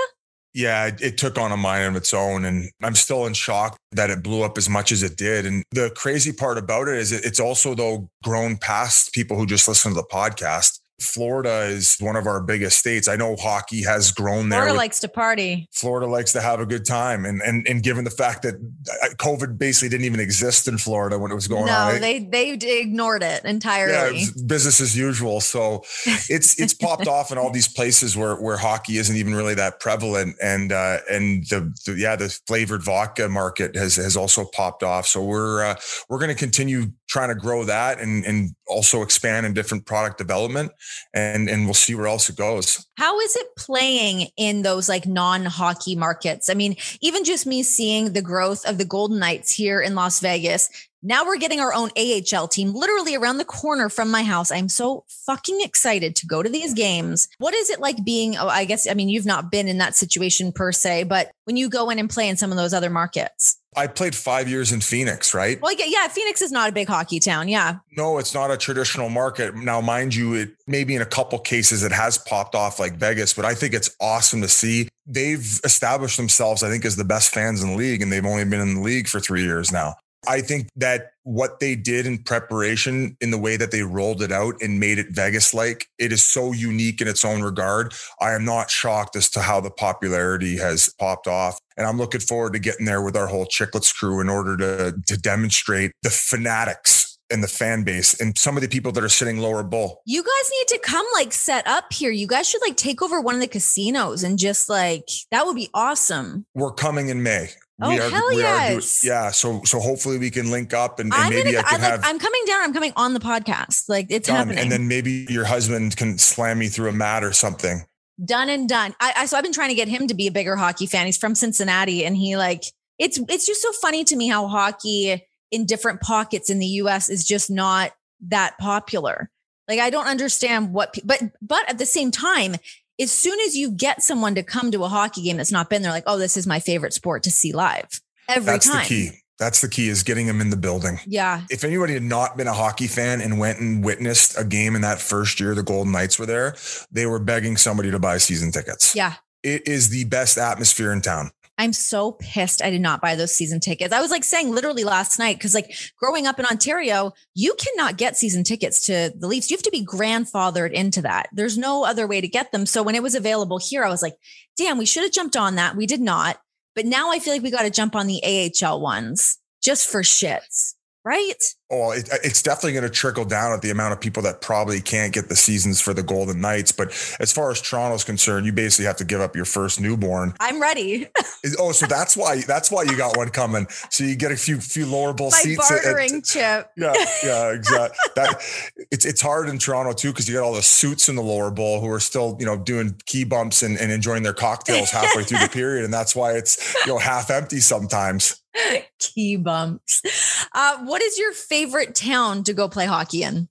Yeah, 0.55 0.93
it, 1.01 1.19
took 1.19 1.39
on 1.39 1.51
a 1.51 1.57
mind 1.57 1.87
of 1.87 1.97
its 1.97 2.15
own. 2.15 2.45
And 2.45 2.71
I'm 2.85 2.95
still 2.95 3.27
in 3.27 3.35
shock 3.35 3.77
that 3.91 4.11
it 4.11 4.23
blew 4.23 4.45
up 4.45 4.57
as 4.57 4.69
much 4.69 4.93
as 4.93 5.03
it 5.03 5.17
did. 5.17 5.45
And 5.45 5.65
the 5.73 5.93
crazy 5.97 6.33
part 6.33 6.57
about 6.57 6.87
it 6.87 6.95
is 6.99 7.11
it's 7.11 7.41
also, 7.41 7.75
though, 7.75 8.09
grown 8.23 8.59
past 8.59 9.12
people 9.12 9.37
who 9.37 9.45
just 9.45 9.67
listen 9.67 9.91
to 9.91 9.97
the 9.97 10.07
podcast. 10.07 10.79
Florida 11.01 11.65
is 11.65 11.99
one 12.01 12.17
of 12.17 12.27
our 12.27 12.41
biggest 12.41 12.79
states. 12.79 13.07
I 13.07 13.17
know 13.17 13.37
hockey 13.37 13.83
has 13.83 14.11
grown 14.13 14.49
there. 14.49 14.61
Florida 14.61 14.73
with- 14.73 14.79
likes 14.79 15.01
to 15.01 15.09
party. 15.09 15.69
Florida 15.73 16.07
likes 16.07 16.33
to 16.33 16.41
have 16.41 16.59
a 16.59 16.67
good 16.67 16.87
time. 16.87 17.25
And, 17.25 17.43
and, 17.43 17.67
and 17.69 17.83
given 17.83 18.05
the 18.05 18.11
fact 18.11 18.43
that 18.43 18.55
uh, 18.55 19.09
COVID 19.17 19.59
basically 19.59 19.91
didn't 19.91 20.07
even 20.07 20.21
exist 20.21 20.69
in 20.69 20.79
Florida 20.79 21.19
when 21.19 21.31
it 21.31 21.35
was 21.35 21.49
going 21.49 21.67
no, 21.67 21.73
on. 21.73 21.97
it- 21.97 22.01
they 22.01 22.21
they 22.21 22.81
ignored 22.81 23.23
it 23.23 23.43
yeah, 23.45 23.51
entirely. 23.51 24.19
it 24.19 24.35
was 24.35 24.43
business 24.43 24.81
as 24.81 24.97
usual. 24.97 25.41
So 25.41 25.85
it's 26.07 26.59
it's 26.59 26.75
popped 26.75 27.07
off 27.07 27.31
in 27.31 27.39
all 27.39 27.51
these 27.51 27.69
places 27.69 28.17
where 28.17 28.37
where 28.37 28.57
hockey 28.57 28.97
isn't 28.99 29.17
even 29.17 29.35
really 29.35 29.55
that 29.55 29.81
prevalent, 29.81 30.37
and 30.43 30.73
uh, 30.73 30.99
and 31.11 31.45
the, 31.49 31.73
the 31.85 31.97
yeah 31.99 32.17
the 32.17 32.29
flavored 32.47 32.83
vodka 32.83 33.29
market 33.29 33.77
has 33.77 33.97
has 33.97 34.17
also 34.17 34.45
popped 34.47 34.83
off. 34.83 35.07
So 35.07 35.23
we're 35.23 35.65
uh, 35.65 35.77
we're 36.09 36.19
going 36.19 36.31
to 36.31 36.35
continue 36.35 36.87
trying 37.09 37.29
to 37.29 37.35
grow 37.35 37.65
that 37.65 38.01
and 38.01 38.25
and 38.25 38.56
also 38.67 39.03
expand 39.03 39.47
in 39.47 39.55
different 39.55 39.87
product 39.87 40.19
development, 40.19 40.73
and 41.15 41.49
and 41.49 41.65
we'll 41.65 41.75
see 41.75 41.95
where 41.95 42.07
else 42.07 42.29
it 42.29 42.37
goes. 42.37 42.87
How 42.97 43.19
is 43.21 43.37
it 43.37 43.47
playing 43.57 44.29
in 44.37 44.63
those 44.63 44.89
like 44.89 45.07
non-hockey 45.07 45.97
markets? 45.97 46.49
I 46.51 46.55
mean, 46.55 46.77
even 47.01 47.25
just 47.25 47.47
me 47.47 47.63
seeing 47.63 48.13
the 48.13 48.23
growth 48.23 48.67
of 48.67 48.79
the 48.79 48.85
Golden 48.85 49.19
Knights 49.19 49.53
here 49.53 49.81
in 49.81 49.95
Las 49.95 50.21
Vegas. 50.21 50.69
Now 51.09 51.25
we're 51.25 51.38
getting 51.38 51.61
our 51.61 51.73
own 51.73 51.90
AHL 51.97 52.49
team 52.49 52.75
literally 52.75 53.14
around 53.14 53.38
the 53.38 53.45
corner 53.45 53.88
from 53.88 54.11
my 54.11 54.25
house. 54.25 54.51
I'm 54.51 54.69
so 54.69 55.05
fucking 55.25 55.61
excited 55.61 56.16
to 56.16 56.27
go 56.27 56.42
to 56.42 56.49
these 56.49 56.75
games. 56.75 57.29
What 57.38 57.55
is 57.55 57.71
it 57.71 57.79
like 57.79 58.05
being, 58.05 58.37
oh, 58.37 58.49
I 58.49 58.64
guess, 58.64 58.88
I 58.90 58.95
mean, 58.95 59.09
you've 59.09 59.25
not 59.25 59.49
been 59.49 59.69
in 59.69 59.79
that 59.79 59.95
situation 59.95 60.51
per 60.51 60.73
se, 60.73 61.05
but 61.05 61.31
when 61.45 61.57
you 61.57 61.69
go 61.69 61.90
in 61.90 62.01
and 62.01 62.11
play 62.11 62.29
in 62.29 62.37
some 62.37 62.51
of 62.51 62.57
those 62.57 62.75
other 62.75 62.90
markets? 62.90 63.57
I 63.77 63.87
played 63.87 64.16
five 64.16 64.49
years 64.49 64.73
in 64.73 64.81
Phoenix, 64.81 65.33
right? 65.33 65.62
Well, 65.62 65.73
yeah, 65.75 65.85
yeah, 65.87 66.09
Phoenix 66.09 66.42
is 66.42 66.51
not 66.51 66.71
a 66.71 66.73
big 66.73 66.88
hockey 66.88 67.21
town. 67.21 67.49
Yeah. 67.49 67.77
No, 67.97 68.19
it's 68.19 68.35
not 68.35 68.51
a 68.51 68.57
traditional 68.57 69.09
market. 69.09 69.55
Now, 69.55 69.81
mind 69.81 70.12
you, 70.12 70.35
it 70.35 70.57
maybe 70.66 70.97
in 70.97 71.03
a 71.03 71.07
couple 71.07 71.38
cases 71.38 71.85
it 71.85 71.92
has 71.92 72.19
popped 72.19 72.57
off 72.57 72.81
like 72.81 72.95
Vegas, 72.95 73.33
but 73.33 73.45
I 73.45 73.55
think 73.55 73.75
it's 73.75 73.95
awesome 74.01 74.40
to 74.42 74.49
see. 74.49 74.88
They've 75.07 75.61
established 75.62 76.16
themselves, 76.16 76.64
I 76.64 76.69
think, 76.69 76.85
as 76.85 76.97
the 76.97 77.05
best 77.05 77.33
fans 77.33 77.62
in 77.62 77.71
the 77.71 77.77
league, 77.77 78.03
and 78.03 78.11
they've 78.11 78.27
only 78.27 78.45
been 78.45 78.61
in 78.61 78.75
the 78.75 78.81
league 78.81 79.07
for 79.07 79.21
three 79.21 79.45
years 79.45 79.71
now. 79.71 79.95
I 80.29 80.41
think 80.41 80.69
that 80.77 81.13
what 81.23 81.61
they 81.61 81.75
did 81.75 82.07
in 82.07 82.19
preparation 82.19 83.17
in 83.21 83.31
the 83.31 83.39
way 83.39 83.57
that 83.57 83.71
they 83.71 83.83
rolled 83.83 84.23
it 84.23 84.33
out 84.33 84.55
and 84.61 84.81
made 84.81 84.99
it 84.99 85.09
Vegas 85.11 85.53
like, 85.55 85.89
it 85.99 86.13
is 86.13 86.25
so 86.25 86.53
unique 86.53 87.01
in 87.01 87.09
its 87.09 87.25
own 87.25 87.43
regard. 87.43 87.95
I 88.21 88.33
am 88.33 88.45
not 88.45 88.71
shocked 88.71 89.17
as 89.17 89.31
to 89.31 89.41
how 89.41 89.61
the 89.61 89.71
popularity 89.71 90.57
has 90.59 90.93
popped 90.99 91.27
off. 91.27 91.59
And 91.77 91.87
I'm 91.87 91.99
looking 91.99 92.21
forward 92.21 92.53
to 92.55 92.59
getting 92.59 92.87
there 92.87 93.03
with 93.03 93.17
our 93.17 93.27
whole 93.27 93.47
Chiclets 93.47 93.95
crew 93.95 94.21
in 94.21 94.29
order 94.29 94.57
to, 94.57 95.01
to 95.07 95.17
demonstrate 95.17 95.93
the 96.03 96.11
fanatics 96.11 97.19
and 97.31 97.43
the 97.43 97.49
fan 97.49 97.83
base 97.83 98.19
and 98.21 98.39
some 98.39 98.57
of 98.57 98.63
the 98.63 98.69
people 98.69 98.93
that 98.93 99.03
are 99.03 99.09
sitting 99.09 99.39
lower 99.39 99.63
bowl. 99.63 100.03
You 100.07 100.23
guys 100.23 100.51
need 100.51 100.69
to 100.69 100.79
come 100.79 101.07
like 101.15 101.33
set 101.33 101.67
up 101.67 101.93
here. 101.93 102.11
You 102.11 102.27
guys 102.27 102.49
should 102.49 102.61
like 102.63 102.77
take 102.77 103.03
over 103.03 103.21
one 103.21 103.35
of 103.35 103.41
the 103.41 103.49
casinos 103.49 104.23
and 104.23 104.39
just 104.39 104.69
like 104.69 105.09
that 105.31 105.45
would 105.45 105.57
be 105.57 105.69
awesome. 105.75 106.47
We're 106.55 106.73
coming 106.73 107.09
in 107.09 107.23
May. 107.23 107.49
Oh, 107.81 107.91
hell 107.91 108.31
doing- 108.31 108.39
yes. 108.39 109.03
yeah. 109.05 109.31
So 109.31 109.62
so 109.65 109.81
hopefully 109.81 110.19
we 110.19 110.31
can 110.31 110.51
link 110.51 110.73
up 110.73 110.99
and, 110.99 111.12
and 111.12 111.23
I'm 111.23 111.31
maybe 111.31 111.53
gonna, 111.53 111.67
I 111.67 111.71
can 111.71 111.81
I, 111.81 111.85
have 111.85 112.01
like, 112.01 112.11
I'm 112.11 112.19
coming 112.19 112.43
down. 112.47 112.62
I'm 112.62 112.73
coming 112.73 112.93
on 112.97 113.12
the 113.15 113.21
podcast. 113.21 113.89
Like 113.89 114.07
it's 114.09 114.29
done. 114.29 114.37
happening. 114.37 114.59
And 114.59 114.73
then 114.73 114.89
maybe 114.89 115.27
your 115.29 115.45
husband 115.45 115.97
can 115.97 116.17
slam 116.19 116.59
me 116.59 116.69
through 116.69 116.89
a 116.89 116.93
mat 116.93 117.23
or 117.23 117.33
something. 117.33 117.85
done 118.25 118.49
and 118.49 118.67
done. 118.69 118.95
I, 118.99 119.12
I 119.17 119.27
so 119.27 119.37
I've 119.37 119.45
been 119.45 119.53
trying 119.53 119.69
to 119.69 119.75
get 119.75 119.89
him 119.89 120.07
to 120.07 120.15
be 120.15 120.27
a 120.27 120.33
bigger 120.33 120.57
hockey 120.57 120.87
fan. 120.87 121.05
He's 121.05 121.19
from 121.19 121.35
Cincinnati, 121.35 122.05
and 122.07 122.17
he 122.17 122.37
like 122.37 122.65
it's 122.99 123.21
it's 123.29 123.47
just 123.47 123.61
so 123.61 123.73
funny 123.73 124.05
to 124.05 124.17
me 124.17 124.27
how 124.29 124.47
hockey 124.49 125.23
in 125.51 125.67
different 125.67 126.01
pockets 126.01 126.49
in 126.49 126.59
the 126.59 126.67
U.S. 126.67 127.11
is 127.11 127.27
just 127.27 127.51
not 127.51 127.93
that 128.29 128.57
popular. 128.59 129.31
Like 129.69 129.81
I 129.81 129.91
don't 129.91 130.07
understand 130.07 130.73
what, 130.73 130.95
but 131.05 131.21
but 131.43 131.69
at 131.69 131.77
the 131.77 131.85
same 131.85 132.11
time, 132.11 132.57
as 133.01 133.13
soon 133.13 133.39
as 133.41 133.57
you 133.57 133.71
get 133.71 134.03
someone 134.03 134.35
to 134.35 134.43
come 134.43 134.71
to 134.71 134.85
a 134.85 134.89
hockey 134.89 135.23
game 135.23 135.37
that's 135.37 135.53
not 135.53 135.71
been 135.71 135.83
there, 135.83 135.93
like 135.93 136.05
oh, 136.07 136.19
this 136.19 136.37
is 136.37 136.47
my 136.47 136.61
favorite 136.61 136.93
sport 136.93 137.23
to 137.25 137.31
see 137.31 137.53
live 137.53 138.01
every 138.29 138.47
That's 138.47 138.67
time. 138.67 138.77
That's 138.77 138.89
the 138.89 139.11
key. 139.11 139.19
That's 139.39 139.61
the 139.61 139.69
key 139.69 139.89
is 139.89 140.03
getting 140.03 140.27
them 140.27 140.41
in 140.41 140.49
the 140.49 140.57
building. 140.57 140.99
Yeah. 141.07 141.43
If 141.51 141.63
anybody 141.63 141.93
had 141.93 142.03
not 142.03 142.39
been 142.39 142.47
a 142.47 142.55
hockey 142.55 142.87
fan 142.87 143.21
and 143.21 143.39
went 143.39 143.61
and 143.61 143.85
witnessed 143.85 144.39
a 144.39 144.45
game 144.45 144.75
in 144.75 144.81
that 144.81 144.99
first 144.99 145.41
year 145.41 145.55
the 145.55 145.63
Golden 145.63 145.93
Knights 145.93 146.19
were 146.19 146.25
there, 146.25 146.57
they 146.91 147.05
were 147.05 147.19
begging 147.19 147.59
somebody 147.59 147.91
to 147.91 147.99
buy 147.99 148.17
season 148.17 148.51
tickets. 148.51 148.95
Yeah. 148.95 149.15
It 149.43 149.69
is 149.69 149.91
the 149.91 150.05
best 150.05 150.39
atmosphere 150.39 150.91
in 150.91 151.03
town. 151.03 151.31
I'm 151.59 151.73
so 151.73 152.12
pissed 152.12 152.62
I 152.62 152.71
did 152.71 152.83
not 152.83 153.01
buy 153.01 153.14
those 153.14 153.35
season 153.35 153.61
tickets. 153.61 153.92
I 153.92 154.01
was 154.01 154.11
like 154.11 154.25
saying 154.25 154.51
literally 154.51 154.85
last 154.85 155.19
night 155.19 155.38
because 155.38 155.55
like 155.55 155.75
growing 155.99 156.27
up 156.27 156.38
in 156.38 156.45
Ontario, 156.45 157.12
you 157.35 157.55
cannot 157.59 157.97
get 157.97 158.16
season 158.16 158.45
tickets 158.45 158.85
to 158.87 159.12
the 159.16 159.27
Leafs. 159.27 159.51
You 159.51 159.57
have 159.57 159.62
to 159.62 159.71
be 159.71 159.85
grandfathered 159.85 160.73
into 160.73 161.03
that. 161.03 161.29
There's 161.33 161.57
no 161.57 161.85
other 161.85 162.07
way 162.07 162.21
to 162.21 162.29
get 162.29 162.53
them. 162.53 162.66
So 162.66 162.83
when 162.83 162.95
it 162.95 163.03
was 163.03 163.14
available 163.14 163.59
here, 163.59 163.85
I 163.85 163.88
was 163.88 164.03
like, 164.03 164.16
damn, 164.57 164.77
we 164.77 164.87
should 164.87 165.05
have 165.05 165.12
jumped 165.12 165.37
on 165.37 165.55
that. 165.55 165.77
We 165.77 165.87
did 165.87 166.01
not. 166.01 166.38
But 166.75 166.85
now 166.85 167.11
I 167.11 167.19
feel 167.19 167.33
like 167.33 167.42
we 167.42 167.51
got 167.51 167.62
to 167.62 167.71
jump 167.71 167.97
on 167.97 168.07
the 168.07 168.53
AHL 168.62 168.81
ones 168.81 169.38
just 169.62 169.88
for 169.88 170.03
shits, 170.03 170.75
right? 171.07 171.35
Oh, 171.71 171.92
it, 171.92 172.12
uh, 172.12 172.16
it's 172.25 172.42
definitely 172.42 172.73
going 172.73 172.85
to 172.85 172.90
trickle 172.90 173.25
down 173.25 173.53
at 173.53 173.62
the 173.62 173.71
amount 173.71 173.92
of 173.92 174.01
people 174.01 174.23
that 174.25 174.40
probably 174.40 174.81
can't 174.81 175.12
get 175.14 175.29
the 175.29 175.37
seasons 175.37 175.81
for 175.81 175.95
the 175.95 176.03
Golden 176.03 176.40
Knights. 176.40 176.73
But 176.73 176.88
as 177.21 177.33
far 177.33 177.51
as 177.51 177.61
Toronto's 177.61 178.03
concerned, 178.05 178.45
you 178.45 178.53
basically 178.53 178.87
have 178.87 178.97
to 178.97 179.05
give 179.05 179.21
up 179.21 179.35
your 179.37 179.45
first 179.45 179.81
newborn. 179.81 180.35
I'm 180.40 180.61
ready. 180.61 181.07
oh, 181.59 181.71
so 181.73 181.87
that's 181.87 182.16
why 182.16 182.42
that's 182.42 182.71
why 182.71 182.83
you 182.83 182.97
got 182.97 183.16
one 183.16 183.31
coming. 183.31 183.66
So 183.90 184.05
you 184.05 184.16
get 184.16 184.33
a 184.33 184.37
few 184.37 184.61
few 184.61 184.85
lower 184.85 185.12
bowl 185.12 185.31
My 185.31 185.38
seats. 185.38 185.71
at- 185.71 185.79
at- 185.79 185.85
bartering 185.85 186.23
chip. 186.23 186.71
yeah, 186.77 186.92
yeah, 187.25 187.53
exactly. 187.53 187.99
That 188.16 188.42
it's 188.90 189.05
it's 189.05 189.21
hard 189.21 189.49
in 189.49 189.59
Toronto 189.59 189.92
too 189.92 190.11
because 190.11 190.29
you 190.29 190.35
got 190.35 190.42
all 190.45 190.55
the 190.55 190.62
suits 190.62 191.09
in 191.09 191.14
the 191.14 191.23
lower 191.23 191.51
bowl 191.53 191.81
who 191.81 191.88
are 191.90 192.01
still 192.01 192.37
you 192.40 192.47
know 192.47 192.57
doing 192.57 192.97
key 193.07 193.23
bumps 193.25 193.62
and, 193.62 193.79
and 193.79 193.92
enjoying 193.92 194.25
their 194.25 194.35
cocktails 194.35 194.90
halfway 194.90 195.23
through 195.23 195.38
the 195.38 195.49
period, 195.53 195.85
and 195.85 195.95
that's 195.95 196.16
why 196.16 196.33
it's 196.33 196.75
you 196.85 196.92
know 196.92 196.99
half 196.99 197.31
empty 197.31 197.61
sometimes. 197.61 198.42
Key 198.99 199.37
bumps. 199.37 200.47
Uh, 200.53 200.79
what 200.85 201.03
is 201.03 201.19
your 201.19 201.33
favorite 201.33 201.95
town 201.95 202.45
to 202.45 202.53
go 202.53 202.69
play 202.69 202.87
hockey 202.87 203.23
in? 203.23 203.49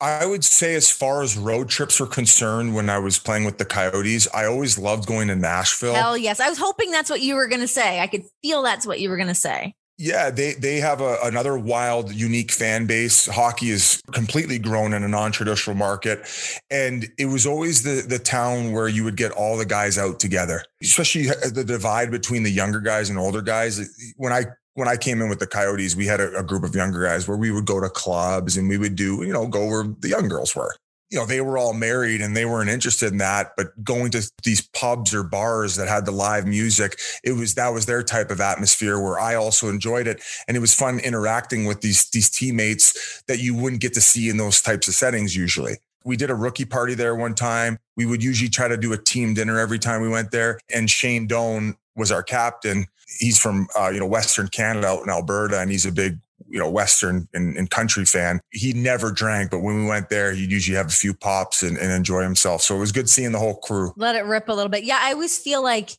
I 0.00 0.26
would 0.26 0.44
say, 0.44 0.74
as 0.74 0.88
far 0.88 1.22
as 1.22 1.36
road 1.36 1.68
trips 1.68 1.98
were 1.98 2.06
concerned, 2.06 2.74
when 2.74 2.88
I 2.88 2.98
was 2.98 3.18
playing 3.18 3.44
with 3.44 3.58
the 3.58 3.64
Coyotes, 3.64 4.28
I 4.32 4.44
always 4.44 4.78
loved 4.78 5.08
going 5.08 5.26
to 5.26 5.34
Nashville. 5.34 5.94
Hell 5.94 6.16
yes. 6.16 6.38
I 6.38 6.48
was 6.48 6.58
hoping 6.58 6.92
that's 6.92 7.10
what 7.10 7.20
you 7.20 7.34
were 7.34 7.48
going 7.48 7.62
to 7.62 7.68
say. 7.68 7.98
I 7.98 8.06
could 8.06 8.22
feel 8.40 8.62
that's 8.62 8.86
what 8.86 9.00
you 9.00 9.10
were 9.10 9.16
going 9.16 9.28
to 9.28 9.34
say. 9.34 9.74
Yeah, 10.00 10.30
they 10.30 10.54
they 10.54 10.76
have 10.76 11.00
a, 11.00 11.18
another 11.24 11.58
wild, 11.58 12.12
unique 12.12 12.52
fan 12.52 12.86
base. 12.86 13.26
Hockey 13.26 13.70
is 13.70 14.00
completely 14.12 14.56
grown 14.56 14.94
in 14.94 15.02
a 15.02 15.08
non-traditional 15.08 15.74
market, 15.74 16.24
and 16.70 17.08
it 17.18 17.26
was 17.26 17.46
always 17.46 17.82
the 17.82 18.06
the 18.06 18.20
town 18.20 18.70
where 18.70 18.86
you 18.86 19.02
would 19.02 19.16
get 19.16 19.32
all 19.32 19.56
the 19.56 19.66
guys 19.66 19.98
out 19.98 20.20
together, 20.20 20.62
especially 20.80 21.26
the 21.50 21.64
divide 21.64 22.12
between 22.12 22.44
the 22.44 22.50
younger 22.50 22.80
guys 22.80 23.10
and 23.10 23.18
older 23.18 23.42
guys. 23.42 24.14
When 24.16 24.32
I 24.32 24.44
when 24.74 24.86
I 24.86 24.96
came 24.96 25.20
in 25.20 25.28
with 25.28 25.40
the 25.40 25.48
Coyotes, 25.48 25.96
we 25.96 26.06
had 26.06 26.20
a, 26.20 26.38
a 26.38 26.44
group 26.44 26.62
of 26.62 26.76
younger 26.76 27.02
guys 27.04 27.26
where 27.26 27.36
we 27.36 27.50
would 27.50 27.66
go 27.66 27.80
to 27.80 27.88
clubs 27.88 28.56
and 28.56 28.68
we 28.68 28.78
would 28.78 28.94
do, 28.94 29.24
you 29.24 29.32
know, 29.32 29.48
go 29.48 29.66
where 29.66 29.82
the 29.98 30.08
young 30.08 30.28
girls 30.28 30.54
were 30.54 30.76
you 31.10 31.18
know, 31.18 31.24
they 31.24 31.40
were 31.40 31.56
all 31.56 31.72
married 31.72 32.20
and 32.20 32.36
they 32.36 32.44
weren't 32.44 32.68
interested 32.68 33.12
in 33.12 33.18
that. 33.18 33.52
But 33.56 33.82
going 33.82 34.10
to 34.10 34.30
these 34.44 34.60
pubs 34.60 35.14
or 35.14 35.22
bars 35.22 35.76
that 35.76 35.88
had 35.88 36.04
the 36.04 36.12
live 36.12 36.46
music, 36.46 36.98
it 37.24 37.32
was 37.32 37.54
that 37.54 37.72
was 37.72 37.86
their 37.86 38.02
type 38.02 38.30
of 38.30 38.40
atmosphere 38.40 39.00
where 39.00 39.18
I 39.18 39.34
also 39.34 39.68
enjoyed 39.68 40.06
it. 40.06 40.22
And 40.46 40.56
it 40.56 40.60
was 40.60 40.74
fun 40.74 40.98
interacting 40.98 41.64
with 41.64 41.80
these 41.80 42.10
these 42.10 42.28
teammates 42.28 43.22
that 43.26 43.38
you 43.38 43.54
wouldn't 43.54 43.80
get 43.80 43.94
to 43.94 44.00
see 44.00 44.28
in 44.28 44.36
those 44.36 44.60
types 44.60 44.88
of 44.88 44.94
settings 44.94 45.34
usually. 45.34 45.78
We 46.04 46.16
did 46.16 46.30
a 46.30 46.34
rookie 46.34 46.64
party 46.64 46.94
there 46.94 47.14
one 47.14 47.34
time. 47.34 47.78
We 47.96 48.06
would 48.06 48.22
usually 48.22 48.50
try 48.50 48.68
to 48.68 48.76
do 48.76 48.92
a 48.92 48.98
team 48.98 49.34
dinner 49.34 49.58
every 49.58 49.78
time 49.78 50.02
we 50.02 50.08
went 50.08 50.30
there. 50.30 50.58
And 50.72 50.88
Shane 50.88 51.26
Doan 51.26 51.76
was 51.96 52.12
our 52.12 52.22
captain. 52.22 52.86
He's 53.18 53.38
from 53.38 53.66
uh, 53.78 53.88
you 53.88 54.00
know 54.00 54.06
Western 54.06 54.48
Canada 54.48 54.86
out 54.86 55.02
in 55.02 55.10
Alberta, 55.10 55.58
and 55.58 55.70
he's 55.70 55.86
a 55.86 55.92
big 55.92 56.18
you 56.48 56.58
know 56.58 56.70
Western 56.70 57.28
and, 57.34 57.56
and, 57.56 57.70
country 57.70 58.04
fan. 58.04 58.40
He 58.50 58.72
never 58.72 59.10
drank, 59.10 59.50
but 59.50 59.60
when 59.60 59.82
we 59.82 59.86
went 59.86 60.08
there, 60.08 60.32
he'd 60.32 60.50
usually 60.50 60.76
have 60.76 60.86
a 60.86 60.90
few 60.90 61.14
pops 61.14 61.62
and, 61.62 61.76
and 61.76 61.92
enjoy 61.92 62.22
himself. 62.22 62.62
So 62.62 62.76
it 62.76 62.78
was 62.78 62.92
good 62.92 63.08
seeing 63.08 63.32
the 63.32 63.38
whole 63.38 63.56
crew. 63.56 63.92
Let 63.96 64.16
it 64.16 64.24
rip 64.24 64.48
a 64.48 64.52
little 64.52 64.70
bit. 64.70 64.84
Yeah, 64.84 64.98
I 65.00 65.12
always 65.12 65.38
feel 65.38 65.62
like 65.62 65.90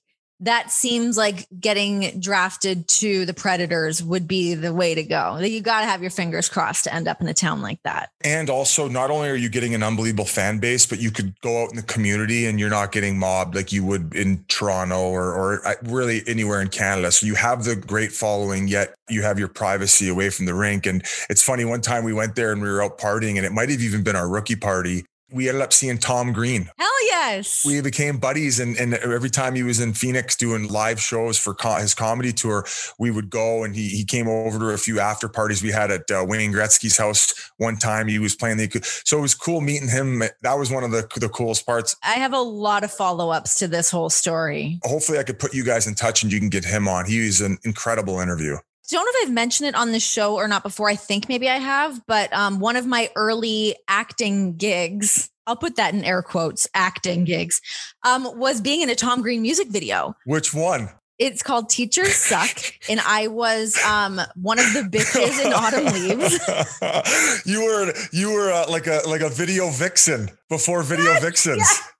that 0.41 0.71
seems 0.71 1.17
like 1.17 1.47
getting 1.59 2.19
drafted 2.19 2.87
to 2.87 3.25
the 3.25 3.33
Predators 3.33 4.01
would 4.01 4.27
be 4.27 4.53
the 4.53 4.73
way 4.73 4.95
to 4.95 5.03
go. 5.03 5.37
You 5.37 5.61
got 5.61 5.81
to 5.81 5.87
have 5.87 6.01
your 6.01 6.11
fingers 6.11 6.47
crossed 6.47 6.85
to 6.85 6.93
end 6.93 7.07
up 7.07 7.19
in 7.19 7.27
a 7.27 7.33
town 7.33 7.61
like 7.61 7.81
that. 7.83 8.11
And 8.21 8.49
also, 8.49 8.87
not 8.87 9.11
only 9.11 9.29
are 9.29 9.35
you 9.35 9.49
getting 9.49 9.75
an 9.75 9.83
unbelievable 9.83 10.25
fan 10.25 10.59
base, 10.59 10.85
but 10.85 10.99
you 10.99 11.11
could 11.11 11.39
go 11.41 11.63
out 11.63 11.71
in 11.71 11.75
the 11.75 11.83
community 11.83 12.45
and 12.45 12.59
you're 12.59 12.69
not 12.69 12.91
getting 12.91 13.19
mobbed 13.19 13.55
like 13.55 13.73
you 13.73 13.83
would 13.85 14.15
in 14.15 14.43
Toronto 14.47 15.09
or, 15.09 15.33
or 15.33 15.67
uh, 15.67 15.75
really 15.83 16.21
anywhere 16.25 16.61
in 16.61 16.69
Canada. 16.69 17.11
So 17.11 17.25
you 17.25 17.35
have 17.35 17.65
the 17.65 17.75
great 17.75 18.11
following, 18.11 18.67
yet 18.67 18.95
you 19.09 19.23
have 19.23 19.39
your 19.39 19.47
privacy 19.49 20.07
away 20.07 20.29
from 20.29 20.45
the 20.45 20.53
rink. 20.53 20.85
And 20.85 21.03
it's 21.29 21.43
funny, 21.43 21.65
one 21.65 21.81
time 21.81 22.03
we 22.03 22.13
went 22.13 22.35
there 22.35 22.51
and 22.51 22.61
we 22.61 22.69
were 22.69 22.83
out 22.83 22.97
partying, 22.97 23.37
and 23.37 23.45
it 23.45 23.51
might 23.51 23.69
have 23.69 23.81
even 23.81 24.03
been 24.03 24.15
our 24.15 24.29
rookie 24.29 24.55
party. 24.55 25.05
We 25.31 25.47
ended 25.47 25.61
up 25.61 25.73
seeing 25.73 25.97
Tom 25.97 26.33
Green. 26.33 26.69
Hell 26.77 27.05
yes. 27.07 27.63
We 27.65 27.81
became 27.81 28.17
buddies, 28.17 28.59
and, 28.59 28.77
and 28.77 28.93
every 28.95 29.29
time 29.29 29.55
he 29.55 29.63
was 29.63 29.79
in 29.79 29.93
Phoenix 29.93 30.35
doing 30.35 30.67
live 30.67 30.99
shows 30.99 31.37
for 31.37 31.53
co- 31.53 31.75
his 31.75 31.93
comedy 31.93 32.33
tour, 32.33 32.65
we 32.97 33.11
would 33.11 33.29
go. 33.29 33.63
And 33.63 33.75
he 33.75 33.89
he 33.89 34.03
came 34.03 34.27
over 34.27 34.59
to 34.59 34.69
a 34.69 34.77
few 34.77 34.99
after 34.99 35.27
parties 35.27 35.61
we 35.61 35.71
had 35.71 35.91
at 35.91 36.09
uh, 36.11 36.25
Wayne 36.27 36.51
Gretzky's 36.51 36.97
house 36.97 37.51
one 37.57 37.77
time. 37.77 38.07
He 38.07 38.19
was 38.19 38.35
playing 38.35 38.57
the 38.57 39.01
so 39.05 39.19
it 39.19 39.21
was 39.21 39.35
cool 39.35 39.61
meeting 39.61 39.89
him. 39.89 40.23
That 40.41 40.57
was 40.57 40.71
one 40.71 40.83
of 40.83 40.91
the 40.91 41.07
the 41.17 41.29
coolest 41.29 41.65
parts. 41.65 41.95
I 42.03 42.13
have 42.13 42.33
a 42.33 42.39
lot 42.39 42.83
of 42.83 42.91
follow 42.91 43.29
ups 43.29 43.55
to 43.59 43.67
this 43.67 43.91
whole 43.91 44.09
story. 44.09 44.79
Hopefully, 44.83 45.19
I 45.19 45.23
could 45.23 45.39
put 45.39 45.53
you 45.53 45.63
guys 45.63 45.87
in 45.87 45.95
touch 45.95 46.23
and 46.23 46.31
you 46.31 46.39
can 46.39 46.49
get 46.49 46.65
him 46.65 46.87
on. 46.87 47.05
He 47.05 47.25
was 47.25 47.41
an 47.41 47.57
incredible 47.63 48.19
interview 48.19 48.57
don't 48.95 49.05
know 49.05 49.11
if 49.15 49.27
I've 49.27 49.33
mentioned 49.33 49.69
it 49.69 49.75
on 49.75 49.91
the 49.91 49.99
show 49.99 50.35
or 50.35 50.47
not 50.47 50.63
before. 50.63 50.89
I 50.89 50.95
think 50.95 51.29
maybe 51.29 51.49
I 51.49 51.57
have, 51.57 52.05
but 52.07 52.31
um, 52.33 52.59
one 52.59 52.75
of 52.75 52.85
my 52.85 53.09
early 53.15 53.75
acting 53.87 54.55
gigs, 54.55 55.29
I'll 55.47 55.55
put 55.55 55.75
that 55.75 55.93
in 55.93 56.03
air 56.03 56.21
quotes, 56.21 56.67
acting 56.73 57.25
gigs, 57.25 57.61
um, 58.03 58.27
was 58.39 58.61
being 58.61 58.81
in 58.81 58.89
a 58.89 58.95
Tom 58.95 59.21
Green 59.21 59.41
music 59.41 59.69
video. 59.69 60.15
Which 60.25 60.53
one? 60.53 60.89
It's 61.19 61.43
called 61.43 61.69
Teachers 61.69 62.15
Suck, 62.15 62.57
and 62.89 63.01
I 63.01 63.27
was 63.27 63.77
um, 63.83 64.21
one 64.35 64.57
of 64.57 64.73
the 64.73 64.81
bitches 64.81 65.45
in 65.45 65.51
Autumn 65.51 65.85
Leaves. 65.93 67.45
you 67.45 67.65
were 67.65 67.93
you 68.13 68.31
were 68.31 68.51
uh, 68.51 68.69
like 68.69 68.87
a 68.87 69.01
like 69.05 69.21
a 69.21 69.29
video 69.29 69.69
vixen 69.69 70.29
before 70.47 70.81
video 70.81 71.11
yes, 71.11 71.23
vixens. 71.23 71.57
Yes. 71.57 71.93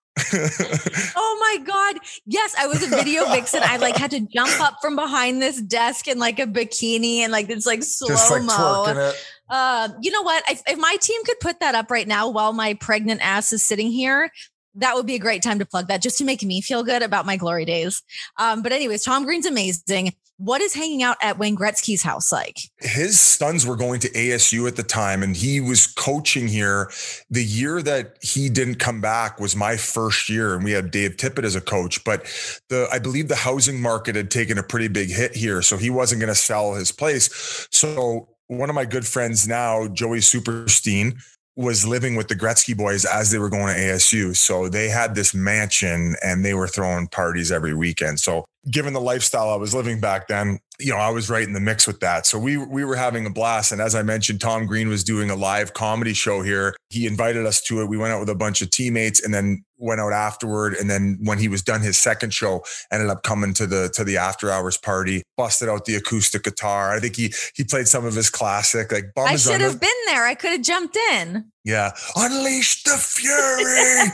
Oh 1.16 1.38
my 1.40 1.64
god. 1.64 1.98
Yes 2.26 2.56
i 2.58 2.68
was 2.68 2.84
a 2.84 2.88
video 2.88 3.26
vixen. 3.26 3.62
I 3.64 3.78
like 3.78 3.96
had 3.96 4.12
to 4.12 4.20
jump 4.22 4.60
up 4.62 4.78
from 4.82 4.96
behind 4.96 5.42
this 5.42 5.62
desk 5.62 6.08
in 6.08 6.20
like 6.20 6.40
a 6.40 6.46
bikini 6.48 7.20
and 7.20 7.32
like 7.32 7.50
it's 7.50 7.66
like 7.66 7.84
slow 7.84 8.40
mo 8.42 8.84
like 8.86 9.16
uh, 9.52 9.90
you 10.00 10.12
know 10.12 10.22
what? 10.22 10.44
If, 10.48 10.62
if 10.68 10.78
my 10.78 10.96
team 11.02 11.24
could 11.26 11.40
put 11.40 11.60
that 11.62 11.74
up 11.74 11.90
right 11.90 12.08
now 12.08 12.30
while 12.30 12.54
my 12.54 12.76
pregnant 12.76 13.22
ass 13.24 13.52
is 13.52 13.66
sitting 13.66 13.92
here 13.92 14.30
that 14.76 14.96
would 14.96 15.06
be 15.06 15.16
a 15.16 15.20
great 15.20 15.42
time 15.42 15.60
to 15.60 15.66
plug 15.66 15.88
that 15.88 16.02
just 16.02 16.18
to 16.18 16.24
make 16.24 16.44
me 16.44 16.62
feel 16.62 16.84
good 16.84 17.02
about 17.02 17.26
my 17.26 17.38
glory 17.38 17.66
days. 17.66 18.04
Um, 18.38 18.62
but 18.62 18.72
anyways, 18.72 19.04
Tom 19.04 19.26
Green's 19.26 19.46
amazing. 19.46 20.14
What 20.40 20.62
is 20.62 20.74
hanging 20.74 21.04
out 21.04 21.18
at 21.22 21.38
Wayne 21.38 21.58
Gretzky's 21.58 22.02
house 22.02 22.32
like? 22.32 22.60
His 22.78 23.20
sons 23.20 23.66
were 23.66 23.76
going 23.76 24.00
to 24.00 24.10
ASU 24.12 24.70
at 24.70 24.78
the 24.78 24.84
time, 24.84 25.22
and 25.22 25.36
he 25.36 25.60
was 25.60 25.86
coaching 25.86 26.48
here. 26.48 26.90
The 27.30 27.44
year 27.44 27.82
that 27.82 28.18
he 28.22 28.48
didn't 28.48 28.76
come 28.76 29.02
back 29.02 29.42
was 29.42 29.54
my 29.54 29.76
first 29.76 30.30
year, 30.30 30.56
and 30.56 30.64
we 30.64 30.72
had 30.72 30.92
Dave 30.92 31.18
Tippett 31.18 31.44
as 31.44 31.56
a 31.56 31.62
coach. 31.62 32.06
But 32.06 32.26
the 32.70 32.88
I 32.90 33.00
believe 33.00 33.28
the 33.28 33.36
housing 33.36 33.82
market 33.82 34.16
had 34.16 34.32
taken 34.32 34.58
a 34.58 34.64
pretty 34.64 34.88
big 34.88 35.10
hit 35.10 35.36
here, 35.36 35.62
so 35.62 35.76
he 35.76 35.90
wasn't 35.90 36.22
going 36.22 36.34
to 36.34 36.40
sell 36.40 36.74
his 36.74 36.94
place. 36.94 37.68
So 37.70 38.30
one 38.48 38.70
of 38.70 38.76
my 38.76 38.86
good 38.86 39.06
friends 39.06 39.46
now, 39.46 39.90
Joey 39.90 40.20
Superstein, 40.20 41.22
was 41.60 41.86
living 41.86 42.16
with 42.16 42.30
the 42.30 42.36
Gretzky 42.36 42.76
boys 42.76 43.04
as 43.04 43.32
they 43.32 43.38
were 43.38 43.50
going 43.50 43.76
to 43.76 43.82
ASU. 43.82 44.34
So 44.34 44.70
they 44.70 44.88
had 44.88 45.14
this 45.14 45.34
mansion 45.34 46.16
and 46.24 46.46
they 46.46 46.54
were 46.54 46.70
throwing 46.70 47.08
parties 47.08 47.52
every 47.52 47.74
weekend. 47.74 48.22
So 48.22 48.46
given 48.72 48.94
the 48.94 49.02
lifestyle 49.02 49.50
I 49.50 49.58
was 49.58 49.74
living 49.76 50.00
back 50.00 50.30
then, 50.30 50.60
you 50.80 50.94
know, 50.94 50.98
I 50.98 51.10
was 51.10 51.30
right 51.30 51.46
in 51.46 51.52
the 51.52 51.60
mix 51.60 51.86
with 51.86 52.00
that. 52.00 52.26
So 52.26 52.40
we 52.40 52.56
we 52.56 52.86
were 52.86 52.96
having 52.96 53.26
a 53.26 53.30
blast. 53.30 53.74
And 53.74 53.82
as 53.82 53.94
I 53.94 54.04
mentioned, 54.04 54.40
Tom 54.40 54.68
Green 54.68 54.88
was 54.88 55.04
doing 55.04 55.30
a 55.30 55.36
live 55.36 55.74
comedy 55.74 56.14
show 56.14 56.42
here. 56.42 56.78
He 56.92 57.06
invited 57.06 57.46
us 57.46 57.62
to 57.64 57.82
it. 57.82 57.90
We 57.90 57.98
went 57.98 58.14
out 58.14 58.22
with 58.22 58.30
a 58.30 58.36
bunch 58.36 58.62
of 58.62 58.70
teammates 58.70 59.22
and 59.22 59.34
then 59.34 59.66
went 59.80 60.02
out 60.02 60.14
afterward. 60.14 60.74
And 60.76 60.90
then 60.90 61.18
when 61.24 61.38
he 61.38 61.48
was 61.48 61.62
done 61.62 61.82
his 61.82 61.98
second 61.98 62.34
show, 62.34 62.64
ended 62.92 63.10
up 63.10 63.24
coming 63.24 63.54
to 63.56 63.66
the 63.66 63.90
to 63.96 64.04
the 64.04 64.18
after 64.18 64.52
hours 64.52 64.78
party, 64.78 65.24
busted 65.38 65.70
out 65.70 65.86
the 65.86 65.96
acoustic 65.96 66.44
guitar. 66.44 66.94
I 66.94 67.00
think 67.00 67.16
he 67.16 67.34
he 67.54 67.64
played 67.64 67.88
some 67.88 68.06
of 68.06 68.16
his 68.16 68.30
classic 68.30 68.92
like 68.92 69.06
I 69.18 69.36
should 69.36 69.62
have 69.62 69.80
been 69.80 69.90
there. 70.06 70.26
I 70.26 70.36
could 70.36 70.52
have 70.52 70.62
jumped 70.62 70.98
in. 71.14 71.46
Yeah. 71.64 71.92
Unleash 72.16 72.84
the 72.84 72.98
fury. 72.98 74.12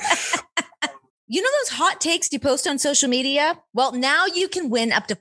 You 1.27 1.41
know 1.41 1.49
those 1.63 1.69
hot 1.69 1.99
takes 2.01 2.31
you 2.31 2.39
post 2.39 2.67
on 2.67 2.77
social 2.77 3.09
media? 3.09 3.59
Well, 3.73 3.93
now 3.93 4.27
you 4.27 4.47
can 4.47 4.69
win 4.69 4.91
up 4.91 5.07
to 5.07 5.15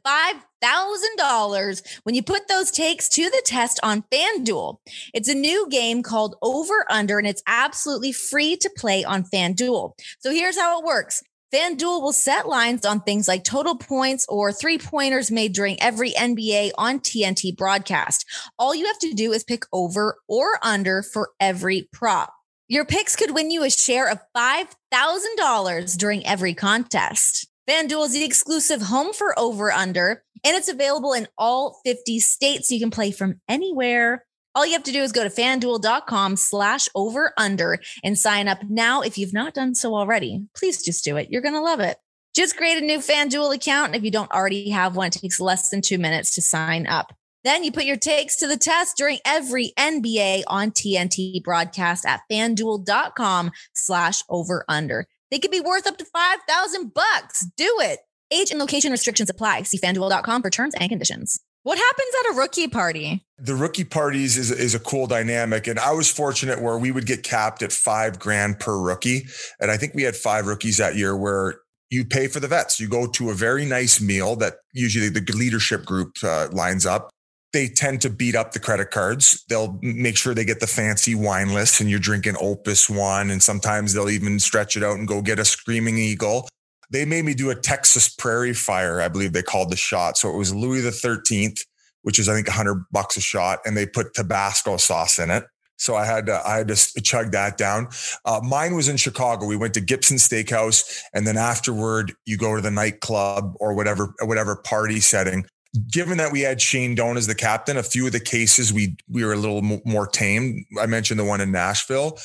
$5,000 0.64 2.00
when 2.05 2.14
you 2.14 2.22
put 2.22 2.48
those 2.48 2.70
takes 2.70 3.09
to 3.11 3.24
the 3.24 3.42
test 3.44 3.81
on 3.83 4.05
FanDuel. 4.12 4.79
It's 5.12 5.29
a 5.29 5.35
new 5.35 5.68
game 5.70 6.03
called 6.03 6.37
Over 6.42 6.87
Under, 6.90 7.18
and 7.18 7.27
it's 7.27 7.42
absolutely 7.46 8.12
free 8.12 8.57
to 8.57 8.70
play 8.77 9.05
on 9.05 9.24
FanDuel. 9.24 9.92
So 10.20 10.31
here's 10.31 10.59
how 10.59 10.81
it 10.81 10.87
works 10.87 11.22
FanDuel 11.55 12.03
will 12.03 12.12
set 12.12 12.48
lines 12.48 12.85
on 12.85 13.00
things 13.00 13.29
like 13.29 13.45
total 13.45 13.76
points 13.76 14.26
or 14.28 14.53
three 14.53 14.78
pointers 14.78 15.30
made 15.30 15.53
during 15.53 15.80
every 15.80 16.11
NBA 16.12 16.72
on 16.76 16.99
TNT 16.99 17.57
broadcast. 17.57 18.26
All 18.59 18.74
you 18.74 18.86
have 18.86 18.99
to 19.01 19.12
do 19.12 19.32
is 19.32 19.45
pick 19.45 19.64
over 19.72 20.16
or 20.26 20.59
under 20.62 21.03
for 21.03 21.30
every 21.38 21.88
prop. 21.93 22.32
Your 22.66 22.84
picks 22.84 23.14
could 23.14 23.34
win 23.34 23.51
you 23.51 23.62
a 23.62 23.70
share 23.70 24.11
of 24.11 24.18
$5,000 24.36 25.97
during 25.99 26.26
every 26.26 26.55
contest. 26.55 27.47
FanDuel 27.68 28.07
is 28.07 28.14
the 28.14 28.24
exclusive 28.24 28.82
home 28.82 29.12
for 29.12 29.38
over 29.38 29.70
under, 29.70 30.24
and 30.45 30.57
it's 30.57 30.68
available 30.68 31.12
in 31.12 31.26
all 31.38 31.80
50 31.84 32.20
states. 32.20 32.70
You 32.70 32.80
can 32.80 32.90
play 32.90 33.11
from 33.11 33.40
anywhere. 33.49 34.24
All 34.55 34.64
you 34.64 34.72
have 34.72 34.84
to 34.84 34.92
do 34.92 35.03
is 35.03 35.11
go 35.11 35.24
to 35.24 35.30
fanduel.com 35.30 36.36
slash 36.36 36.88
over 36.95 37.32
under 37.36 37.80
and 38.05 38.16
sign 38.16 38.47
up 38.47 38.59
now. 38.68 39.01
If 39.01 39.18
you've 39.18 39.32
not 39.32 39.55
done 39.55 39.74
so 39.74 39.97
already, 39.97 40.47
please 40.57 40.84
just 40.84 41.03
do 41.03 41.16
it. 41.16 41.28
You're 41.30 41.42
going 41.42 41.55
to 41.55 41.61
love 41.61 41.80
it. 41.80 41.97
Just 42.36 42.57
create 42.57 42.80
a 42.80 42.86
new 42.86 42.99
FanDuel 42.99 43.55
account. 43.55 43.88
And 43.88 43.97
if 43.97 44.05
you 44.05 44.11
don't 44.11 44.30
already 44.30 44.70
have 44.70 44.97
one, 44.97 45.09
it 45.09 45.14
takes 45.14 45.40
less 45.40 45.70
than 45.70 45.80
two 45.80 45.99
minutes 45.99 46.34
to 46.34 46.42
sign 46.42 46.86
up. 46.86 47.12
Then 47.42 47.62
you 47.62 47.72
put 47.72 47.84
your 47.84 47.97
takes 47.97 48.36
to 48.36 48.47
the 48.47 48.57
test 48.57 48.97
during 48.97 49.18
every 49.24 49.72
NBA 49.78 50.45
on 50.47 50.70
TNT 50.70 51.42
broadcast 51.42 52.07
at 52.07 52.22
fanduel.com 52.30 53.51
slash 53.74 54.22
over 54.28 54.64
under. 54.68 55.07
They 55.30 55.38
could 55.38 55.51
be 55.51 55.61
worth 55.61 55.86
up 55.86 55.97
to 55.99 56.05
5,000 56.05 56.95
bucks. 56.95 57.47
Do 57.57 57.76
it. 57.80 58.01
Age 58.35 58.51
and 58.51 58.59
location 58.59 58.91
restrictions 58.91 59.30
apply. 59.30 59.62
See 59.62 59.78
fanduel.com 59.78 60.43
for 60.43 60.51
terms 60.51 60.74
and 60.74 60.89
conditions. 60.89 61.39
What 61.62 61.78
happens 61.78 62.09
at 62.20 62.35
a 62.35 62.37
rookie 62.37 62.66
party? 62.66 63.24
The 63.39 63.55
rookie 63.55 63.85
parties 63.85 64.37
is, 64.37 64.51
is 64.51 64.74
a 64.74 64.80
cool 64.80 65.07
dynamic. 65.07 65.68
And 65.68 65.78
I 65.78 65.93
was 65.93 66.11
fortunate 66.11 66.61
where 66.61 66.76
we 66.76 66.91
would 66.91 67.07
get 67.07 67.22
capped 67.22 67.62
at 67.62 67.72
five 67.72 68.18
grand 68.18 68.59
per 68.59 68.76
rookie. 68.76 69.28
And 69.61 69.70
I 69.70 69.76
think 69.76 69.95
we 69.95 70.03
had 70.03 70.16
five 70.16 70.47
rookies 70.49 70.78
that 70.78 70.97
year 70.97 71.16
where 71.16 71.61
you 71.91 72.05
pay 72.05 72.26
for 72.26 72.41
the 72.41 72.49
vets. 72.49 72.80
You 72.80 72.89
go 72.89 73.07
to 73.07 73.30
a 73.30 73.35
very 73.35 73.64
nice 73.64 74.01
meal 74.01 74.35
that 74.37 74.55
usually 74.72 75.09
the 75.09 75.20
leadership 75.32 75.85
group 75.85 76.16
uh, 76.24 76.49
lines 76.51 76.85
up. 76.87 77.11
They 77.53 77.68
tend 77.68 78.03
to 78.03 78.11
beat 78.11 78.35
up 78.35 78.51
the 78.51 78.59
credit 78.59 78.91
cards. 78.91 79.45
They'll 79.49 79.78
make 79.80 80.16
sure 80.16 80.35
they 80.35 80.45
get 80.45 80.59
the 80.59 80.66
fancy 80.66 81.14
wine 81.14 81.55
list 81.55 81.80
and 81.80 81.89
you're 81.89 82.01
drinking 82.01 82.35
Opus 82.41 82.91
One. 82.91 83.30
And 83.30 83.41
sometimes 83.41 83.95
they'll 83.95 84.11
even 84.11 84.41
stretch 84.41 84.76
it 84.76 84.82
out 84.82 84.99
and 84.99 85.07
go 85.07 85.22
get 85.22 85.39
a 85.39 85.45
Screaming 85.45 85.99
Eagle 85.99 86.49
they 86.91 87.05
made 87.05 87.24
me 87.24 87.35
do 87.35 87.51
a 87.51 87.55
Texas 87.55 88.09
prairie 88.09 88.55
fire, 88.55 89.01
I 89.01 89.09
believe 89.09 89.32
they 89.32 89.43
called 89.43 89.70
the 89.70 89.76
shot. 89.76 90.16
So 90.16 90.30
it 90.30 90.37
was 90.37 90.55
Louis 90.55 90.80
the 90.80 90.91
13th, 90.91 91.64
which 92.03 92.18
is 92.18 92.28
I 92.28 92.35
think 92.35 92.49
100 92.49 92.85
bucks 92.93 93.16
a 93.16 93.20
shot, 93.20 93.61
and 93.64 93.76
they 93.76 93.87
put 93.87 94.14
Tabasco 94.14 94.76
sauce 94.76 95.18
in 95.18 95.30
it. 95.30 95.45
So 95.76 95.97
I 95.97 96.07
had 96.07 96.26
to, 96.26 96.41
I 96.47 96.59
had 96.59 96.68
to 96.68 96.76
chug 97.03 97.32
that 97.32 97.59
down. 97.59 97.89
Uh, 98.24 98.41
mine 98.43 98.74
was 98.74 98.89
in 98.89 98.97
Chicago. 98.97 99.47
We 99.47 99.57
went 99.57 99.74
to 99.74 99.80
Gibson 99.80 100.18
Steakhouse, 100.18 101.01
and 101.12 101.26
then 101.26 101.37
afterward, 101.37 102.12
you 102.26 102.39
go 102.39 102.55
to 102.55 102.62
the 102.62 102.70
nightclub 102.70 103.55
or 103.59 103.74
whatever 103.74 104.14
whatever 104.22 104.57
party 104.57 105.01
setting. 105.01 105.47
Given 105.91 106.18
that 106.18 106.31
we 106.31 106.41
had 106.41 106.61
Shane 106.61 106.95
Doan 106.95 107.16
as 107.16 107.27
the 107.27 107.35
captain, 107.35 107.77
a 107.77 107.83
few 107.83 108.07
of 108.07 108.12
the 108.12 108.20
cases 108.20 108.72
we 108.72 108.97
we 109.09 109.25
were 109.25 109.33
a 109.33 109.39
little 109.39 109.62
more 109.85 110.07
tame. 110.07 110.64
I 110.81 110.87
mentioned 110.87 111.18
the 111.18 111.25
one 111.25 111.41
in 111.41 111.51
Nashville, 111.51 112.18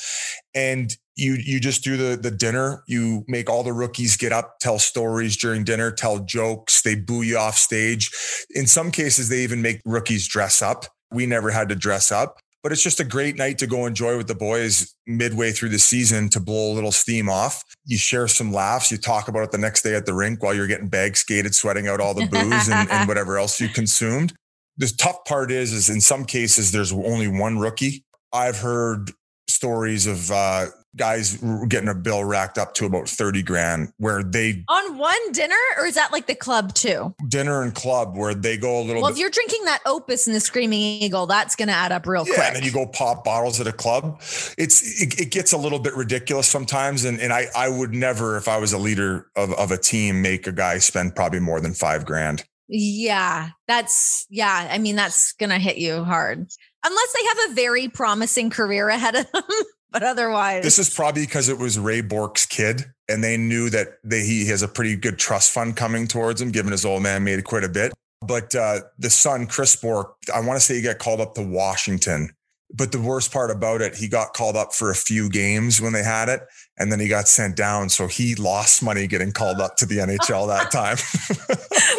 and 0.54 0.94
you 1.16 1.34
you 1.34 1.58
just 1.58 1.82
do 1.82 1.96
the 1.96 2.16
the 2.16 2.30
dinner. 2.30 2.84
You 2.86 3.24
make 3.26 3.50
all 3.50 3.64
the 3.64 3.72
rookies 3.72 4.16
get 4.16 4.32
up, 4.32 4.58
tell 4.60 4.78
stories 4.78 5.36
during 5.36 5.64
dinner, 5.64 5.90
tell 5.90 6.20
jokes. 6.20 6.82
They 6.82 6.94
boo 6.94 7.22
you 7.22 7.38
off 7.38 7.56
stage. 7.56 8.10
In 8.50 8.68
some 8.68 8.92
cases, 8.92 9.28
they 9.28 9.40
even 9.40 9.62
make 9.62 9.80
rookies 9.84 10.28
dress 10.28 10.62
up. 10.62 10.86
We 11.10 11.26
never 11.26 11.50
had 11.50 11.68
to 11.70 11.74
dress 11.74 12.12
up, 12.12 12.38
but 12.62 12.72
it's 12.72 12.82
just 12.82 13.00
a 13.00 13.04
great 13.04 13.36
night 13.36 13.58
to 13.58 13.66
go 13.66 13.86
enjoy 13.86 14.16
with 14.16 14.26
the 14.26 14.34
boys 14.34 14.94
midway 15.06 15.50
through 15.50 15.70
the 15.70 15.78
season 15.78 16.28
to 16.30 16.40
blow 16.40 16.72
a 16.72 16.74
little 16.74 16.92
steam 16.92 17.28
off. 17.28 17.64
You 17.84 17.96
share 17.96 18.28
some 18.28 18.52
laughs. 18.52 18.90
You 18.90 18.98
talk 18.98 19.28
about 19.28 19.44
it 19.44 19.50
the 19.50 19.58
next 19.58 19.82
day 19.82 19.94
at 19.94 20.06
the 20.06 20.14
rink 20.14 20.42
while 20.42 20.54
you're 20.54 20.66
getting 20.66 20.88
bag 20.88 21.16
skated, 21.16 21.54
sweating 21.54 21.88
out 21.88 22.00
all 22.00 22.14
the 22.14 22.26
booze 22.26 22.68
and, 22.68 22.90
and 22.90 23.08
whatever 23.08 23.38
else 23.38 23.60
you 23.60 23.68
consumed. 23.68 24.34
The 24.76 24.92
tough 24.98 25.24
part 25.24 25.50
is, 25.50 25.72
is 25.72 25.88
in 25.88 26.00
some 26.00 26.24
cases 26.24 26.72
there's 26.72 26.92
only 26.92 27.28
one 27.28 27.58
rookie. 27.58 28.04
I've 28.32 28.58
heard 28.58 29.10
stories 29.48 30.06
of 30.06 30.30
uh, 30.30 30.66
guys 30.96 31.36
getting 31.68 31.88
a 31.88 31.94
bill 31.94 32.24
racked 32.24 32.58
up 32.58 32.74
to 32.74 32.84
about 32.84 33.08
30 33.08 33.42
grand 33.42 33.92
where 33.98 34.22
they 34.22 34.64
on 34.68 34.98
one 34.98 35.32
dinner 35.32 35.54
or 35.78 35.86
is 35.86 35.94
that 35.94 36.12
like 36.12 36.26
the 36.26 36.34
club 36.34 36.74
too? 36.74 37.14
Dinner 37.28 37.62
and 37.62 37.74
club 37.74 38.16
where 38.16 38.34
they 38.34 38.56
go 38.56 38.80
a 38.80 38.82
little 38.82 39.02
well 39.02 39.10
bit, 39.10 39.16
if 39.16 39.20
you're 39.20 39.30
drinking 39.30 39.64
that 39.66 39.80
opus 39.86 40.26
and 40.26 40.34
the 40.34 40.40
screaming 40.40 40.80
eagle 40.80 41.26
that's 41.26 41.54
going 41.54 41.68
to 41.68 41.74
add 41.74 41.92
up 41.92 42.06
real 42.06 42.26
yeah, 42.26 42.34
quick. 42.34 42.46
and 42.46 42.56
then 42.56 42.62
you 42.64 42.72
go 42.72 42.86
pop 42.86 43.24
bottles 43.24 43.60
at 43.60 43.66
a 43.66 43.72
club. 43.72 44.20
It's 44.58 45.02
it, 45.02 45.20
it, 45.20 45.30
gets 45.30 45.52
a 45.52 45.58
little 45.58 45.78
bit 45.78 45.94
ridiculous 45.94 46.48
sometimes 46.48 47.04
and, 47.04 47.20
and 47.20 47.32
i 47.32 47.46
i 47.54 47.68
would 47.68 47.94
never 47.94 48.36
if 48.36 48.48
i 48.48 48.58
was 48.58 48.72
a 48.72 48.78
leader 48.78 49.28
of, 49.36 49.52
of 49.52 49.70
a 49.70 49.78
team 49.78 50.22
make 50.22 50.46
a 50.46 50.52
guy 50.52 50.78
spend 50.78 51.14
probably 51.14 51.40
more 51.40 51.60
than 51.60 51.72
five 51.72 52.04
grand. 52.04 52.44
Yeah 52.68 53.50
that's 53.68 54.26
yeah 54.28 54.68
i 54.70 54.78
mean 54.78 54.96
that's 54.96 55.32
gonna 55.34 55.58
hit 55.58 55.78
you 55.78 56.02
hard. 56.02 56.48
Unless 56.82 57.12
they 57.12 57.24
have 57.26 57.50
a 57.50 57.54
very 57.54 57.88
promising 57.88 58.50
career 58.50 58.88
ahead 58.88 59.14
of 59.14 59.30
them 59.30 59.42
but 59.92 60.02
otherwise, 60.02 60.62
this 60.62 60.78
is 60.78 60.92
probably 60.92 61.22
because 61.22 61.48
it 61.48 61.58
was 61.58 61.78
Ray 61.78 62.00
Bourque's 62.00 62.46
kid, 62.46 62.84
and 63.08 63.22
they 63.22 63.36
knew 63.36 63.70
that 63.70 63.98
they, 64.04 64.20
he 64.20 64.46
has 64.46 64.62
a 64.62 64.68
pretty 64.68 64.96
good 64.96 65.18
trust 65.18 65.52
fund 65.52 65.76
coming 65.76 66.06
towards 66.06 66.40
him, 66.40 66.50
given 66.50 66.72
his 66.72 66.84
old 66.84 67.02
man 67.02 67.24
made 67.24 67.42
quite 67.44 67.64
a 67.64 67.68
bit. 67.68 67.92
But 68.22 68.54
uh, 68.54 68.80
the 68.98 69.10
son, 69.10 69.46
Chris 69.46 69.76
Bourque, 69.76 70.14
I 70.34 70.40
want 70.40 70.58
to 70.58 70.64
say 70.64 70.74
he 70.74 70.82
got 70.82 70.98
called 70.98 71.20
up 71.20 71.34
to 71.34 71.42
Washington. 71.42 72.30
But 72.72 72.92
the 72.92 73.00
worst 73.00 73.32
part 73.32 73.50
about 73.50 73.80
it, 73.80 73.96
he 73.96 74.06
got 74.06 74.32
called 74.32 74.56
up 74.56 74.72
for 74.72 74.90
a 74.90 74.94
few 74.94 75.28
games 75.28 75.80
when 75.80 75.92
they 75.92 76.04
had 76.04 76.28
it, 76.28 76.42
and 76.78 76.92
then 76.92 77.00
he 77.00 77.08
got 77.08 77.26
sent 77.26 77.56
down. 77.56 77.88
So 77.88 78.06
he 78.06 78.36
lost 78.36 78.80
money 78.80 79.08
getting 79.08 79.32
called 79.32 79.60
up 79.60 79.76
to 79.78 79.86
the 79.86 79.96
NHL 79.96 80.46
that 80.46 80.70
time. 80.70 80.96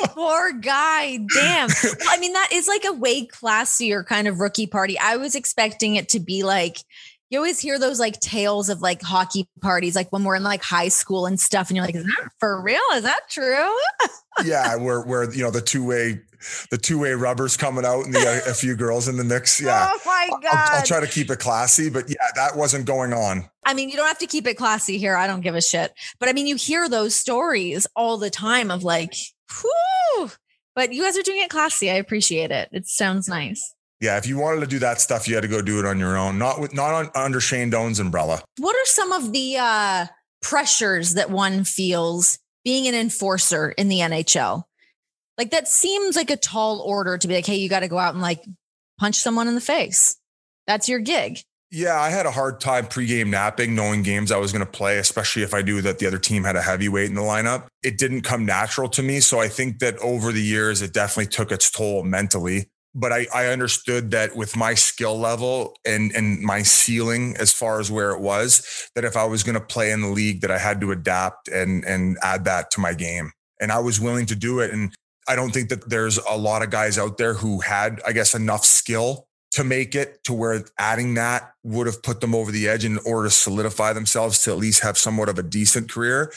Poor 0.15 0.53
guy. 0.53 1.17
Damn. 1.35 1.67
Well, 1.83 1.93
I 2.09 2.17
mean, 2.19 2.31
that 2.31 2.49
is 2.53 2.69
like 2.69 2.85
a 2.85 2.93
way 2.93 3.27
classier 3.27 4.05
kind 4.05 4.29
of 4.29 4.39
rookie 4.39 4.67
party. 4.67 4.97
I 4.97 5.17
was 5.17 5.35
expecting 5.35 5.97
it 5.97 6.07
to 6.09 6.21
be 6.21 6.43
like, 6.43 6.77
you 7.32 7.39
always 7.39 7.59
hear 7.59 7.79
those 7.79 7.97
like 7.97 8.19
tales 8.19 8.69
of 8.69 8.82
like 8.82 9.01
hockey 9.01 9.47
parties, 9.61 9.95
like 9.95 10.11
when 10.11 10.25
we're 10.25 10.36
in 10.36 10.43
like 10.43 10.61
high 10.61 10.89
school 10.89 11.25
and 11.25 11.39
stuff, 11.39 11.69
and 11.69 11.77
you're 11.77 11.86
like, 11.86 11.95
is 11.95 12.03
that 12.03 12.29
for 12.39 12.61
real? 12.61 12.82
Is 12.93 13.03
that 13.03 13.21
true? 13.29 13.73
yeah, 14.45 14.75
where 14.75 15.01
where 15.01 15.34
you 15.34 15.41
know 15.41 15.49
the 15.49 15.61
two 15.61 15.84
way 15.84 16.19
the 16.71 16.77
two 16.77 16.99
way 16.99 17.13
rubbers 17.13 17.55
coming 17.55 17.86
out 17.86 18.05
and 18.05 18.13
the, 18.13 18.19
uh, 18.19 18.51
a 18.51 18.53
few 18.53 18.75
girls 18.75 19.07
in 19.07 19.15
the 19.15 19.23
mix. 19.23 19.61
Yeah. 19.71 19.91
Oh 19.91 19.99
my 20.05 20.27
god! 20.41 20.49
I'll, 20.51 20.77
I'll, 20.79 20.84
try 20.84 20.99
to 20.99 21.07
keep 21.07 21.29
it 21.29 21.39
classy, 21.39 21.89
but 21.89 22.09
yeah, 22.09 22.15
that 22.36 22.57
wasn't 22.57 22.86
going 22.86 23.13
on. 23.13 23.49
I 23.63 23.73
mean, 23.73 23.89
you 23.89 23.95
don't 23.95 24.07
have 24.07 24.17
to 24.17 24.27
keep 24.27 24.45
it 24.47 24.55
classy 24.55 24.97
here. 24.97 25.15
I 25.15 25.27
don't 25.27 25.41
give 25.41 25.55
a 25.55 25.61
shit. 25.61 25.93
But 26.19 26.29
I 26.29 26.34
mean, 26.34 26.47
you 26.47 26.55
hear 26.55 26.89
those 26.89 27.15
stories 27.15 27.88
all 27.95 28.17
the 28.17 28.29
time 28.29 28.71
of 28.71 28.84
like, 28.84 29.13
whoo. 29.63 30.32
But 30.75 30.93
you 30.93 31.03
guys 31.03 31.17
are 31.17 31.21
doing 31.21 31.41
it 31.43 31.49
classy. 31.49 31.91
I 31.91 31.95
appreciate 31.95 32.51
it. 32.51 32.69
It 32.71 32.88
sounds 32.88 33.29
nice 33.29 33.73
yeah, 34.02 34.18
if 34.18 34.26
you 34.26 34.38
wanted 34.38 34.62
to 34.62 34.68
do 34.68 34.80
that 34.80 34.99
stuff, 34.99 35.28
you 35.28 35.36
had 35.36 35.43
to 35.43 35.47
go 35.47 35.62
do 35.62 35.80
it 35.80 35.86
on 35.86 35.99
your 35.99 36.18
own, 36.18 36.39
not 36.39 36.60
with 36.60 36.74
not 36.74 36.93
on, 36.93 37.12
under 37.14 37.39
Shane 37.39 37.70
Doan's 37.70 37.99
umbrella. 37.99 38.43
What 38.58 38.76
are 38.76 38.86
some 38.86 39.12
of 39.12 39.32
the 39.32 39.58
uh, 39.58 40.08
pressures 40.41 41.14
that 41.14 41.30
one 41.30 41.64
feels 41.64 42.39
being 42.66 42.88
an 42.88 42.95
enforcer 42.95 43.70
in 43.70 43.89
the 43.89 43.99
NHL? 43.99 44.64
Like 45.38 45.52
that 45.52 45.68
seems 45.68 46.16
like 46.16 46.32
a 46.32 46.36
tall 46.36 46.82
order 46.82 47.20
to 47.20 47.28
be 47.28 47.36
like, 47.36 47.45
hey, 47.45 47.58
you 47.58 47.70
got 47.70 47.82
to 47.82 47.88
go 47.88 47.99
out 47.99 48.14
and 48.14 48.24
like 48.24 48.43
punch 48.99 49.18
someone 49.18 49.47
in 49.47 49.54
the 49.54 49.62
face. 49.62 50.18
That's 50.66 50.89
your 50.89 50.99
gig. 50.99 51.39
Yeah, 51.70 51.97
I 51.97 52.10
had 52.10 52.26
a 52.26 52.32
hard 52.32 52.60
time 52.60 52.88
pregame 52.88 53.28
napping, 53.28 53.76
knowing 53.76 54.02
games 54.02 54.32
I 54.32 54.38
was 54.38 54.52
going 54.52 54.66
to 54.66 54.70
play, 54.70 54.97
especially 54.97 55.43
if 55.43 55.54
I 55.54 55.62
knew 55.62 55.82
that 55.82 55.99
the 55.99 56.08
other 56.08 56.18
team 56.18 56.43
had 56.43 56.58
a 56.58 56.62
heavyweight 56.62 57.08
in 57.08 57.16
the 57.16 57.22
lineup. 57.22 57.68
It 57.82 57.97
didn't 57.97 58.24
come 58.24 58.45
natural 58.45 58.89
to 58.89 59.04
me. 59.04 59.22
So 59.22 59.39
I 59.39 59.47
think 59.47 59.80
that 59.80 59.97
over 59.99 60.34
the 60.34 60.41
years, 60.41 60.82
it 60.82 60.91
definitely 60.91 61.32
took 61.32 61.52
its 61.52 61.72
toll 61.72 62.04
mentally 62.04 62.68
but 62.93 63.11
I, 63.11 63.27
I 63.33 63.45
understood 63.47 64.11
that 64.11 64.35
with 64.35 64.55
my 64.55 64.73
skill 64.73 65.17
level 65.17 65.75
and 65.85 66.11
and 66.13 66.41
my 66.41 66.61
ceiling 66.61 67.35
as 67.39 67.51
far 67.51 67.79
as 67.79 67.91
where 67.91 68.11
it 68.11 68.19
was 68.19 68.89
that 68.95 69.05
if 69.05 69.15
I 69.15 69.25
was 69.25 69.43
going 69.43 69.55
to 69.55 69.65
play 69.65 69.91
in 69.91 70.01
the 70.01 70.07
league 70.07 70.41
that 70.41 70.51
I 70.51 70.57
had 70.57 70.81
to 70.81 70.91
adapt 70.91 71.47
and 71.47 71.85
and 71.85 72.17
add 72.21 72.45
that 72.45 72.71
to 72.71 72.79
my 72.79 72.93
game 72.93 73.31
and 73.59 73.71
I 73.71 73.79
was 73.79 73.99
willing 73.99 74.25
to 74.27 74.35
do 74.35 74.59
it 74.59 74.71
and 74.71 74.93
I 75.27 75.35
don't 75.35 75.51
think 75.51 75.69
that 75.69 75.89
there's 75.89 76.17
a 76.17 76.37
lot 76.37 76.63
of 76.63 76.69
guys 76.69 76.97
out 76.97 77.17
there 77.17 77.33
who 77.33 77.61
had 77.61 78.01
I 78.05 78.11
guess 78.11 78.35
enough 78.35 78.65
skill 78.65 79.27
to 79.51 79.63
make 79.65 79.95
it 79.95 80.23
to 80.23 80.33
where 80.33 80.63
adding 80.77 81.13
that 81.15 81.51
would 81.63 81.85
have 81.85 82.01
put 82.01 82.21
them 82.21 82.33
over 82.33 82.51
the 82.51 82.69
edge 82.69 82.85
in 82.85 82.97
order 82.99 83.27
to 83.27 83.33
solidify 83.33 83.91
themselves 83.91 84.41
to 84.43 84.51
at 84.51 84.57
least 84.57 84.81
have 84.81 84.97
somewhat 84.97 85.27
of 85.27 85.37
a 85.37 85.43
decent 85.43 85.91
career. 85.91 86.31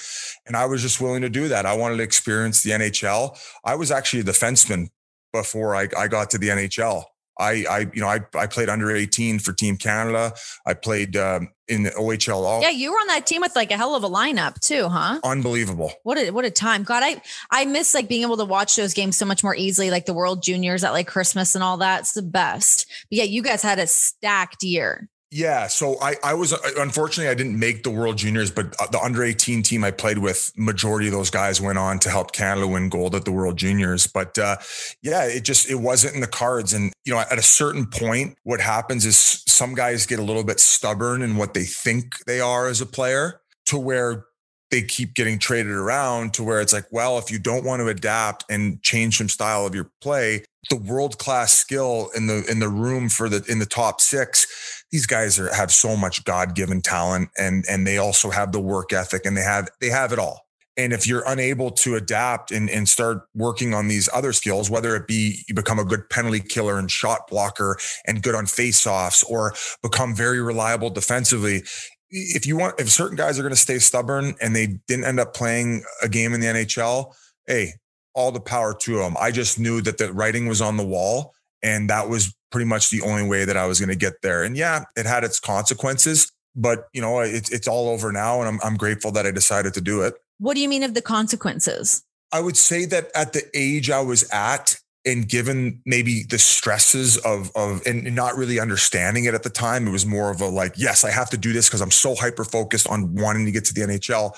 And 0.47 0.57
I 0.57 0.67
was 0.67 0.83
just 0.83 1.01
willing 1.01 1.23
to 1.23 1.29
do 1.29 1.47
that. 1.47 1.65
I 1.65 1.77
wanted 1.77 1.99
to 1.99 2.03
experience 2.03 2.63
the 2.65 2.71
NHL. 2.71 3.39
I 3.65 3.77
was 3.77 3.93
actually 3.93 4.21
a 4.21 4.25
defenseman 4.25 4.89
before 5.35 5.75
I, 5.75 5.89
I 5.99 6.09
got 6.09 6.31
to 6.31 6.39
the 6.39 6.49
NHL. 6.49 7.05
I, 7.39 7.65
I, 7.69 7.79
you 7.93 8.01
know, 8.01 8.07
I, 8.07 8.21
I 8.35 8.47
played 8.47 8.69
under 8.69 8.95
18 8.95 9.41
for 9.41 9.53
Team 9.53 9.77
Canada. 9.77 10.33
I 10.65 10.75
played 10.75 11.17
um, 11.17 11.51
in 11.67 11.83
the 11.83 11.91
OHL. 11.91 12.45
All. 12.45 12.63
Yeah, 12.63 12.71
you 12.71 12.93
were 12.93 12.97
on 12.97 13.09
that 13.09 13.27
team 13.27 13.41
with 13.41 13.57
like 13.57 13.73
a 13.73 13.77
hell 13.77 13.97
of 13.97 14.05
a 14.05 14.09
lineup 14.09 14.61
too, 14.61 14.89
huh? 14.89 15.19
Unbelievable. 15.25 15.93
What 16.05 16.17
a 16.17 16.31
what 16.31 16.45
a 16.45 16.51
time. 16.51 16.85
God, 16.85 17.03
I 17.05 17.21
I 17.51 17.65
miss 17.65 17.93
like 17.93 18.09
being 18.09 18.23
able 18.23 18.37
to 18.37 18.45
watch 18.45 18.77
those 18.77 18.95
games 18.95 19.17
so 19.17 19.27
much 19.27 19.43
more 19.43 19.57
easily, 19.57 19.91
like 19.91 20.07
the 20.07 20.15
World 20.15 20.45
Juniors 20.45 20.85
at 20.85 20.93
like 20.93 21.09
Christmas 21.09 21.57
and 21.57 21.65
all 21.65 21.79
that. 21.79 22.01
It's 22.01 22.13
the 22.13 22.23
best. 22.23 22.87
But 23.11 23.19
yeah, 23.19 23.25
you 23.25 23.43
guys 23.43 23.63
had 23.63 23.81
a 23.81 23.89
stacked 23.89 24.63
year. 24.63 25.09
Yeah, 25.35 25.67
so 25.67 26.01
I 26.01 26.15
I 26.23 26.35
was 26.35 26.53
unfortunately 26.79 27.29
I 27.29 27.35
didn't 27.35 27.59
make 27.59 27.83
the 27.83 27.91
World 27.91 28.19
Juniors, 28.19 28.53
but 28.53 28.67
uh, 28.81 28.87
the 28.87 29.01
under 29.01 29.25
18 29.25 29.65
team 29.65 29.83
I 29.83 29.91
played 29.91 30.19
with, 30.19 30.53
majority 30.57 31.09
of 31.09 31.13
those 31.13 31.29
guys 31.29 31.61
went 31.61 31.77
on 31.77 31.99
to 32.01 32.09
help 32.09 32.31
Canada 32.31 32.69
win 32.69 32.89
gold 32.89 33.17
at 33.17 33.25
the 33.25 33.33
World 33.33 33.57
Juniors. 33.57 34.07
But 34.07 34.39
uh, 34.39 34.59
yeah, 35.03 35.25
it 35.25 35.43
just 35.43 35.69
it 35.69 35.75
wasn't 35.75 36.15
in 36.15 36.21
the 36.21 36.29
cards. 36.29 36.73
And 36.73 36.93
you 37.05 37.13
know, 37.13 37.19
at 37.19 37.37
a 37.37 37.43
certain 37.43 37.87
point, 37.87 38.39
what 38.45 38.61
happens 38.61 39.05
is 39.05 39.43
some 39.49 39.75
guys 39.75 40.07
get 40.07 40.21
a 40.21 40.23
little 40.23 40.45
bit 40.45 40.61
stubborn 40.61 41.21
in 41.21 41.37
what 41.37 41.53
they 41.53 41.65
think 41.65 42.25
they 42.27 42.39
are 42.39 42.69
as 42.69 42.81
a 42.81 42.87
player, 42.87 43.41
to 43.67 43.77
where 43.77 44.27
they 44.71 44.83
keep 44.83 45.15
getting 45.15 45.41
traded 45.41 45.73
around 45.73 46.35
to 46.35 46.45
where 46.45 46.61
it's 46.61 46.73
like, 46.73 46.87
well, 46.93 47.19
if 47.19 47.31
you 47.31 47.41
don't 47.41 47.65
want 47.65 47.81
to 47.81 47.89
adapt 47.89 48.45
and 48.49 48.81
change 48.83 49.19
some 49.19 49.29
style 49.29 49.67
of 49.67 49.75
your 49.75 49.91
play, 50.01 50.45
the 50.71 50.77
world 50.77 51.19
class 51.19 51.53
skill 51.53 52.11
in 52.17 52.27
the 52.27 52.45
in 52.51 52.59
the 52.59 52.69
room 52.69 53.09
for 53.09 53.29
the 53.29 53.45
in 53.49 53.59
the 53.59 53.67
top 53.67 54.01
six, 54.01 54.74
these 54.95 55.07
guys 55.07 55.41
are 55.41 55.53
have 55.53 55.73
so 55.73 55.97
much 55.97 56.23
God 56.23 56.55
given 56.55 56.81
talent 56.81 57.29
and 57.37 57.65
and 57.69 57.85
they 57.85 57.99
also 57.99 58.31
have 58.31 58.53
the 58.53 58.61
work 58.61 58.93
ethic 58.93 59.27
and 59.27 59.37
they 59.37 59.43
have 59.43 59.69
they 59.81 59.89
have 59.89 60.13
it 60.13 60.21
all. 60.21 60.47
And 60.77 60.93
if 60.93 61.05
you're 61.05 61.25
unable 61.27 61.73
to 61.73 61.97
adapt 61.97 62.53
and, 62.53 62.71
and 62.71 62.89
start 62.89 63.23
working 63.35 63.75
on 63.75 63.89
these 63.89 64.09
other 64.15 64.33
skills, 64.33 64.71
whether 64.71 64.95
it 64.95 65.09
be 65.09 65.43
you 65.49 65.55
become 65.57 65.81
a 65.81 65.85
good 65.85 66.09
penalty 66.11 66.39
killer 66.39 66.79
and 66.79 66.89
shot 66.89 67.27
blocker 67.29 67.77
and 68.07 68.23
good 68.23 68.37
on 68.37 68.47
faceoffs 68.47 69.29
or 69.29 69.53
become 69.83 70.15
very 70.15 70.41
reliable 70.41 70.91
defensively, 70.91 71.65
if 72.09 72.47
you 72.47 72.57
want, 72.57 72.79
if 72.79 72.89
certain 72.89 73.17
guys 73.17 73.37
are 73.37 73.43
going 73.43 73.51
to 73.51 73.57
stay 73.57 73.81
stubborn 73.81 74.37
and 74.41 74.55
they 74.55 74.79
didn't 74.87 75.07
end 75.07 75.19
up 75.19 75.35
playing 75.35 75.83
a 76.05 76.09
game 76.09 76.35
in 76.35 76.41
the 76.41 76.47
NHL, 76.47 77.13
hey, 77.49 77.73
all 78.15 78.31
the 78.31 78.39
power 78.39 78.73
to 78.83 78.99
them. 78.99 79.17
I 79.19 79.33
just 79.33 79.59
knew 79.59 79.81
that 79.81 79.99
the 79.99 80.13
writing 80.13 80.47
was 80.47 80.63
on 80.63 80.77
the 80.77 80.87
wall 80.87 81.35
and 81.65 81.91
that 81.91 82.09
was 82.09 82.33
pretty 82.55 82.69
much 82.69 82.91
the 82.91 83.03
only 83.03 83.27
way 83.27 83.45
that 83.45 83.57
I 83.57 83.67
was 83.67 83.81
going 83.81 83.89
to 83.89 83.97
get 83.97 84.23
there. 84.23 84.45
And 84.45 84.57
yeah, 84.57 84.85
it 84.97 85.07
had 85.07 85.25
its 85.25 85.41
consequences, 85.41 86.31
but 86.55 86.87
you 86.93 87.03
know, 87.03 87.19
it's, 87.19 87.51
it's 87.51 87.67
all 87.67 87.89
over 87.89 88.13
now. 88.13 88.39
And 88.39 88.49
I'm, 88.49 88.61
I'm 88.63 88.77
grateful 88.77 89.11
that 89.11 89.27
I 89.27 89.33
decided 89.33 89.75
to 89.75 89.81
do 89.81 90.03
it. 90.03 90.15
What 90.39 90.55
do 90.55 90.61
you 90.61 90.69
mean 90.69 90.85
of 90.85 90.95
the 90.95 91.03
consequences? 91.03 92.05
I 92.31 92.39
would 92.39 92.57
say 92.57 92.85
that 92.85 93.11
at 93.13 93.33
the 93.33 93.43
age 93.55 93.91
I 93.91 94.03
was 94.03 94.23
at, 94.31 94.77
and 95.05 95.29
given 95.29 95.83
maybe 95.85 96.23
the 96.23 96.39
stresses 96.39 97.17
of 97.19 97.51
of 97.57 97.83
and 97.87 98.15
not 98.15 98.37
really 98.37 98.61
understanding 98.61 99.25
it 99.25 99.35
at 99.35 99.43
the 99.43 99.51
time 99.51 99.87
it 99.87 99.91
was 99.91 100.07
more 100.07 100.31
of 100.31 100.41
a 100.41 100.47
like 100.47 100.73
yes 100.79 101.05
i 101.05 101.11
have 101.11 101.29
to 101.29 101.37
do 101.37 101.53
this 101.53 101.69
because 101.69 101.83
i'm 101.83 101.91
so 101.91 102.15
hyper 102.15 102.43
focused 102.43 102.89
on 102.89 103.15
wanting 103.15 103.45
to 103.45 103.53
get 103.53 103.67
to 103.67 103.75
the 103.75 103.83
nhl 103.83 104.33